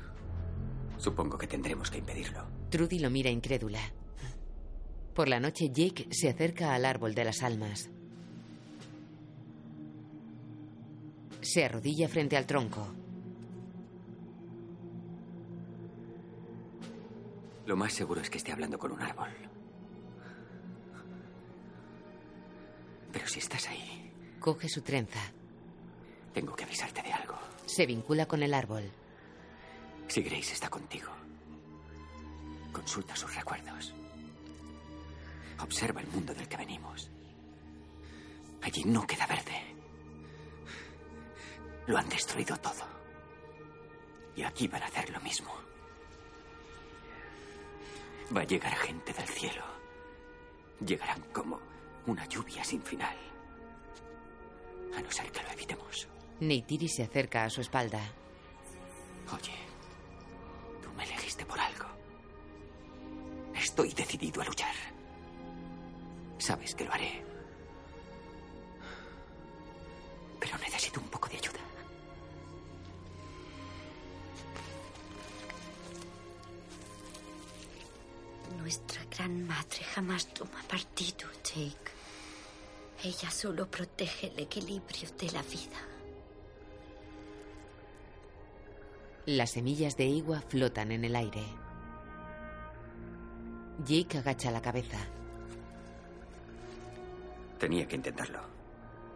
Supongo 0.98 1.36
que 1.36 1.48
tendremos 1.48 1.90
que 1.90 1.98
impedirlo. 1.98 2.46
Trudy 2.70 3.00
lo 3.00 3.10
mira 3.10 3.28
incrédula. 3.28 3.80
Por 5.12 5.26
la 5.28 5.40
noche, 5.40 5.70
Jake 5.72 6.06
se 6.12 6.28
acerca 6.28 6.76
al 6.76 6.84
árbol 6.84 7.12
de 7.12 7.24
las 7.24 7.42
almas. 7.42 7.90
Se 11.40 11.64
arrodilla 11.64 12.08
frente 12.08 12.36
al 12.36 12.46
tronco. 12.46 12.86
Lo 17.66 17.76
más 17.76 17.92
seguro 17.92 18.20
es 18.20 18.30
que 18.30 18.38
esté 18.38 18.52
hablando 18.52 18.78
con 18.78 18.92
un 18.92 19.02
árbol. 19.02 19.28
Pero 23.12 23.28
si 23.28 23.38
estás 23.40 23.68
ahí, 23.68 24.06
Coge 24.46 24.68
su 24.68 24.80
trenza. 24.80 25.18
tengo 26.32 26.54
que 26.54 26.62
avisarte 26.62 27.02
de 27.02 27.12
algo. 27.12 27.36
Se 27.64 27.84
vincula 27.84 28.26
con 28.26 28.44
el 28.44 28.54
árbol. 28.54 28.88
Si 30.06 30.22
Grace 30.22 30.52
está 30.52 30.68
contigo, 30.68 31.10
consulta 32.72 33.16
sus 33.16 33.34
recuerdos. 33.34 33.92
Observa 35.58 36.00
el 36.00 36.06
mundo 36.06 36.32
del 36.32 36.46
que 36.46 36.56
venimos. 36.58 37.10
Allí 38.62 38.84
no 38.84 39.04
queda 39.04 39.26
verde. 39.26 39.74
Lo 41.88 41.98
han 41.98 42.08
destruido 42.08 42.56
todo. 42.58 42.86
Y 44.36 44.44
aquí 44.44 44.68
van 44.68 44.84
a 44.84 44.86
hacer 44.86 45.10
lo 45.10 45.20
mismo. 45.22 45.65
Va 48.34 48.40
a 48.40 48.44
llegar 48.44 48.74
gente 48.74 49.12
del 49.12 49.28
cielo. 49.28 49.62
Llegarán 50.84 51.22
como 51.32 51.60
una 52.06 52.26
lluvia 52.26 52.64
sin 52.64 52.82
final. 52.82 53.16
A 54.96 55.00
no 55.00 55.10
ser 55.10 55.30
que 55.30 55.42
lo 55.42 55.50
evitemos. 55.50 56.08
Neytiri 56.40 56.88
se 56.88 57.04
acerca 57.04 57.44
a 57.44 57.50
su 57.50 57.60
espalda. 57.60 58.00
Oye, 59.32 59.54
tú 60.82 60.90
me 60.96 61.04
elegiste 61.04 61.44
por 61.46 61.58
algo. 61.58 61.86
Estoy 63.54 63.92
decidido 63.92 64.42
a 64.42 64.44
luchar. 64.44 64.74
Sabes 66.38 66.74
que 66.74 66.84
lo 66.84 66.92
haré. 66.92 67.24
Pero 70.38 70.58
necesito 70.58 71.00
un 71.00 71.08
poco 71.08 71.28
de 71.28 71.36
ayuda. 71.36 71.55
Nuestra 78.66 79.00
gran 79.16 79.46
madre 79.46 79.84
jamás 79.94 80.26
toma 80.34 80.60
partido, 80.68 81.28
Jake. 81.44 81.92
Ella 83.04 83.30
solo 83.30 83.70
protege 83.70 84.26
el 84.26 84.40
equilibrio 84.40 85.08
de 85.20 85.30
la 85.30 85.42
vida. 85.42 85.78
Las 89.26 89.52
semillas 89.52 89.96
de 89.96 90.06
igua 90.06 90.40
flotan 90.40 90.90
en 90.90 91.04
el 91.04 91.14
aire. 91.14 91.44
Jake 93.84 94.18
agacha 94.18 94.50
la 94.50 94.60
cabeza. 94.60 94.98
Tenía 97.60 97.86
que 97.86 97.94
intentarlo. 97.94 98.40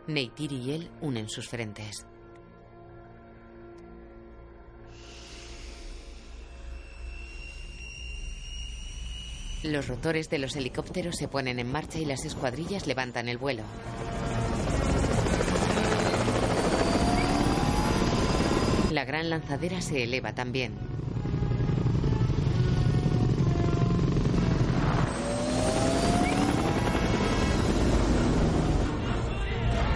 Neytiri 0.07 0.59
y 0.59 0.71
él 0.75 0.91
unen 1.01 1.29
sus 1.29 1.49
frentes. 1.49 2.07
Los 9.63 9.89
rotores 9.89 10.31
de 10.31 10.39
los 10.39 10.57
helicópteros 10.57 11.17
se 11.17 11.29
ponen 11.29 11.59
en 11.59 11.71
marcha 11.71 11.99
y 11.99 12.07
las 12.07 12.25
escuadrillas 12.25 12.87
levantan 12.87 13.29
el 13.29 13.37
vuelo. 13.37 13.63
La 18.91 19.05
gran 19.05 19.29
lanzadera 19.29 19.83
se 19.83 20.03
eleva 20.03 20.35
también. 20.35 20.73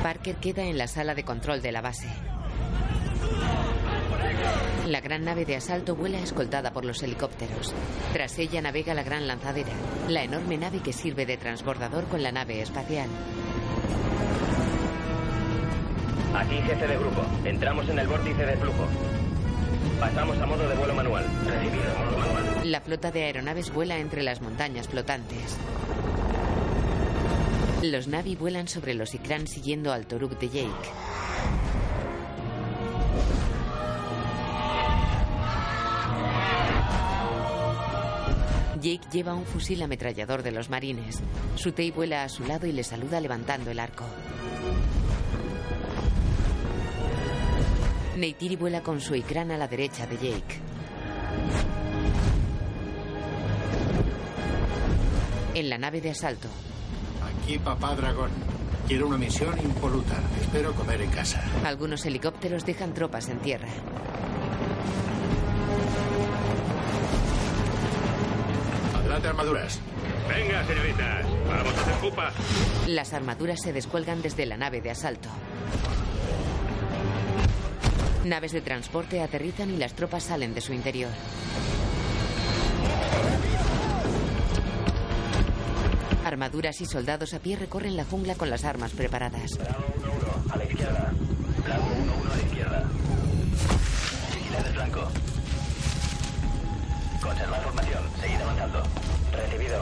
Parker 0.03 0.37
queda 0.37 0.65
en 0.65 0.77
la 0.77 0.87
sala 0.87 1.15
de 1.15 1.25
control 1.25 1.63
de 1.63 1.73
la 1.73 1.81
base. 1.81 2.09
La 4.87 5.01
gran 5.01 5.25
nave 5.25 5.45
de 5.45 5.57
asalto 5.57 5.97
vuela 5.97 6.19
escoltada 6.19 6.73
por 6.73 6.85
los 6.85 7.03
helicópteros. 7.03 7.73
Tras 8.13 8.39
ella 8.39 8.61
navega 8.61 8.95
la 8.95 9.03
gran 9.03 9.27
lanzadera, 9.27 9.73
la 10.09 10.23
enorme 10.23 10.59
nave 10.59 10.81
que 10.81 10.93
sirve 10.93 11.27
de 11.27 11.37
transbordador 11.37 12.05
con 12.05 12.23
la 12.23 12.33
nave 12.33 12.61
espacial. 12.61 13.09
Aquí 16.35 16.57
jefe 16.57 16.87
de 16.87 16.97
grupo. 16.99 17.23
Entramos 17.45 17.89
en 17.89 17.99
el 17.99 18.09
vórtice 18.09 18.45
de 18.45 18.57
flujo. 18.57 18.87
Pasamos 20.01 20.37
a 20.39 20.47
modo 20.47 20.69
de 20.69 20.75
vuelo 20.75 20.95
manual. 20.95 21.25
Recibido, 21.47 21.85
modo 21.99 22.19
manual. 22.19 22.71
La 22.71 22.81
flota 22.81 23.11
de 23.11 23.25
aeronaves 23.25 23.73
vuela 23.73 23.99
entre 23.99 24.23
las 24.23 24.41
montañas 24.41 24.89
flotantes. 24.89 25.57
Los 27.83 28.09
Navi 28.09 28.35
vuelan 28.35 28.67
sobre 28.67 28.95
los 28.95 29.15
Ikran 29.15 29.47
siguiendo 29.47 29.93
al 29.93 30.07
Toruk 30.07 30.39
de 30.39 30.49
Jake. 30.49 30.91
Jake 38.85 39.09
lleva 39.11 39.33
un 39.33 39.47
fusil 39.47 39.83
ametrallador 39.83 40.43
de 40.43 40.53
los 40.53 40.69
marines. 40.69 41.23
Sutei 41.55 41.91
vuela 41.91 42.23
a 42.23 42.29
su 42.29 42.45
lado 42.45 42.67
y 42.67 42.73
le 42.73 42.85
saluda 42.85 43.19
levantando 43.19 43.71
el 43.71 43.79
arco. 43.79 44.05
Neytiri 48.19 48.57
vuela 48.57 48.83
con 48.83 49.01
su 49.01 49.15
Ikran 49.15 49.51
a 49.53 49.57
la 49.57 49.69
derecha 49.69 50.07
de 50.07 50.17
Jake. 50.17 50.61
En 55.55 55.71
la 55.71 55.79
nave 55.79 56.03
de 56.03 56.11
asalto, 56.11 56.49
Aquí, 57.43 57.59
papá 57.59 57.95
dragón. 57.95 58.31
Quiero 58.87 59.09
una 59.09 59.17
misión 59.17 59.59
impoluta. 59.65 60.17
Espero 60.43 60.75
comer 60.75 61.01
en 61.01 61.11
casa. 61.11 61.43
algunos 61.65 62.05
helicópteros 62.05 62.67
dejan 62.67 62.93
tropas 62.93 63.31
en 63.31 63.39
tierra. 63.39 63.69
Adelante, 69.25 69.29
armaduras. 69.29 69.81
Venga, 70.29 70.67
señoritas. 70.67 71.27
Vamos 71.49 71.75
a 71.75 71.81
hacer 71.81 71.95
pupa. 71.95 72.33
Las 72.87 73.13
armaduras 73.15 73.61
se 73.63 73.73
descuelgan 73.73 74.21
desde 74.21 74.45
la 74.45 74.57
nave 74.57 74.81
de 74.81 74.91
asalto. 74.91 75.29
Naves 78.25 78.53
de 78.53 78.61
transporte 78.61 79.23
aterrizan 79.23 79.71
y 79.71 79.77
las 79.77 79.95
tropas 79.95 80.25
salen 80.25 80.55
de 80.55 80.61
su 80.61 80.73
interior. 80.73 81.11
Armaduras 86.25 86.81
y 86.81 86.87
soldados 86.87 87.35
a 87.35 87.39
pie 87.39 87.57
recorren 87.57 87.97
la 87.97 88.05
jungla 88.05 88.35
con 88.35 88.51
las 88.51 88.65
armas 88.65 88.93
preparadas. 88.93 89.59
A 90.51 90.57
la 90.57 90.65
izquierda. 90.65 91.13
Bravo 91.65 91.85
1-1 91.85 92.33
a 92.33 92.37
la 92.37 92.43
izquierda. 92.43 92.85
Vigilad 94.35 94.67
el 94.67 94.73
flanco. 94.73 95.24
Conservad 97.25 97.63
formación. 97.63 98.03
Seguid 98.21 98.41
avanzando. 98.43 98.83
Recibido. 99.33 99.81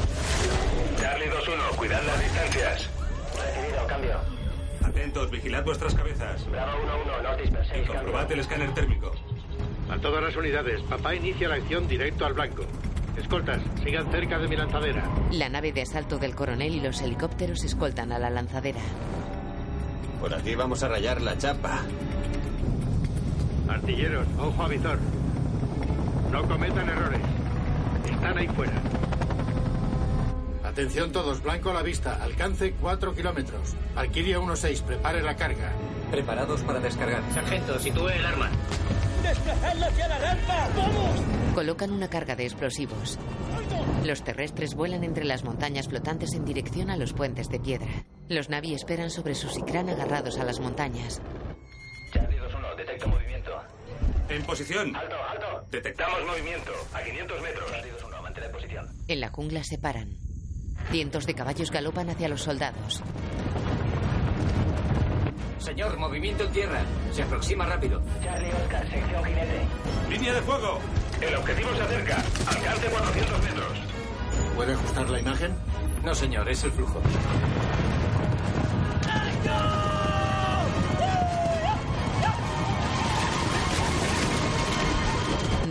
Charlie 0.96 1.26
2-1, 1.28 1.76
cuidad 1.76 2.00
las 2.06 2.20
distancias. 2.20 2.88
Recibido. 3.36 3.86
Cambio. 3.88 4.16
Atentos, 4.84 5.30
vigilad 5.30 5.64
vuestras 5.64 5.92
cabezas. 5.92 6.48
Bravo 6.48 6.78
1-1. 6.78 7.22
No 7.22 7.30
os 7.30 7.38
disperséis. 7.38 7.84
Y 7.84 7.86
comprobad 7.88 8.30
el 8.30 8.38
escáner 8.38 8.72
térmico. 8.74 9.12
A 9.90 9.98
todas 9.98 10.22
las 10.22 10.36
unidades, 10.36 10.82
papá 10.82 11.16
inicia 11.16 11.48
la 11.48 11.56
acción 11.56 11.88
directo 11.88 12.24
al 12.24 12.34
blanco. 12.34 12.62
Escoltas, 13.18 13.60
sigan 13.82 14.10
cerca 14.12 14.38
de 14.38 14.46
mi 14.46 14.56
lanzadera. 14.56 15.04
La 15.32 15.48
nave 15.48 15.72
de 15.72 15.82
asalto 15.82 16.18
del 16.18 16.36
coronel 16.36 16.76
y 16.76 16.80
los 16.80 17.02
helicópteros 17.02 17.64
escoltan 17.64 18.12
a 18.12 18.20
la 18.20 18.30
lanzadera. 18.30 18.80
Por 20.20 20.32
aquí 20.32 20.54
vamos 20.54 20.84
a 20.84 20.88
rayar 20.88 21.20
la 21.20 21.36
chapa. 21.36 21.80
Artilleros, 23.68 24.28
ojo 24.38 24.62
a 24.62 24.68
visor. 24.68 24.98
No 26.32 26.48
cometan 26.48 26.88
errores. 26.88 27.20
Están 28.10 28.38
ahí 28.38 28.48
fuera. 28.48 28.72
Atención 30.64 31.12
todos, 31.12 31.42
blanco 31.42 31.68
a 31.68 31.74
la 31.74 31.82
vista. 31.82 32.22
Alcance 32.22 32.72
4 32.80 33.14
kilómetros. 33.14 33.76
Valkyria 33.94 34.40
1-6, 34.40 34.80
prepare 34.80 35.22
la 35.22 35.36
carga. 35.36 35.72
Preparados 36.10 36.62
para 36.62 36.80
descargar. 36.80 37.22
Sargento, 37.34 37.78
sitúe 37.78 38.08
el 38.08 38.24
arma. 38.24 38.48
¡Desplazadla 39.22 39.86
hacia 39.86 40.08
la 40.08 40.18
rampa! 40.18 40.68
¡Vamos! 40.74 41.20
Colocan 41.54 41.92
una 41.92 42.08
carga 42.08 42.34
de 42.34 42.44
explosivos. 42.44 43.18
Los 44.02 44.24
terrestres 44.24 44.74
vuelan 44.74 45.04
entre 45.04 45.26
las 45.26 45.44
montañas 45.44 45.88
flotantes 45.88 46.32
en 46.32 46.46
dirección 46.46 46.88
a 46.88 46.96
los 46.96 47.12
puentes 47.12 47.50
de 47.50 47.60
piedra. 47.60 48.06
Los 48.30 48.48
Navi 48.48 48.72
esperan 48.72 49.10
sobre 49.10 49.34
sus 49.34 49.58
Ikran 49.58 49.90
agarrados 49.90 50.38
a 50.38 50.44
las 50.44 50.60
montañas. 50.60 51.20
En 54.32 54.42
posición. 54.44 54.96
Alto, 54.96 55.16
alto. 55.30 55.66
Detectamos 55.70 56.24
movimiento. 56.24 56.72
A 56.94 57.02
500 57.02 57.42
metros. 57.42 57.70
2-1. 57.70 58.22
Mantened 58.22 58.50
posición. 58.50 58.88
En 59.06 59.20
la 59.20 59.28
jungla 59.28 59.62
se 59.62 59.76
paran. 59.76 60.16
Cientos 60.90 61.26
de 61.26 61.34
caballos 61.34 61.70
galopan 61.70 62.08
hacia 62.08 62.30
los 62.30 62.40
soldados. 62.40 63.02
Señor, 65.58 65.98
movimiento 65.98 66.44
en 66.44 66.52
tierra. 66.52 66.80
Se 67.12 67.22
aproxima 67.22 67.66
rápido. 67.66 68.00
Charlie 68.22 68.52
Oscar. 68.54 68.88
Sección 68.88 69.22
jinete. 69.22 69.60
Línea 70.08 70.32
de 70.32 70.42
fuego. 70.42 70.78
El 71.20 71.34
objetivo 71.36 71.68
se 71.76 71.82
acerca. 71.82 72.16
Alcance 72.48 72.86
400 72.88 73.42
metros. 73.42 73.78
¿Puede 74.56 74.72
ajustar 74.72 75.10
la 75.10 75.20
imagen? 75.20 75.54
No, 76.02 76.14
señor, 76.14 76.48
es 76.48 76.64
el 76.64 76.72
flujo. 76.72 77.02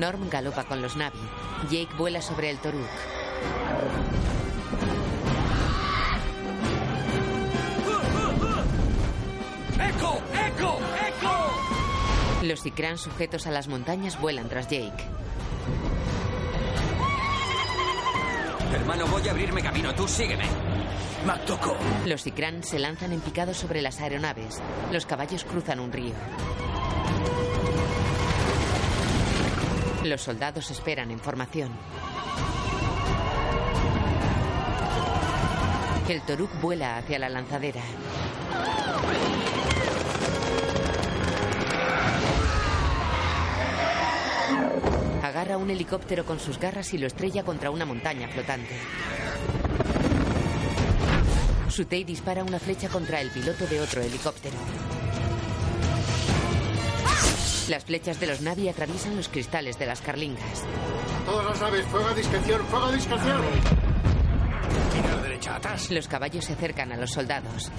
Norm 0.01 0.31
galopa 0.31 0.63
con 0.63 0.81
los 0.81 0.95
Navi. 0.95 1.19
Jake 1.69 1.95
vuela 1.95 2.23
sobre 2.23 2.49
el 2.49 2.57
Toruk. 2.57 2.81
¡Eco! 9.75 10.21
¡Eco! 10.33 10.79
¡Eco! 11.07 12.47
Los 12.47 12.65
Ikran 12.65 12.97
sujetos 12.97 13.45
a 13.45 13.51
las 13.51 13.67
montañas 13.67 14.19
vuelan 14.19 14.49
tras 14.49 14.67
Jake. 14.69 15.05
Hermano, 18.73 19.05
voy 19.05 19.27
a 19.27 19.31
abrirme 19.31 19.61
camino. 19.61 19.93
Tú 19.93 20.07
sígueme. 20.07 20.45
¡Mactoco! 21.27 21.77
Los 22.07 22.25
Ikran 22.25 22.63
se 22.63 22.79
lanzan 22.79 23.13
en 23.13 23.21
picado 23.21 23.53
sobre 23.53 23.83
las 23.83 24.01
aeronaves. 24.01 24.63
Los 24.91 25.05
caballos 25.05 25.43
cruzan 25.43 25.79
un 25.79 25.91
río. 25.91 26.15
Los 30.03 30.21
soldados 30.21 30.71
esperan 30.71 31.11
en 31.11 31.19
formación. 31.19 31.71
El 36.09 36.21
Toruk 36.23 36.49
vuela 36.59 36.97
hacia 36.97 37.19
la 37.19 37.29
lanzadera. 37.29 37.81
Agarra 45.23 45.57
un 45.57 45.69
helicóptero 45.69 46.25
con 46.25 46.39
sus 46.39 46.59
garras 46.59 46.93
y 46.93 46.97
lo 46.97 47.07
estrella 47.07 47.43
contra 47.43 47.69
una 47.69 47.85
montaña 47.85 48.27
flotante. 48.27 48.75
Sutei 51.69 52.03
dispara 52.03 52.43
una 52.43 52.59
flecha 52.59 52.89
contra 52.89 53.21
el 53.21 53.29
piloto 53.29 53.65
de 53.67 53.79
otro 53.79 54.01
helicóptero. 54.01 54.57
Las 57.69 57.85
flechas 57.85 58.19
de 58.19 58.27
los 58.27 58.41
Navi 58.41 58.67
atraviesan 58.69 59.15
los 59.15 59.29
cristales 59.29 59.77
de 59.79 59.85
las 59.85 60.01
carlingas. 60.01 60.63
Todas 61.25 61.45
las 61.45 61.61
naves, 61.61 61.85
fuego 61.85 62.07
a 62.07 62.13
discreción, 62.13 62.65
fuego 62.65 62.85
a 62.85 62.91
discreción. 62.91 63.41
Tira 64.93 65.13
a 65.13 65.15
la 65.15 65.21
derecha, 65.21 65.55
atrás. 65.55 65.89
Los 65.91 66.07
caballos 66.07 66.45
se 66.45 66.53
acercan 66.53 66.91
a 66.91 66.97
los 66.97 67.11
soldados. 67.11 67.71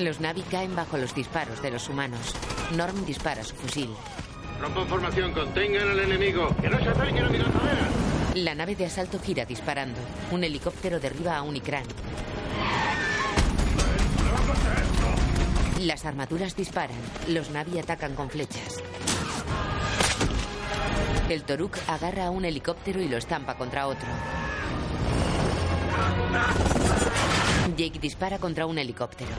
Los 0.00 0.20
Navi 0.20 0.42
caen 0.42 0.74
bajo 0.74 0.96
los 0.98 1.14
disparos 1.14 1.62
de 1.62 1.70
los 1.70 1.88
humanos. 1.88 2.34
Norm 2.76 3.04
dispara 3.06 3.44
su 3.44 3.54
fusil. 3.54 3.90
Rompan 4.60 4.88
formación, 4.88 5.32
contengan 5.32 5.88
al 5.88 6.00
enemigo. 6.00 6.48
Que 6.60 6.68
no 6.68 6.78
se 6.78 6.88
acerquen 6.88 7.24
a 7.24 7.28
mi 7.28 7.38
lanzadera. 7.38 7.88
La 8.34 8.54
nave 8.54 8.74
de 8.74 8.86
asalto 8.86 9.20
gira 9.20 9.44
disparando. 9.44 10.00
Un 10.32 10.42
helicóptero 10.42 10.98
derriba 10.98 11.36
a 11.36 11.42
un 11.42 11.56
Ikran. 11.56 11.84
Las 15.82 16.04
armaduras 16.04 16.54
disparan. 16.54 16.96
Los 17.26 17.50
Navi 17.50 17.80
atacan 17.80 18.14
con 18.14 18.30
flechas. 18.30 18.80
El 21.28 21.42
Toruk 21.42 21.76
agarra 21.88 22.26
a 22.26 22.30
un 22.30 22.44
helicóptero 22.44 23.00
y 23.00 23.08
lo 23.08 23.16
estampa 23.16 23.56
contra 23.56 23.88
otro. 23.88 24.06
Jake 27.76 27.98
dispara 27.98 28.38
contra 28.38 28.66
un 28.66 28.78
helicóptero. 28.78 29.32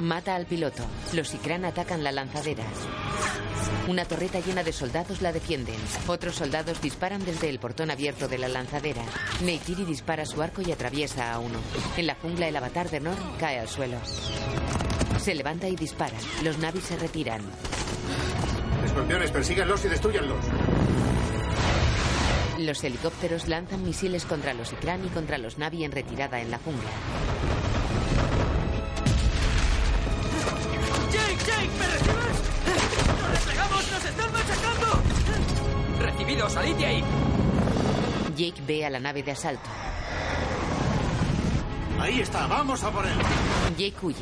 Mata 0.00 0.34
al 0.34 0.46
piloto. 0.46 0.82
Los 1.12 1.32
Ikran 1.34 1.64
atacan 1.64 2.02
la 2.02 2.10
lanzadera. 2.10 2.64
Una 3.88 4.04
torreta 4.04 4.38
llena 4.40 4.62
de 4.62 4.74
soldados 4.74 5.22
la 5.22 5.32
defienden. 5.32 5.76
Otros 6.08 6.36
soldados 6.36 6.82
disparan 6.82 7.24
desde 7.24 7.48
el 7.48 7.58
portón 7.58 7.90
abierto 7.90 8.28
de 8.28 8.36
la 8.36 8.46
lanzadera. 8.46 9.02
Neytiri 9.42 9.86
dispara 9.86 10.26
su 10.26 10.42
arco 10.42 10.60
y 10.60 10.70
atraviesa 10.70 11.32
a 11.32 11.38
uno. 11.38 11.58
En 11.96 12.06
la 12.06 12.14
jungla 12.16 12.48
el 12.48 12.56
avatar 12.56 12.90
de 12.90 13.00
Norm 13.00 13.16
cae 13.38 13.58
al 13.58 13.66
suelo. 13.66 13.96
Se 15.18 15.34
levanta 15.34 15.68
y 15.68 15.74
dispara. 15.74 16.18
Los 16.44 16.58
navis 16.58 16.84
se 16.84 16.98
retiran. 16.98 17.40
Escorpiones, 18.84 19.30
persíganlos 19.30 19.82
y 19.86 19.88
destruyanlos. 19.88 20.44
Los 22.58 22.84
helicópteros 22.84 23.48
lanzan 23.48 23.84
misiles 23.84 24.26
contra 24.26 24.52
los 24.52 24.70
Ikran 24.70 25.06
y 25.06 25.08
contra 25.08 25.38
los 25.38 25.56
Navi 25.56 25.84
en 25.84 25.92
retirada 25.92 26.40
en 26.40 26.50
la 26.50 26.58
jungla. 26.58 26.90
¡Jake, 31.10 31.38
Jake! 31.46 31.70
¿Me 31.78 31.86
recibes? 31.86 32.57
¡Nos 32.68 33.30
replegamos! 33.30 33.90
¡Nos 33.90 34.04
están 34.04 34.32
machacando! 34.32 35.02
Recibido, 36.00 36.48
salid 36.50 36.74
de 36.76 36.86
ahí. 36.86 37.04
Jake 38.36 38.62
ve 38.66 38.86
a 38.86 38.90
la 38.90 39.00
nave 39.00 39.22
de 39.22 39.32
asalto. 39.32 39.68
Ahí 42.00 42.20
está, 42.20 42.46
vamos 42.46 42.82
a 42.84 42.90
por 42.90 43.04
él. 43.06 43.18
Jake 43.76 43.96
huye. 44.02 44.16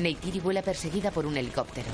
Neytiri 0.00 0.40
vuela 0.40 0.60
perseguida 0.60 1.10
por 1.10 1.24
un 1.24 1.36
helicóptero. 1.36 1.88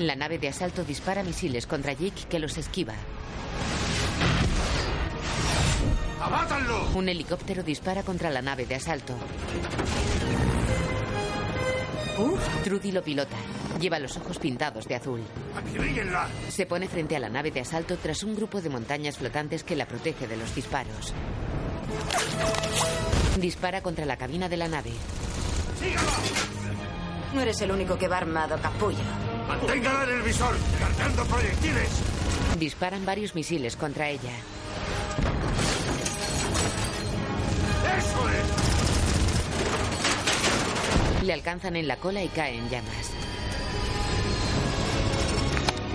La 0.00 0.16
nave 0.16 0.38
de 0.38 0.48
asalto 0.48 0.84
dispara 0.84 1.22
misiles 1.22 1.66
contra 1.66 1.92
Jake 1.92 2.26
que 2.28 2.38
los 2.38 2.58
esquiva. 2.58 2.94
¡Abátanlo! 6.26 6.88
Un 6.94 7.08
helicóptero 7.08 7.62
dispara 7.62 8.02
contra 8.02 8.30
la 8.30 8.42
nave 8.42 8.66
de 8.66 8.74
asalto. 8.74 9.14
Trudy 12.64 12.90
lo 12.90 13.00
pilota. 13.00 13.36
Lleva 13.78 14.00
los 14.00 14.16
ojos 14.16 14.36
pintados 14.40 14.88
de 14.88 14.96
azul. 14.96 15.22
¡Acribíllenla! 15.56 16.26
Se 16.48 16.66
pone 16.66 16.88
frente 16.88 17.14
a 17.14 17.20
la 17.20 17.28
nave 17.28 17.52
de 17.52 17.60
asalto 17.60 17.96
tras 17.96 18.24
un 18.24 18.34
grupo 18.34 18.60
de 18.60 18.70
montañas 18.70 19.18
flotantes 19.18 19.62
que 19.62 19.76
la 19.76 19.86
protege 19.86 20.26
de 20.26 20.36
los 20.36 20.52
disparos. 20.52 21.14
Dispara 23.38 23.80
contra 23.80 24.04
la 24.04 24.16
cabina 24.16 24.48
de 24.48 24.56
la 24.56 24.66
nave. 24.66 24.90
No 27.34 27.40
eres 27.40 27.60
el 27.60 27.70
único 27.70 27.96
que 27.96 28.08
va 28.08 28.18
armado, 28.18 28.58
capullo. 28.60 28.98
¡Manténgala 29.46 30.02
en 30.02 30.10
el 30.10 30.22
visor! 30.22 30.56
¡Cargando 30.80 31.24
proyectiles! 31.26 31.88
Disparan 32.58 33.04
varios 33.04 33.36
misiles 33.36 33.76
contra 33.76 34.08
ella. 34.08 34.32
¡Eso 37.98 38.28
es! 38.28 38.46
Le 41.24 41.32
alcanzan 41.32 41.76
en 41.76 41.88
la 41.88 41.96
cola 41.96 42.22
y 42.22 42.28
cae 42.28 42.56
en 42.56 42.68
llamas. 42.68 43.10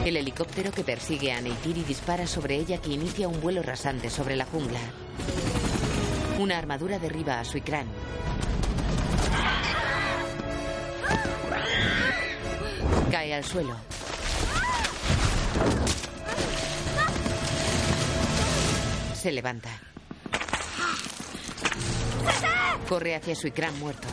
El 0.05 0.17
helicóptero 0.17 0.71
que 0.71 0.83
persigue 0.83 1.31
a 1.31 1.41
Neytiri 1.41 1.83
dispara 1.83 2.25
sobre 2.25 2.55
ella 2.55 2.81
que 2.81 2.89
inicia 2.89 3.27
un 3.27 3.39
vuelo 3.39 3.61
rasante 3.61 4.09
sobre 4.09 4.35
la 4.35 4.45
jungla. 4.45 4.79
Una 6.39 6.57
armadura 6.57 6.97
derriba 6.97 7.39
a 7.39 7.45
Suicran. 7.45 7.85
Cae 13.11 13.35
al 13.35 13.43
suelo. 13.43 13.75
Se 19.13 19.31
levanta. 19.31 19.90
Corre 22.87 23.15
hacia 23.15 23.35
Suicran 23.35 23.77
muerto. 23.79 24.07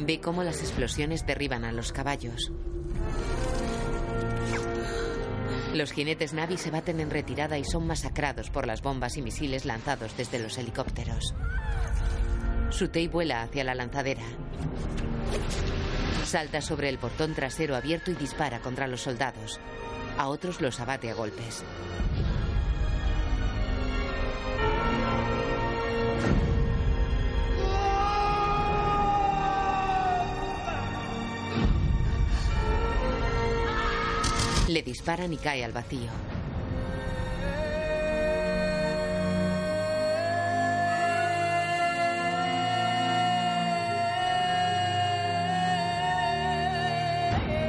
Ve 0.00 0.20
cómo 0.20 0.42
las 0.42 0.60
explosiones 0.60 1.26
derriban 1.26 1.66
a 1.66 1.72
los 1.72 1.92
caballos. 1.92 2.50
Los 5.74 5.92
jinetes 5.92 6.32
Navi 6.32 6.56
se 6.56 6.70
baten 6.70 6.98
en 7.00 7.10
retirada 7.10 7.58
y 7.58 7.64
son 7.64 7.86
masacrados 7.86 8.48
por 8.48 8.66
las 8.66 8.80
bombas 8.80 9.18
y 9.18 9.22
misiles 9.22 9.66
lanzados 9.66 10.16
desde 10.16 10.38
los 10.38 10.56
helicópteros. 10.56 11.34
Sutei 12.70 13.06
vuela 13.06 13.42
hacia 13.42 13.64
la 13.64 13.74
lanzadera. 13.74 14.24
Salta 16.28 16.60
sobre 16.60 16.90
el 16.90 16.98
portón 16.98 17.32
trasero 17.32 17.74
abierto 17.74 18.10
y 18.10 18.14
dispara 18.14 18.60
contra 18.60 18.86
los 18.86 19.00
soldados. 19.00 19.58
A 20.18 20.28
otros 20.28 20.60
los 20.60 20.78
abate 20.78 21.10
a 21.10 21.14
golpes. 21.14 21.64
Le 34.68 34.82
disparan 34.82 35.32
y 35.32 35.38
cae 35.38 35.64
al 35.64 35.72
vacío. 35.72 36.10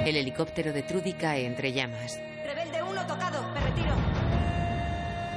El 0.09 0.17
helicóptero 0.17 0.73
de 0.73 0.81
Trudy 0.81 1.13
cae 1.13 1.45
entre 1.45 1.71
llamas. 1.71 2.19
Rebelde 2.43 2.81
1 2.81 3.05
tocado. 3.05 3.47
Me 3.53 3.59
retiro. 3.59 3.93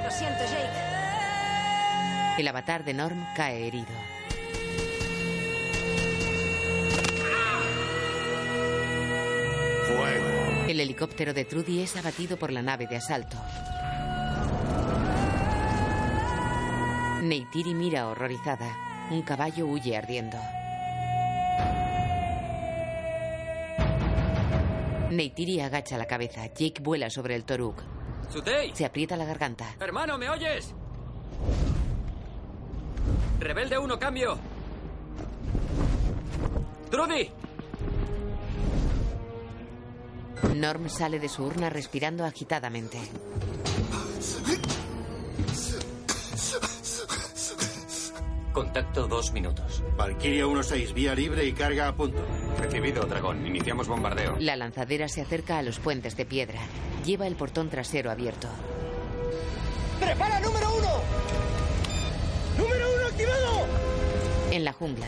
Lo 0.02 0.10
siento, 0.10 0.44
Jake. 0.44 0.80
El 2.38 2.48
avatar 2.48 2.82
de 2.82 2.94
Norm 2.94 3.22
cae 3.36 3.66
herido. 3.66 3.92
Fuego. 9.88 10.66
El 10.66 10.80
helicóptero 10.80 11.34
de 11.34 11.44
Trudy 11.44 11.82
es 11.82 11.94
abatido 11.98 12.38
por 12.38 12.50
la 12.50 12.62
nave 12.62 12.86
de 12.86 12.96
asalto. 12.96 13.36
Neytiri 17.20 17.74
mira 17.74 18.08
horrorizada. 18.08 18.74
Un 19.10 19.20
caballo 19.20 19.66
huye 19.66 19.98
ardiendo. 19.98 20.38
Neytiri 25.16 25.60
agacha 25.60 25.98
la 25.98 26.06
cabeza. 26.06 26.46
Jake 26.46 26.80
vuela 26.80 27.10
sobre 27.10 27.34
el 27.34 27.44
Toruk. 27.44 27.82
¡Sutei! 28.30 28.74
Se 28.74 28.84
aprieta 28.84 29.16
la 29.16 29.24
garganta. 29.24 29.76
Hermano, 29.80 30.16
¿me 30.18 30.30
oyes? 30.30 30.74
Rebelde 33.40 33.76
1, 33.78 33.98
cambio. 33.98 34.38
Trudy. 36.90 37.30
Norm 40.56 40.88
sale 40.88 41.18
de 41.18 41.28
su 41.28 41.44
urna 41.44 41.70
respirando 41.70 42.24
agitadamente. 42.24 42.98
Contacto 48.52 49.08
dos 49.08 49.32
minutos. 49.32 49.82
Valkyria 49.96 50.44
1-6, 50.46 50.92
vía 50.92 51.14
libre 51.14 51.44
y 51.46 51.52
carga 51.52 51.88
a 51.88 51.94
punto. 51.96 52.22
Recibido, 52.58 53.02
dragón. 53.04 53.46
Iniciamos 53.46 53.88
bombardeo. 53.88 54.36
La 54.40 54.56
lanzadera 54.56 55.08
se 55.08 55.22
acerca 55.22 55.58
a 55.58 55.62
los 55.62 55.78
puentes 55.78 56.16
de 56.16 56.26
piedra. 56.26 56.60
Lleva 57.04 57.26
el 57.26 57.34
portón 57.34 57.70
trasero 57.70 58.10
abierto. 58.10 58.48
¡Prepara 59.98 60.40
número 60.40 60.74
uno! 60.74 60.88
¡Número 62.58 62.94
uno 62.94 63.06
activado! 63.06 63.66
En 64.50 64.64
la 64.64 64.72
jungla. 64.72 65.06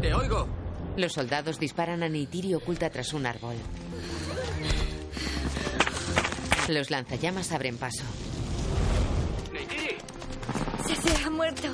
¡Te 0.00 0.14
oigo! 0.14 0.48
Los 0.96 1.12
soldados 1.12 1.58
disparan 1.60 2.02
a 2.02 2.08
Neytiri 2.08 2.54
oculta 2.54 2.90
tras 2.90 3.12
un 3.12 3.26
árbol. 3.26 3.54
Los 6.68 6.90
lanzallamas 6.90 7.52
abren 7.52 7.76
paso. 7.76 8.04
Muerto. 11.34 11.68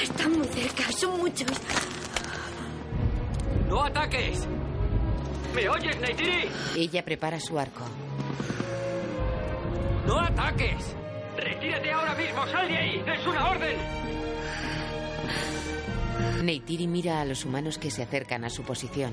Están 0.00 0.32
muy 0.38 0.46
cerca, 0.48 0.90
son 0.92 1.18
muchos. 1.18 1.48
¡No 3.68 3.84
ataques! 3.84 4.46
¿Me 5.54 5.68
oyes, 5.68 6.00
Neytiri? 6.00 6.48
Ella 6.76 7.04
prepara 7.04 7.38
su 7.38 7.58
arco. 7.58 7.84
¡No 10.06 10.18
ataques! 10.20 10.96
¡Retírate 11.36 11.92
ahora 11.92 12.14
mismo! 12.14 12.46
¡Sal 12.46 12.68
de 12.68 12.76
ahí! 12.76 13.04
¡Es 13.06 13.26
una 13.26 13.50
orden! 13.50 13.76
Neytiri 16.42 16.86
mira 16.86 17.20
a 17.20 17.24
los 17.24 17.44
humanos 17.44 17.78
que 17.78 17.90
se 17.90 18.02
acercan 18.02 18.44
a 18.44 18.50
su 18.50 18.62
posición. 18.62 19.12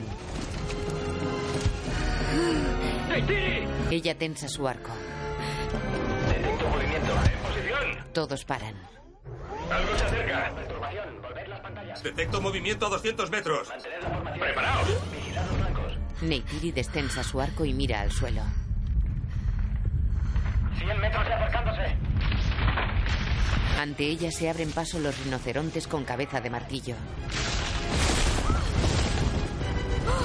¡Neytiri! 3.10 3.68
Ella 3.92 4.18
tensa 4.18 4.48
su 4.48 4.68
arco. 4.68 4.92
Detecto 6.28 6.68
movimiento. 6.70 7.12
En 7.12 7.40
posición. 7.48 8.14
Todos 8.14 8.46
paran. 8.46 8.97
Algo 9.72 9.98
se 9.98 10.06
acerca. 10.06 10.52
Perturbación. 10.56 11.22
Volver 11.22 11.48
las 11.48 11.60
pantallas. 11.60 12.04
Detecto 12.04 12.42
movimiento 12.42 12.86
a 12.86 12.90
200 12.90 13.30
metros. 13.32 13.68
Mantened 13.70 14.02
la 14.02 14.10
formación. 14.10 14.40
¡Preparaos! 14.40 14.88
Neytiri 16.22 16.72
destensa 16.72 17.24
su 17.24 17.40
arco 17.40 17.66
y 17.66 17.74
mira 17.74 18.02
al 18.02 18.12
suelo. 18.12 18.42
100 20.80 21.00
metros 21.00 21.26
y 21.28 21.32
acercándose. 21.32 21.96
Ante 23.80 24.06
ella 24.06 24.32
se 24.32 24.50
abren 24.50 24.72
paso 24.72 25.00
los 25.00 25.18
rinocerontes 25.24 25.88
con 25.88 26.04
cabeza 26.04 26.42
de 26.42 26.50
martillo. 26.50 26.96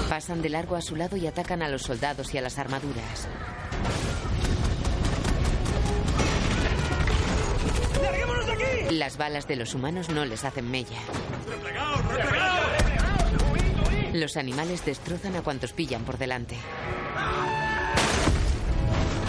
Pasan 0.09 0.41
de 0.41 0.49
largo 0.49 0.75
a 0.75 0.81
su 0.81 0.95
lado 0.95 1.17
y 1.17 1.27
atacan 1.27 1.61
a 1.61 1.69
los 1.69 1.83
soldados 1.83 2.33
y 2.33 2.37
a 2.37 2.41
las 2.41 2.57
armaduras. 2.57 3.27
Las 8.93 9.17
balas 9.17 9.47
de 9.47 9.55
los 9.55 9.73
humanos 9.73 10.09
no 10.09 10.23
les 10.23 10.43
hacen 10.45 10.69
mella. 10.69 10.99
¡Replegaos, 11.49 12.05
replegaos! 12.05 12.73
Los 14.13 14.37
animales 14.37 14.85
destrozan 14.85 15.35
a 15.35 15.41
cuantos 15.41 15.73
pillan 15.73 16.03
por 16.03 16.19
delante. 16.19 16.55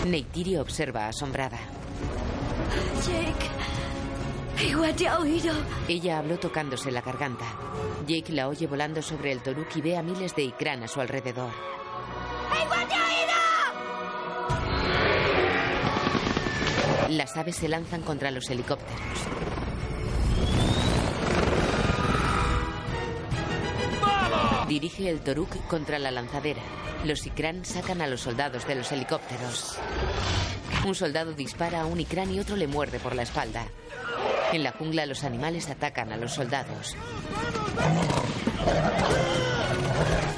Neytiri 0.07 0.59
observa 0.59 1.09
asombrada. 1.09 1.59
Jake. 3.07 4.69
Igual 4.69 4.95
te 4.95 5.09
ha 5.09 5.19
oído. 5.19 5.55
Ella 5.89 6.19
habló 6.19 6.39
tocándose 6.39 6.91
la 6.93 7.01
garganta. 7.01 7.47
Jake 8.07 8.35
la 8.35 8.49
oye 8.49 8.67
volando 8.67 9.01
sobre 9.01 9.33
el 9.33 9.41
Toruk 9.41 9.75
y 9.77 9.81
ve 9.81 9.97
a 9.97 10.03
miles 10.03 10.37
de 10.37 10.43
Ikran 10.43 10.83
a 10.83 10.89
su 10.89 11.01
alrededor. 11.01 11.53
¡Igual 12.62 12.87
te 12.87 12.95
ha 12.95 13.07
oído! 17.09 17.17
Las 17.17 17.35
aves 17.39 17.57
se 17.57 17.69
lanzan 17.69 18.03
contra 18.03 18.31
los 18.31 18.51
helicópteros. 18.51 19.01
Dirige 24.69 25.11
el 25.11 25.21
Toruk 25.21 25.67
contra 25.67 25.99
la 25.99 26.11
lanzadera. 26.11 26.62
Los 27.05 27.27
Ikran 27.27 27.65
sacan 27.65 28.01
a 28.01 28.07
los 28.07 28.23
soldados 28.23 28.67
de 28.67 28.75
los 28.75 28.91
helicópteros. 28.93 29.79
Un 30.87 30.95
soldado 30.95 31.33
dispara 31.35 31.83
a 31.83 31.87
un 31.87 32.01
Ikran 32.01 32.33
y 32.33 32.41
otro 32.41 32.57
le 32.57 32.67
muerde 32.67 32.99
por 32.99 33.15
la 33.15 33.23
espalda. 33.23 33.67
En 34.53 34.62
la 34.62 34.73
jungla 34.73 35.05
los 35.05 35.23
animales 35.25 35.69
atacan 35.69 36.12
a 36.12 36.17
los 36.17 36.33
soldados. 36.33 36.97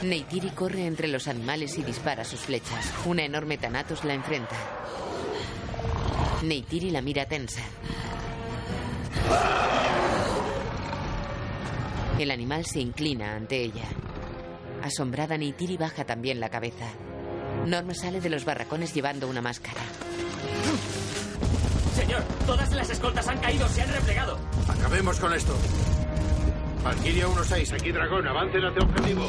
Neytiri 0.02 0.50
corre 0.50 0.86
entre 0.86 1.08
los 1.08 1.28
animales 1.28 1.78
y 1.78 1.82
dispara 1.82 2.24
sus 2.24 2.40
flechas. 2.40 2.92
Una 3.04 3.24
enorme 3.24 3.58
Thanatos 3.58 4.04
la 4.04 4.14
enfrenta. 4.14 4.56
Neytiri 6.42 6.90
la 6.90 7.00
mira 7.00 7.26
tensa. 7.26 7.62
El 12.18 12.30
animal 12.30 12.64
se 12.64 12.80
inclina 12.80 13.36
ante 13.36 13.62
ella. 13.62 13.84
Asombrada, 14.82 15.36
Neytiri 15.36 15.76
baja 15.76 16.04
también 16.04 16.40
la 16.40 16.48
cabeza. 16.48 16.86
Norma 17.66 17.94
sale 17.94 18.20
de 18.20 18.28
los 18.30 18.44
barracones 18.44 18.94
llevando 18.94 19.28
una 19.28 19.42
máscara. 19.42 19.80
Señor, 21.94 22.22
todas 22.46 22.70
las 22.72 22.90
escoltas 22.90 23.26
han 23.28 23.38
caído, 23.38 23.66
se 23.68 23.82
han 23.82 23.88
replegado. 23.92 24.38
Acabemos 24.68 25.18
con 25.18 25.32
esto. 25.32 25.56
Valkyria 26.84 27.26
1-6, 27.26 27.72
aquí 27.72 27.90
Dragón, 27.90 28.28
avancen 28.28 28.64
hacia 28.64 28.82
objetivo. 28.86 29.28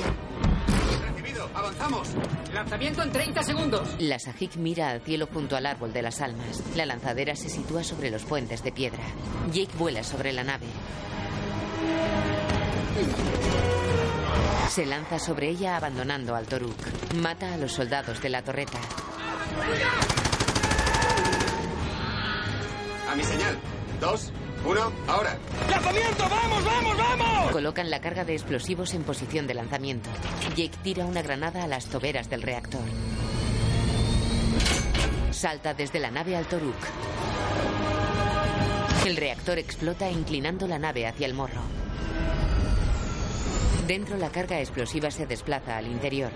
Recibido, 1.15 1.49
avanzamos. 1.55 2.09
Lanzamiento 2.53 3.01
en 3.01 3.11
30 3.11 3.43
segundos. 3.43 3.95
La 3.99 4.19
Sahik 4.19 4.57
mira 4.57 4.89
al 4.89 5.01
cielo 5.01 5.27
junto 5.33 5.55
al 5.55 5.65
árbol 5.65 5.91
de 5.93 6.01
las 6.03 6.21
almas. 6.21 6.61
La 6.75 6.85
lanzadera 6.85 7.35
se 7.35 7.49
sitúa 7.49 7.83
sobre 7.83 8.11
los 8.11 8.25
puentes 8.25 8.63
de 8.63 8.71
piedra. 8.71 9.03
Jake 9.51 9.75
vuela 9.77 10.03
sobre 10.03 10.33
la 10.33 10.43
nave. 10.43 10.67
Se 14.69 14.85
lanza 14.85 15.19
sobre 15.19 15.49
ella 15.49 15.77
abandonando 15.77 16.35
al 16.35 16.45
Toruk. 16.45 16.77
Mata 17.15 17.53
a 17.53 17.57
los 17.57 17.73
soldados 17.73 18.21
de 18.21 18.29
la 18.29 18.41
torreta. 18.41 18.79
A 23.09 23.15
mi 23.15 23.23
señal. 23.23 23.57
Dos, 23.99 24.31
uno, 24.65 24.91
ahora. 25.07 25.37
¡Lanzamiento! 25.69 26.29
¡Vamos, 26.29 26.63
vamos, 26.63 26.97
vamos! 26.97 27.51
Colocan 27.51 27.89
la 27.89 28.01
carga 28.01 28.25
de 28.25 28.33
explosivos 28.33 28.93
en 28.93 29.03
posición 29.03 29.47
de 29.47 29.53
lanzamiento. 29.53 30.09
Jake 30.55 30.77
tira 30.83 31.05
una 31.05 31.21
granada 31.21 31.63
a 31.63 31.67
las 31.67 31.85
toberas 31.85 32.29
del 32.29 32.41
reactor. 32.41 32.81
Salta 35.31 35.73
desde 35.73 35.99
la 35.99 36.11
nave 36.11 36.35
al 36.35 36.45
Toruk. 36.45 36.75
El 39.05 39.15
reactor 39.15 39.57
explota 39.57 40.09
inclinando 40.09 40.67
la 40.67 40.79
nave 40.79 41.07
hacia 41.07 41.27
el 41.27 41.33
morro. 41.33 41.61
Dentro 43.87 44.17
la 44.17 44.29
carga 44.29 44.59
explosiva 44.59 45.09
se 45.11 45.25
desplaza 45.25 45.77
al 45.77 45.87
interior. 45.87 46.29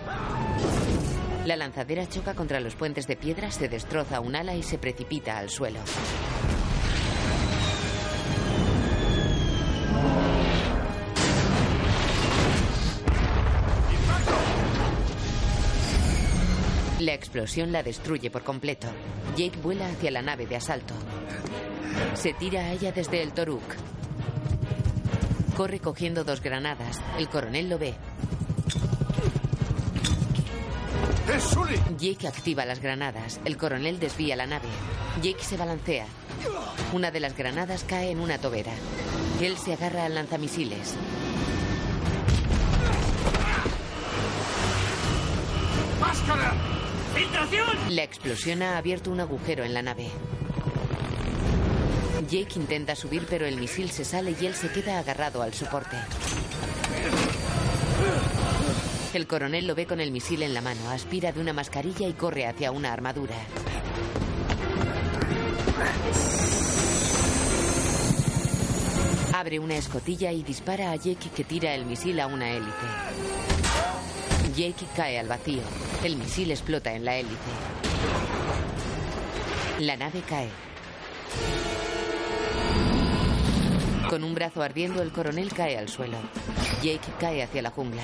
La 1.45 1.58
lanzadera 1.58 2.08
choca 2.08 2.34
contra 2.34 2.62
los 2.62 2.76
puentes 2.76 3.08
de 3.08 3.18
piedra, 3.18 3.52
se 3.52 3.68
destroza 3.68 4.22
un 4.22 4.38
ala 4.38 4.56
y 4.56 4.64
se 4.64 4.78
precipita 4.78 5.38
al 5.38 5.49
suelo. 5.49 5.82
La 17.02 17.14
explosión 17.14 17.74
la 17.74 17.84
destruye 17.84 18.32
por 18.32 18.43
completo. 18.43 18.88
Jake 19.36 19.60
vuela 19.62 19.88
hacia 19.88 20.12
la 20.12 20.22
nave 20.22 20.45
de 20.45 20.56
asalto. 20.56 20.93
Se 22.14 22.34
tira 22.34 22.62
a 22.62 22.72
ella 22.72 22.93
desde 22.93 23.22
el 23.22 23.34
Toruk. 23.34 23.76
Corre 25.56 25.80
cogiendo 25.80 26.24
dos 26.24 26.41
granadas. 26.41 27.02
El 27.18 27.30
coronel 27.30 27.70
lo 27.70 27.78
ve. 27.78 27.93
Jake 31.97 32.28
activa 32.28 32.66
las 32.66 32.82
granadas. 32.82 33.39
El 33.45 33.58
coronel 33.58 33.99
desvía 33.99 34.36
la 34.36 34.47
nave. 34.47 34.68
Jake 35.22 35.43
se 35.43 35.58
balancea. 35.58 36.06
Una 36.93 37.12
de 37.12 37.20
las 37.20 37.38
granadas 37.38 37.84
cae 37.84 38.12
en 38.12 38.20
una 38.20 38.38
tobera. 38.38 38.72
Él 39.41 39.58
se 39.58 39.74
agarra 39.74 40.06
al 40.06 40.16
lanzamisiles. 40.16 40.95
¡Máscara! 45.99 46.54
¡Filtración! 47.16 47.95
La 47.95 48.04
explosión 48.04 48.62
ha 48.62 48.78
abierto 48.78 49.12
un 49.12 49.20
agujero 49.20 49.64
en 49.64 49.74
la 49.74 49.82
nave. 49.82 50.10
Jake 52.32 52.57
intenta 52.57 52.95
subir, 52.95 53.27
pero 53.29 53.45
el 53.45 53.57
misil 53.57 53.91
se 53.91 54.05
sale 54.05 54.34
y 54.39 54.45
él 54.45 54.55
se 54.55 54.71
queda 54.71 54.97
agarrado 54.99 55.41
al 55.41 55.53
soporte. 55.53 55.97
El 59.13 59.27
coronel 59.27 59.67
lo 59.67 59.75
ve 59.75 59.86
con 59.86 59.99
el 59.99 60.11
misil 60.11 60.41
en 60.41 60.53
la 60.53 60.61
mano, 60.61 60.89
aspira 60.91 61.34
de 61.34 61.41
una 61.41 61.51
mascarilla 61.51 62.07
y 62.07 62.13
corre 62.13 62.47
hacia 62.47 62.71
una 62.71 62.93
armadura. 62.93 63.36
Abre 69.34 69.59
una 69.59 69.75
escotilla 69.75 70.32
y 70.32 70.41
dispara 70.41 70.91
a 70.91 70.95
Jake 70.95 71.32
que 71.36 71.43
tira 71.43 71.75
el 71.75 71.84
misil 71.84 72.17
a 72.21 72.27
una 72.27 72.49
hélice. 72.49 72.71
Jake 74.55 74.86
cae 74.95 75.19
al 75.19 75.27
vacío. 75.27 75.63
El 76.01 76.15
misil 76.15 76.51
explota 76.51 76.93
en 76.93 77.03
la 77.03 77.17
hélice. 77.17 77.36
La 79.79 79.97
nave 79.97 80.21
cae. 80.21 80.47
Con 84.12 84.26
un 84.26 84.36
brazo 84.36 84.62
ardiendo, 84.62 85.01
el 85.01 85.14
coronel 85.14 85.53
cae 85.53 85.78
al 85.78 85.88
suelo. 85.88 86.18
Jake 86.84 86.99
cae 87.18 87.43
hacia 87.43 87.62
la 87.62 87.70
jungla. 87.70 88.01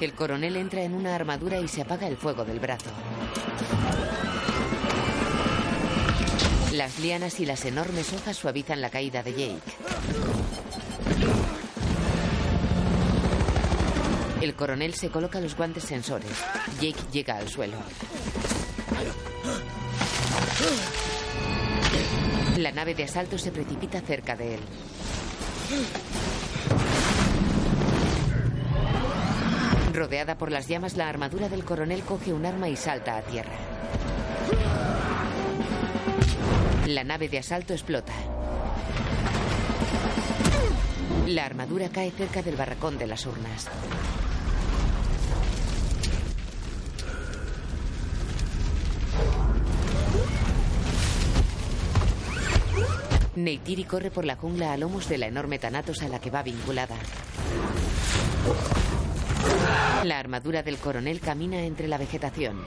El 0.00 0.14
coronel 0.14 0.56
entra 0.56 0.82
en 0.82 0.94
una 0.94 1.14
armadura 1.14 1.60
y 1.60 1.68
se 1.68 1.82
apaga 1.82 2.06
el 2.06 2.16
fuego 2.16 2.46
del 2.46 2.58
brazo. 2.58 2.88
Las 6.72 6.98
lianas 7.00 7.38
y 7.38 7.44
las 7.44 7.66
enormes 7.66 8.14
hojas 8.14 8.34
suavizan 8.34 8.80
la 8.80 8.88
caída 8.88 9.22
de 9.22 9.32
Jake. 9.32 9.60
El 14.40 14.54
coronel 14.54 14.94
se 14.94 15.10
coloca 15.10 15.38
los 15.42 15.54
guantes 15.54 15.84
sensores. 15.84 16.32
Jake 16.80 17.02
llega 17.12 17.36
al 17.36 17.50
suelo. 17.50 17.76
La 22.56 22.70
nave 22.70 22.94
de 22.94 23.02
asalto 23.02 23.36
se 23.36 23.50
precipita 23.50 24.00
cerca 24.00 24.36
de 24.36 24.54
él. 24.54 24.60
Rodeada 29.92 30.38
por 30.38 30.52
las 30.52 30.68
llamas, 30.68 30.96
la 30.96 31.08
armadura 31.08 31.48
del 31.48 31.64
coronel 31.64 32.02
coge 32.02 32.32
un 32.32 32.46
arma 32.46 32.68
y 32.68 32.76
salta 32.76 33.16
a 33.16 33.22
tierra. 33.22 33.56
La 36.86 37.02
nave 37.02 37.28
de 37.28 37.38
asalto 37.38 37.72
explota. 37.72 38.12
La 41.26 41.46
armadura 41.46 41.88
cae 41.88 42.12
cerca 42.12 42.42
del 42.42 42.56
barracón 42.56 42.98
de 42.98 43.06
las 43.06 43.26
urnas. 43.26 43.68
Neytiri 53.36 53.84
corre 53.84 54.10
por 54.12 54.24
la 54.24 54.36
jungla 54.36 54.72
a 54.72 54.76
lomos 54.76 55.08
de 55.08 55.18
la 55.18 55.26
enorme 55.26 55.58
Thanatos 55.58 56.02
a 56.02 56.08
la 56.08 56.20
que 56.20 56.30
va 56.30 56.42
vinculada. 56.42 56.96
La 60.04 60.18
armadura 60.20 60.62
del 60.62 60.78
coronel 60.78 61.18
camina 61.18 61.64
entre 61.64 61.88
la 61.88 61.98
vegetación. 61.98 62.62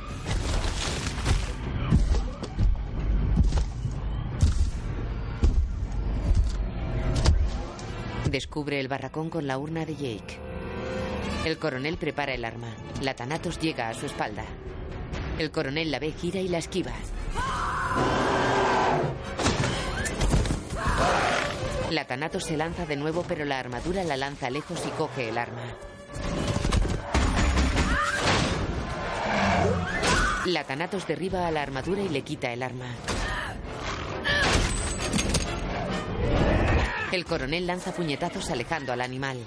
Descubre 8.30 8.82
el 8.82 8.90
barracón 8.90 9.30
con 9.30 9.48
la 9.48 9.58
urna 9.58 9.86
de 9.86 9.96
Jake. 9.96 10.38
El 11.46 11.58
coronel 11.58 11.96
prepara 11.98 12.34
el 12.34 12.44
arma. 12.44 12.76
La 13.02 13.16
Thanatos 13.16 13.58
llega 13.60 13.88
a 13.88 13.94
su 13.94 14.06
espalda. 14.06 14.44
El 15.40 15.50
coronel 15.52 15.92
la 15.92 16.00
ve, 16.00 16.12
gira 16.12 16.42
y 16.42 16.50
la 16.50 16.58
esquiva. 16.58 16.92
La 21.92 22.06
Thanatos 22.06 22.44
se 22.44 22.58
lanza 22.58 22.86
de 22.86 22.98
nuevo, 22.98 23.24
pero 23.28 23.46
la 23.46 23.60
armadura 23.60 24.04
la 24.04 24.18
lanza 24.18 24.50
lejos 24.50 24.84
y 24.86 24.90
coge 24.92 25.30
el 25.30 25.38
arma. 25.38 25.62
La 30.46 30.66
Thanatos 30.66 31.08
derriba 31.08 31.48
a 31.48 31.52
la 31.52 31.62
armadura 31.62 32.02
y 32.02 32.10
le 32.10 32.24
quita 32.24 32.52
el 32.52 32.62
arma. 32.62 32.88
El 37.12 37.24
coronel 37.24 37.66
lanza 37.66 37.94
puñetazos 37.94 38.50
alejando 38.50 38.92
al 38.92 39.00
animal. 39.00 39.38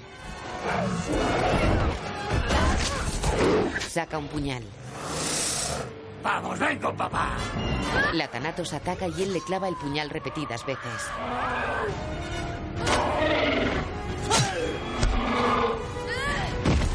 Saca 3.87 4.17
un 4.17 4.27
puñal. 4.27 4.63
¡Vamos, 6.23 6.59
vengo, 6.59 6.93
papá! 6.95 7.37
La 8.13 8.27
Thanatos 8.27 8.73
ataca 8.73 9.07
y 9.07 9.23
él 9.23 9.33
le 9.33 9.41
clava 9.41 9.67
el 9.67 9.75
puñal 9.75 10.09
repetidas 10.09 10.65
veces. 10.65 11.09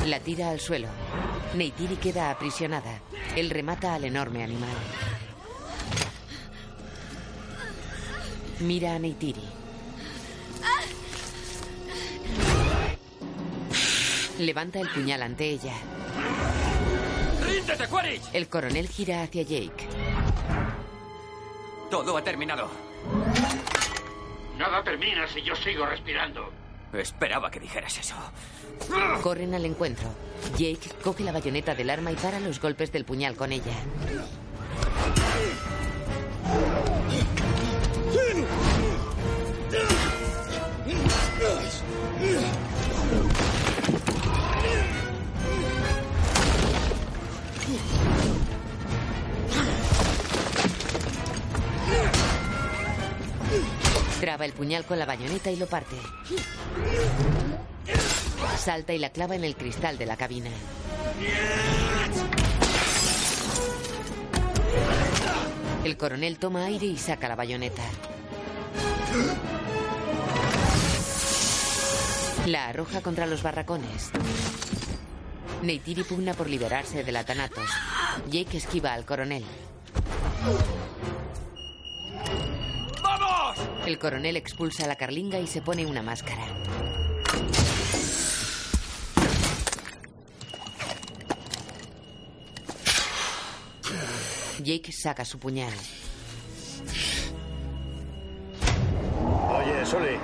La 0.06 0.20
tira 0.20 0.50
al 0.50 0.60
suelo. 0.60 0.88
Neytiri 1.54 1.96
queda 1.96 2.30
aprisionada. 2.30 3.00
Él 3.34 3.50
remata 3.50 3.94
al 3.94 4.04
enorme 4.04 4.44
animal. 4.44 4.76
Mira 8.60 8.94
a 8.94 8.98
Neytiri. 8.98 9.42
Levanta 14.38 14.80
el 14.80 14.88
puñal 14.90 15.22
ante 15.22 15.50
ella. 15.50 15.72
¡Ríndete, 17.66 17.90
Quaritch! 17.90 18.22
El 18.32 18.48
coronel 18.48 18.88
gira 18.88 19.24
hacia 19.24 19.42
Jake. 19.42 19.88
Todo 21.90 22.16
ha 22.16 22.22
terminado. 22.22 22.68
Nada 24.56 24.84
termina 24.84 25.26
si 25.26 25.42
yo 25.42 25.56
sigo 25.56 25.84
respirando. 25.84 26.52
Esperaba 26.92 27.50
que 27.50 27.58
dijeras 27.58 27.98
eso. 27.98 28.14
Corren 29.20 29.52
al 29.52 29.64
encuentro. 29.64 30.08
Jake 30.56 30.90
coge 31.02 31.24
la 31.24 31.32
bayoneta 31.32 31.74
del 31.74 31.90
arma 31.90 32.12
y 32.12 32.14
para 32.14 32.38
los 32.38 32.60
golpes 32.60 32.92
del 32.92 33.04
puñal 33.04 33.34
con 33.34 33.50
ella. 33.50 33.74
Traba 54.20 54.44
el 54.44 54.52
puñal 54.52 54.84
con 54.84 54.98
la 54.98 55.06
bayoneta 55.06 55.50
y 55.50 55.56
lo 55.56 55.66
parte. 55.66 55.96
Salta 58.58 58.92
y 58.92 58.98
la 58.98 59.10
clava 59.10 59.36
en 59.36 59.44
el 59.44 59.56
cristal 59.56 59.98
de 59.98 60.06
la 60.06 60.16
cabina. 60.16 60.50
El 65.84 65.96
coronel 65.96 66.38
toma 66.38 66.64
aire 66.64 66.86
y 66.86 66.96
saca 66.96 67.28
la 67.28 67.36
bayoneta. 67.36 67.82
La 72.46 72.68
arroja 72.68 73.02
contra 73.02 73.26
los 73.26 73.42
barracones. 73.42 74.10
Neytiri 75.62 76.04
pugna 76.04 76.34
por 76.34 76.48
liberarse 76.48 77.04
de 77.04 77.12
la 77.12 77.24
Thanatos. 77.24 77.70
Jake 78.30 78.56
esquiva 78.56 78.94
al 78.94 79.04
coronel. 79.04 79.44
El 83.86 84.00
coronel 84.00 84.36
expulsa 84.36 84.84
a 84.84 84.88
la 84.88 84.96
carlinga 84.96 85.38
y 85.38 85.46
se 85.46 85.62
pone 85.62 85.86
una 85.86 86.02
máscara. 86.02 86.42
Jake 94.58 94.90
saca 94.90 95.24
su 95.24 95.38
puñal. 95.38 95.72
Oye, 99.50 99.86
Sully. 99.86 100.18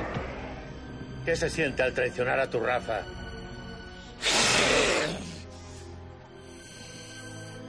¿Qué 1.25 1.37
se 1.37 1.49
siente 1.49 1.85
al 1.85 1.95
traicionar 1.95 2.41
a 2.41 2.51
tu 2.51 2.59
raza? 2.59 3.03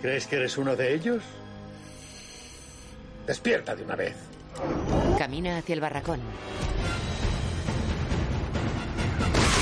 ¿Crees 0.02 0.26
que 0.26 0.38
eres 0.38 0.58
uno 0.58 0.76
de 0.76 0.96
ellos? 0.96 1.22
Despierta 3.28 3.76
de 3.76 3.84
una 3.84 3.96
vez. 3.96 4.16
Camina 5.18 5.58
hacia 5.58 5.74
el 5.74 5.82
barracón. 5.82 6.20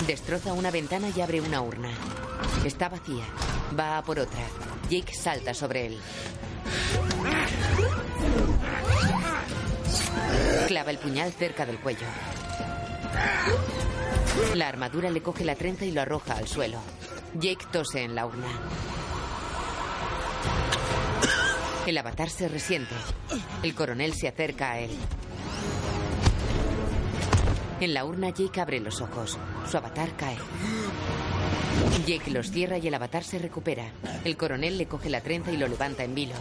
Destroza 0.08 0.54
una 0.54 0.72
ventana 0.72 1.10
y 1.16 1.22
abre 1.22 1.42
una 1.42 1.62
urna. 1.62 1.90
Está 2.66 2.90
vacía. 2.90 3.26
Va 3.78 3.98
a 3.98 4.04
por 4.04 4.20
otra. 4.20 4.42
Jake 4.90 5.14
salta 5.14 5.54
sobre 5.54 5.88
él. 5.88 6.00
Clava 10.68 10.92
el 10.92 10.98
puñal 10.98 11.32
cerca 11.34 11.66
del 11.66 11.80
cuello. 11.80 12.08
La 14.56 14.70
armadura 14.70 15.10
le 15.10 15.22
coge 15.22 15.44
la 15.44 15.56
trenza 15.56 15.86
y 15.86 15.92
lo 15.92 16.02
arroja 16.02 16.34
al 16.34 16.48
suelo. 16.48 16.80
Jake 17.36 17.66
tose 17.72 18.04
en 18.04 18.16
la 18.16 18.26
urna. 18.26 18.48
El 21.88 21.98
avatar 21.98 22.30
se 22.30 22.48
resiente. 22.48 22.94
El 23.64 23.74
coronel 23.74 24.14
se 24.14 24.28
acerca 24.28 24.72
a 24.72 24.80
él. 24.80 24.92
En 27.80 27.94
la 27.96 28.06
urna 28.06 28.30
Jake 28.30 28.62
abre 28.62 28.80
los 28.80 29.02
ojos. 29.02 29.40
Su 29.70 29.78
avatar 29.78 30.16
cae. 30.16 30.38
Jake 32.06 32.30
los 32.30 32.52
cierra 32.52 32.78
y 32.78 32.88
el 32.88 32.94
avatar 32.94 33.24
se 33.24 33.40
recupera. 33.40 33.92
El 34.24 34.38
coronel 34.38 34.78
le 34.78 34.86
coge 34.86 35.10
la 35.10 35.22
trenza 35.22 35.52
y 35.52 35.58
lo 35.58 35.68
levanta 35.68 36.04
en 36.04 36.14
vilo. 36.14 36.36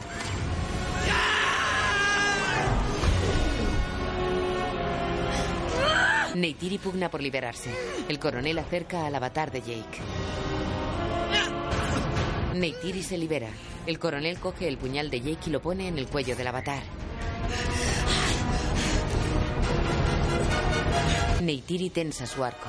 Neytiri 6.35 6.79
pugna 6.79 7.11
por 7.11 7.23
liberarse. 7.23 7.71
El 8.09 8.19
coronel 8.19 8.59
acerca 8.59 9.07
al 9.07 9.15
avatar 9.15 9.51
de 9.51 9.61
Jake. 9.61 10.01
Neytiri 12.55 13.03
se 13.03 13.17
libera. 13.17 13.49
El 13.91 13.99
coronel 13.99 14.39
coge 14.39 14.69
el 14.69 14.79
puñal 14.79 15.11
de 15.11 15.21
Jake 15.21 15.49
y 15.49 15.51
lo 15.51 15.61
pone 15.61 15.89
en 15.89 15.99
el 15.99 16.07
cuello 16.07 16.37
del 16.37 16.47
avatar. 16.47 16.81
Neytiri 21.43 21.91
tensa 21.91 22.25
su 22.25 22.45
arco. 22.45 22.69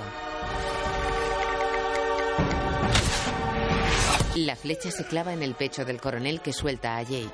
La 4.34 4.56
flecha 4.56 4.90
se 4.90 5.06
clava 5.06 5.32
en 5.34 5.44
el 5.44 5.54
pecho 5.54 5.86
del 5.86 6.02
coronel 6.02 6.42
que 6.42 6.54
suelta 6.54 6.98
a 6.98 7.04
Jake. 7.04 7.30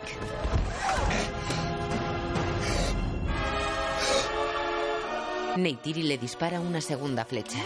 Neytiri 5.56 6.04
le 6.04 6.18
dispara 6.18 6.60
una 6.60 6.82
segunda 6.82 7.24
flecha. 7.24 7.60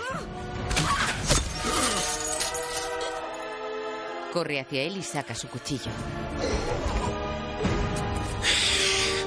Corre 4.32 4.62
hacia 4.62 4.82
él 4.84 4.98
y 4.98 5.04
saca 5.04 5.36
su 5.36 5.50
cuchillo. 5.50 5.92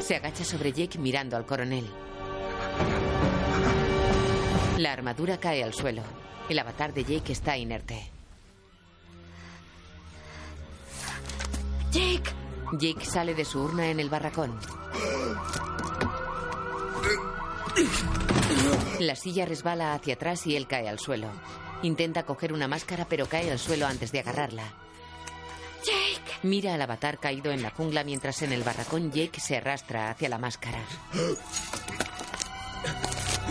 Se 0.00 0.16
agacha 0.16 0.44
sobre 0.44 0.72
Jake 0.72 0.98
mirando 0.98 1.36
al 1.36 1.44
coronel. 1.44 1.86
La 4.78 4.92
armadura 4.92 5.38
cae 5.38 5.62
al 5.62 5.74
suelo. 5.74 6.02
El 6.48 6.58
avatar 6.58 6.92
de 6.92 7.04
Jake 7.04 7.32
está 7.32 7.56
inerte. 7.56 8.10
Jake. 11.90 12.30
Jake 12.72 13.04
sale 13.04 13.34
de 13.34 13.44
su 13.44 13.62
urna 13.62 13.88
en 13.88 14.00
el 14.00 14.08
barracón. 14.08 14.58
La 19.00 19.16
silla 19.16 19.44
resbala 19.44 19.94
hacia 19.94 20.14
atrás 20.14 20.46
y 20.46 20.56
él 20.56 20.66
cae 20.66 20.88
al 20.88 20.98
suelo. 20.98 21.28
Intenta 21.82 22.24
coger 22.24 22.52
una 22.52 22.68
máscara 22.68 23.06
pero 23.06 23.26
cae 23.26 23.50
al 23.50 23.58
suelo 23.58 23.86
antes 23.86 24.10
de 24.10 24.20
agarrarla. 24.20 24.83
Mira 26.44 26.74
al 26.74 26.82
avatar 26.82 27.18
caído 27.18 27.52
en 27.52 27.62
la 27.62 27.70
jungla 27.70 28.04
mientras 28.04 28.42
en 28.42 28.52
el 28.52 28.62
barracón 28.62 29.10
Jake 29.10 29.40
se 29.40 29.56
arrastra 29.56 30.10
hacia 30.10 30.28
la 30.28 30.36
máscara. 30.36 30.78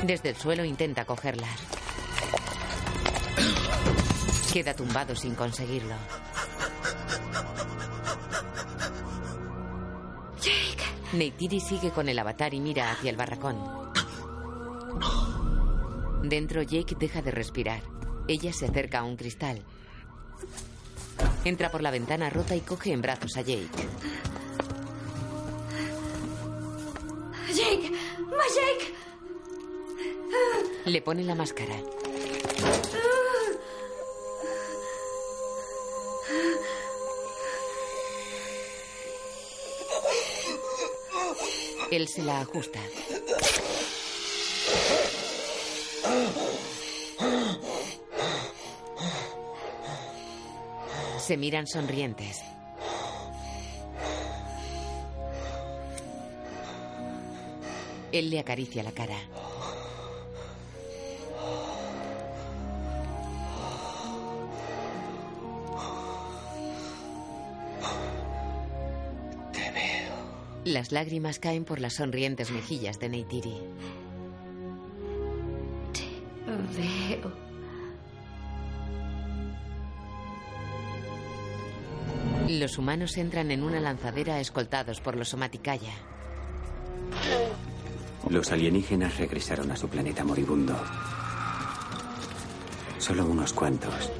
Desde 0.04 0.30
el 0.30 0.36
suelo 0.36 0.64
intenta 0.64 1.04
cogerla. 1.04 1.48
Queda 4.54 4.76
tumbado 4.76 5.16
sin 5.16 5.34
conseguirlo. 5.34 5.96
Jake. 10.40 10.84
Neytiri 11.14 11.62
sigue 11.62 11.90
con 11.90 12.10
el 12.10 12.20
avatar 12.20 12.54
y 12.54 12.60
mira 12.60 12.92
hacia 12.92 13.10
el 13.10 13.18
barracón. 13.18 13.58
Dentro 16.22 16.62
Jake 16.62 16.96
deja 17.00 17.24
de 17.24 17.32
respirar. 17.32 17.82
Ella 18.28 18.54
se 18.54 18.68
acerca 18.68 19.00
a 19.00 19.04
un 19.04 19.18
cristal. 19.18 19.64
Entra 21.46 21.72
por 21.72 21.82
la 21.82 21.92
ventana 21.92 22.30
rota 22.30 22.56
y 22.56 22.62
coge 22.62 22.92
en 22.92 23.02
brazos 23.02 23.36
a 23.38 23.42
Jake. 23.42 23.68
Jake. 27.54 27.92
¡Más 28.20 28.56
Jake! 28.56 28.94
Le 30.86 31.02
pone 31.02 31.24
la 31.24 31.36
máscara. 31.36 31.76
Él 41.92 42.08
se 42.08 42.24
la 42.24 42.42
ajusta. 42.42 42.80
Se 51.26 51.38
miran 51.38 51.68
sonrientes. 51.68 52.44
Él 58.12 58.30
le 58.30 58.40
acaricia 58.40 58.84
la 58.84 58.92
cara. 58.92 59.16
Te 69.54 69.72
veo. 69.72 70.14
Las 70.66 70.92
lágrimas 70.92 71.40
caen 71.40 71.64
por 71.64 71.80
las 71.80 71.94
sonrientes 71.94 72.52
mejillas 72.52 73.00
de 73.00 73.08
Neytiri. 73.08 73.56
Veo. 76.76 77.53
Los 82.60 82.78
humanos 82.78 83.18
entran 83.18 83.50
en 83.50 83.64
una 83.64 83.80
lanzadera 83.80 84.40
escoltados 84.40 85.02
por 85.02 85.16
los 85.16 85.30
Somaticaya. 85.30 85.92
Los 88.30 88.52
alienígenas 88.52 89.18
regresaron 89.18 89.72
a 89.72 89.76
su 89.76 89.90
planeta 89.90 90.24
moribundo. 90.24 90.80
Solo 93.00 93.26
unos 93.26 93.54
cuantos 93.54 94.12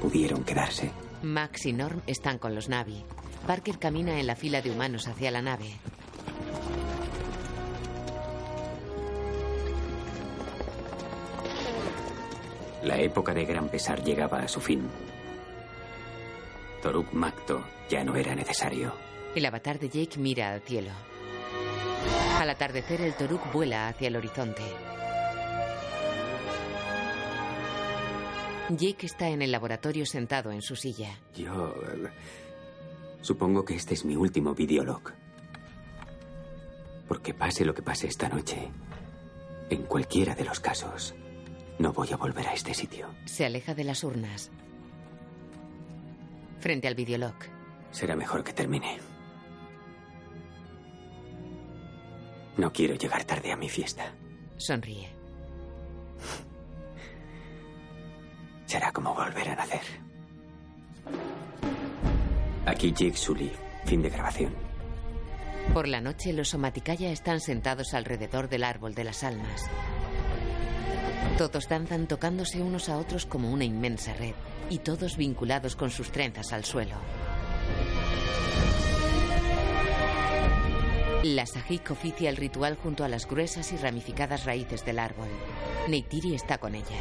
pudieron 0.00 0.44
quedarse. 0.44 0.92
Max 1.22 1.66
y 1.66 1.72
Norm 1.72 2.00
están 2.06 2.38
con 2.38 2.54
los 2.54 2.68
Navi. 2.68 3.02
Parker 3.44 3.80
camina 3.80 4.20
en 4.20 4.28
la 4.28 4.36
fila 4.36 4.62
de 4.62 4.70
humanos 4.70 5.08
hacia 5.08 5.32
la 5.32 5.42
nave. 5.42 5.66
La 12.84 12.98
época 12.98 13.34
de 13.34 13.44
gran 13.44 13.68
pesar 13.68 14.04
llegaba 14.04 14.38
a 14.38 14.48
su 14.48 14.60
fin. 14.60 14.88
Toruk 16.84 17.14
Makto 17.14 17.64
ya 17.88 18.04
no 18.04 18.14
era 18.14 18.34
necesario. 18.34 18.94
El 19.34 19.46
avatar 19.46 19.78
de 19.78 19.88
Jake 19.88 20.18
mira 20.18 20.52
al 20.52 20.60
cielo. 20.60 20.90
Al 22.38 22.50
atardecer, 22.50 23.00
el 23.00 23.14
Toruk 23.14 23.50
vuela 23.54 23.88
hacia 23.88 24.08
el 24.08 24.16
horizonte. 24.16 24.60
Jake 28.68 29.06
está 29.06 29.30
en 29.30 29.40
el 29.40 29.50
laboratorio 29.50 30.04
sentado 30.04 30.52
en 30.52 30.60
su 30.60 30.76
silla. 30.76 31.18
Yo... 31.34 31.74
eh, 31.88 32.10
supongo 33.22 33.64
que 33.64 33.76
este 33.76 33.94
es 33.94 34.04
mi 34.04 34.14
último 34.16 34.54
videolog. 34.54 35.10
Porque 37.08 37.32
pase 37.32 37.64
lo 37.64 37.72
que 37.72 37.80
pase 37.80 38.08
esta 38.08 38.28
noche, 38.28 38.70
en 39.70 39.84
cualquiera 39.84 40.34
de 40.34 40.44
los 40.44 40.60
casos, 40.60 41.14
no 41.78 41.94
voy 41.94 42.12
a 42.12 42.18
volver 42.18 42.46
a 42.46 42.52
este 42.52 42.74
sitio. 42.74 43.08
Se 43.24 43.46
aleja 43.46 43.74
de 43.74 43.84
las 43.84 44.04
urnas. 44.04 44.50
Frente 46.64 46.88
al 46.88 46.94
videolog. 46.94 47.34
Será 47.90 48.16
mejor 48.16 48.42
que 48.42 48.54
termine. 48.54 48.98
No 52.56 52.72
quiero 52.72 52.94
llegar 52.94 53.22
tarde 53.24 53.52
a 53.52 53.56
mi 53.58 53.68
fiesta. 53.68 54.14
Sonríe. 54.56 55.10
Será 58.64 58.90
como 58.92 59.14
volver 59.14 59.50
a 59.50 59.56
nacer. 59.56 59.82
Aquí 62.64 62.92
Jake 62.92 63.18
Sully. 63.18 63.52
Fin 63.84 64.00
de 64.00 64.08
grabación. 64.08 64.54
Por 65.74 65.86
la 65.86 66.00
noche, 66.00 66.32
los 66.32 66.48
Somaticaya 66.48 67.12
están 67.12 67.40
sentados 67.40 67.92
alrededor 67.92 68.48
del 68.48 68.64
árbol 68.64 68.94
de 68.94 69.04
las 69.04 69.22
almas. 69.22 69.68
Todos 71.38 71.68
danzan 71.68 72.06
tocándose 72.06 72.62
unos 72.62 72.88
a 72.88 72.96
otros 72.96 73.26
como 73.26 73.50
una 73.50 73.64
inmensa 73.64 74.14
red, 74.14 74.34
y 74.70 74.78
todos 74.78 75.16
vinculados 75.16 75.74
con 75.74 75.90
sus 75.90 76.12
trenzas 76.12 76.52
al 76.52 76.64
suelo. 76.64 76.96
La 81.24 81.46
Sajik 81.46 81.90
oficia 81.90 82.30
el 82.30 82.36
ritual 82.36 82.76
junto 82.76 83.02
a 83.02 83.08
las 83.08 83.26
gruesas 83.26 83.72
y 83.72 83.76
ramificadas 83.76 84.44
raíces 84.44 84.84
del 84.84 84.98
árbol. 84.98 85.28
Neytiri 85.88 86.34
está 86.34 86.58
con 86.58 86.74
ella. 86.74 87.00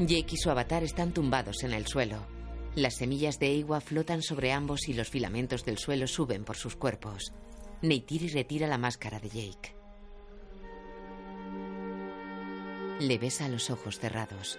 Jake 0.00 0.34
y 0.34 0.36
su 0.36 0.50
avatar 0.50 0.82
están 0.82 1.12
tumbados 1.12 1.62
en 1.62 1.72
el 1.72 1.86
suelo. 1.86 2.26
Las 2.74 2.96
semillas 2.96 3.38
de 3.38 3.46
Eiwa 3.46 3.80
flotan 3.80 4.22
sobre 4.22 4.52
ambos 4.52 4.88
y 4.88 4.92
los 4.92 5.08
filamentos 5.08 5.64
del 5.64 5.78
suelo 5.78 6.06
suben 6.06 6.44
por 6.44 6.56
sus 6.56 6.76
cuerpos. 6.76 7.32
Neytiri 7.80 8.28
retira 8.28 8.66
la 8.66 8.76
máscara 8.76 9.20
de 9.20 9.28
Jake. 9.28 9.77
Le 13.00 13.16
besa 13.16 13.48
los 13.48 13.70
ojos 13.70 14.00
cerrados. 14.00 14.58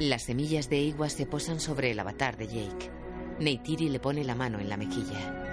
Las 0.00 0.24
semillas 0.24 0.68
de 0.68 0.78
Igua 0.80 1.08
se 1.08 1.26
posan 1.26 1.60
sobre 1.60 1.92
el 1.92 2.00
avatar 2.00 2.36
de 2.36 2.48
Jake. 2.48 2.90
Neytiri 3.38 3.88
le 3.88 4.00
pone 4.00 4.24
la 4.24 4.34
mano 4.34 4.58
en 4.58 4.68
la 4.68 4.76
mejilla. 4.76 5.45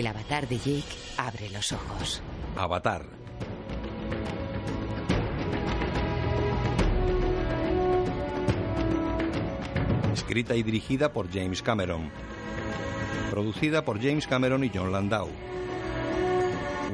El 0.00 0.06
avatar 0.06 0.48
de 0.48 0.56
Jake 0.56 0.96
abre 1.18 1.50
los 1.50 1.72
ojos. 1.72 2.22
Avatar. 2.56 3.04
Escrita 10.14 10.56
y 10.56 10.62
dirigida 10.62 11.12
por 11.12 11.30
James 11.30 11.60
Cameron. 11.60 12.10
Producida 13.30 13.84
por 13.84 14.00
James 14.00 14.26
Cameron 14.26 14.64
y 14.64 14.70
John 14.74 14.90
Landau. 14.90 15.28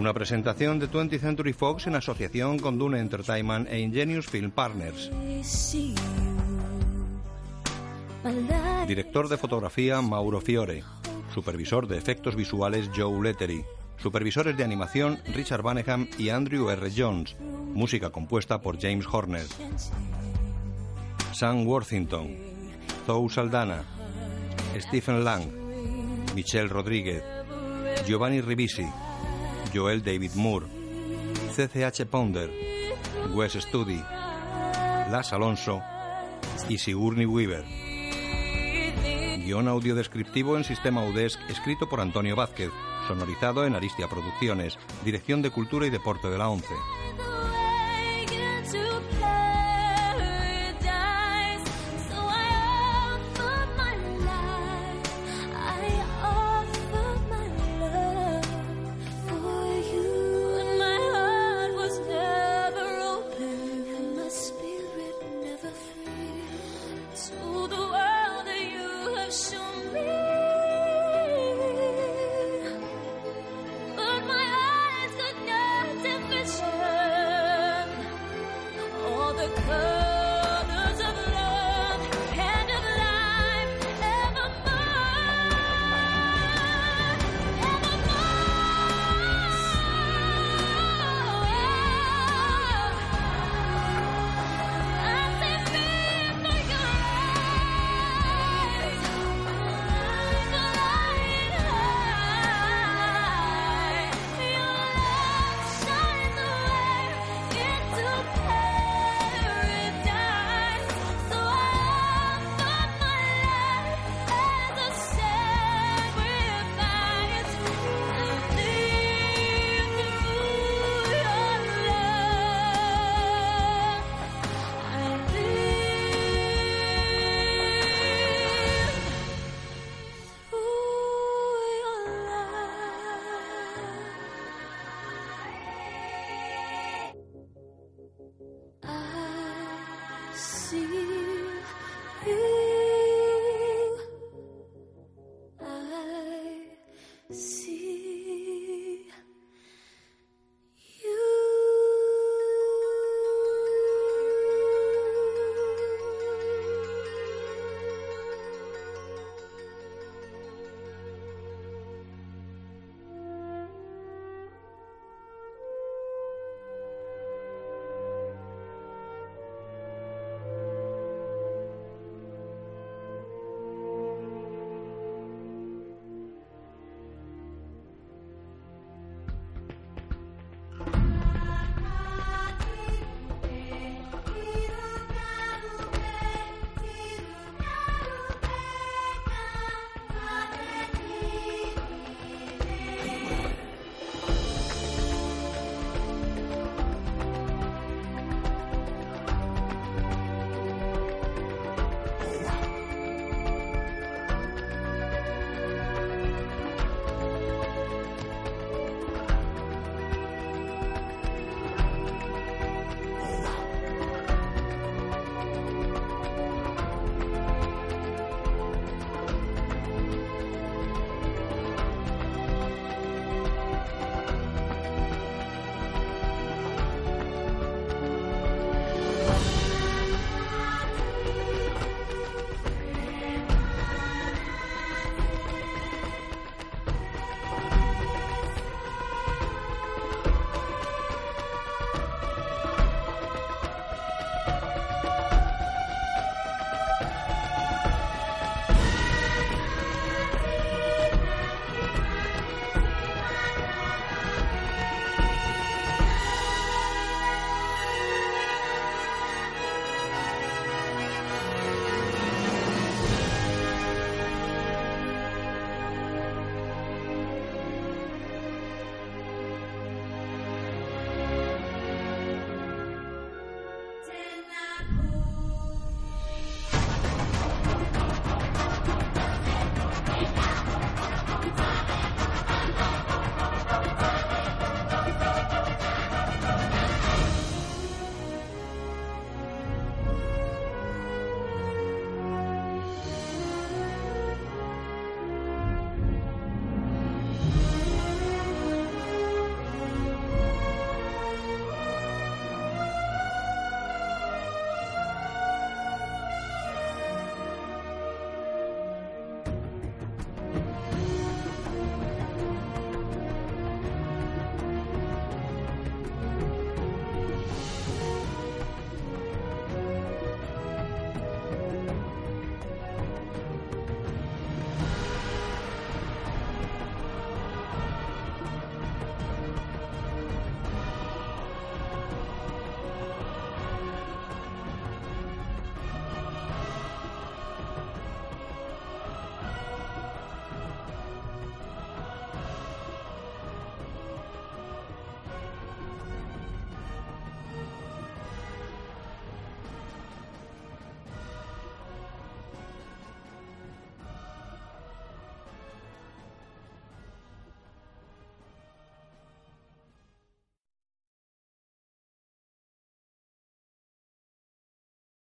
Una 0.00 0.12
presentación 0.12 0.80
de 0.80 0.90
20th 0.90 1.20
Century 1.20 1.52
Fox 1.52 1.86
en 1.86 1.94
asociación 1.94 2.58
con 2.58 2.76
Dune 2.76 2.98
Entertainment 2.98 3.68
e 3.70 3.78
Ingenious 3.78 4.26
Film 4.26 4.50
Partners. 4.50 5.12
Director 8.88 9.28
de 9.28 9.36
fotografía 9.36 10.02
Mauro 10.02 10.40
Fiore. 10.40 10.82
Supervisor 11.36 11.86
de 11.86 11.98
efectos 11.98 12.34
visuales 12.34 12.88
Joe 12.96 13.22
Lettery. 13.22 13.62
Supervisores 13.98 14.56
de 14.56 14.64
animación 14.64 15.18
Richard 15.34 15.60
Baneham 15.60 16.08
y 16.16 16.30
Andrew 16.30 16.70
R. 16.70 16.90
Jones. 16.96 17.36
Música 17.38 18.08
compuesta 18.08 18.62
por 18.62 18.80
James 18.80 19.04
Horner. 19.06 19.44
Sam 21.34 21.66
Worthington. 21.66 22.34
Zoe 23.04 23.28
Saldana. 23.28 23.84
Stephen 24.78 25.24
Lang. 25.26 25.44
Michelle 26.34 26.68
Rodríguez. 26.68 27.22
Giovanni 28.06 28.40
Ribisi. 28.40 28.86
Joel 29.74 30.02
David 30.02 30.30
Moore. 30.36 30.64
CCH 31.54 32.06
Ponder. 32.06 32.50
Wes 33.34 33.52
Studi. 33.52 34.02
Las 35.10 35.34
Alonso. 35.34 35.82
Y 36.70 36.78
Sigourney 36.78 37.26
Weaver. 37.26 37.85
Guión 39.46 39.68
audio 39.68 39.94
descriptivo 39.94 40.56
en 40.56 40.64
sistema 40.64 41.04
UDESC 41.04 41.38
escrito 41.48 41.88
por 41.88 42.00
Antonio 42.00 42.34
Vázquez, 42.34 42.72
sonorizado 43.06 43.64
en 43.64 43.76
Aristia 43.76 44.08
Producciones, 44.08 44.76
Dirección 45.04 45.40
de 45.40 45.50
Cultura 45.50 45.86
y 45.86 45.90
Deporte 45.90 46.28
de 46.28 46.36
la 46.36 46.48
ONCE. 46.48 46.74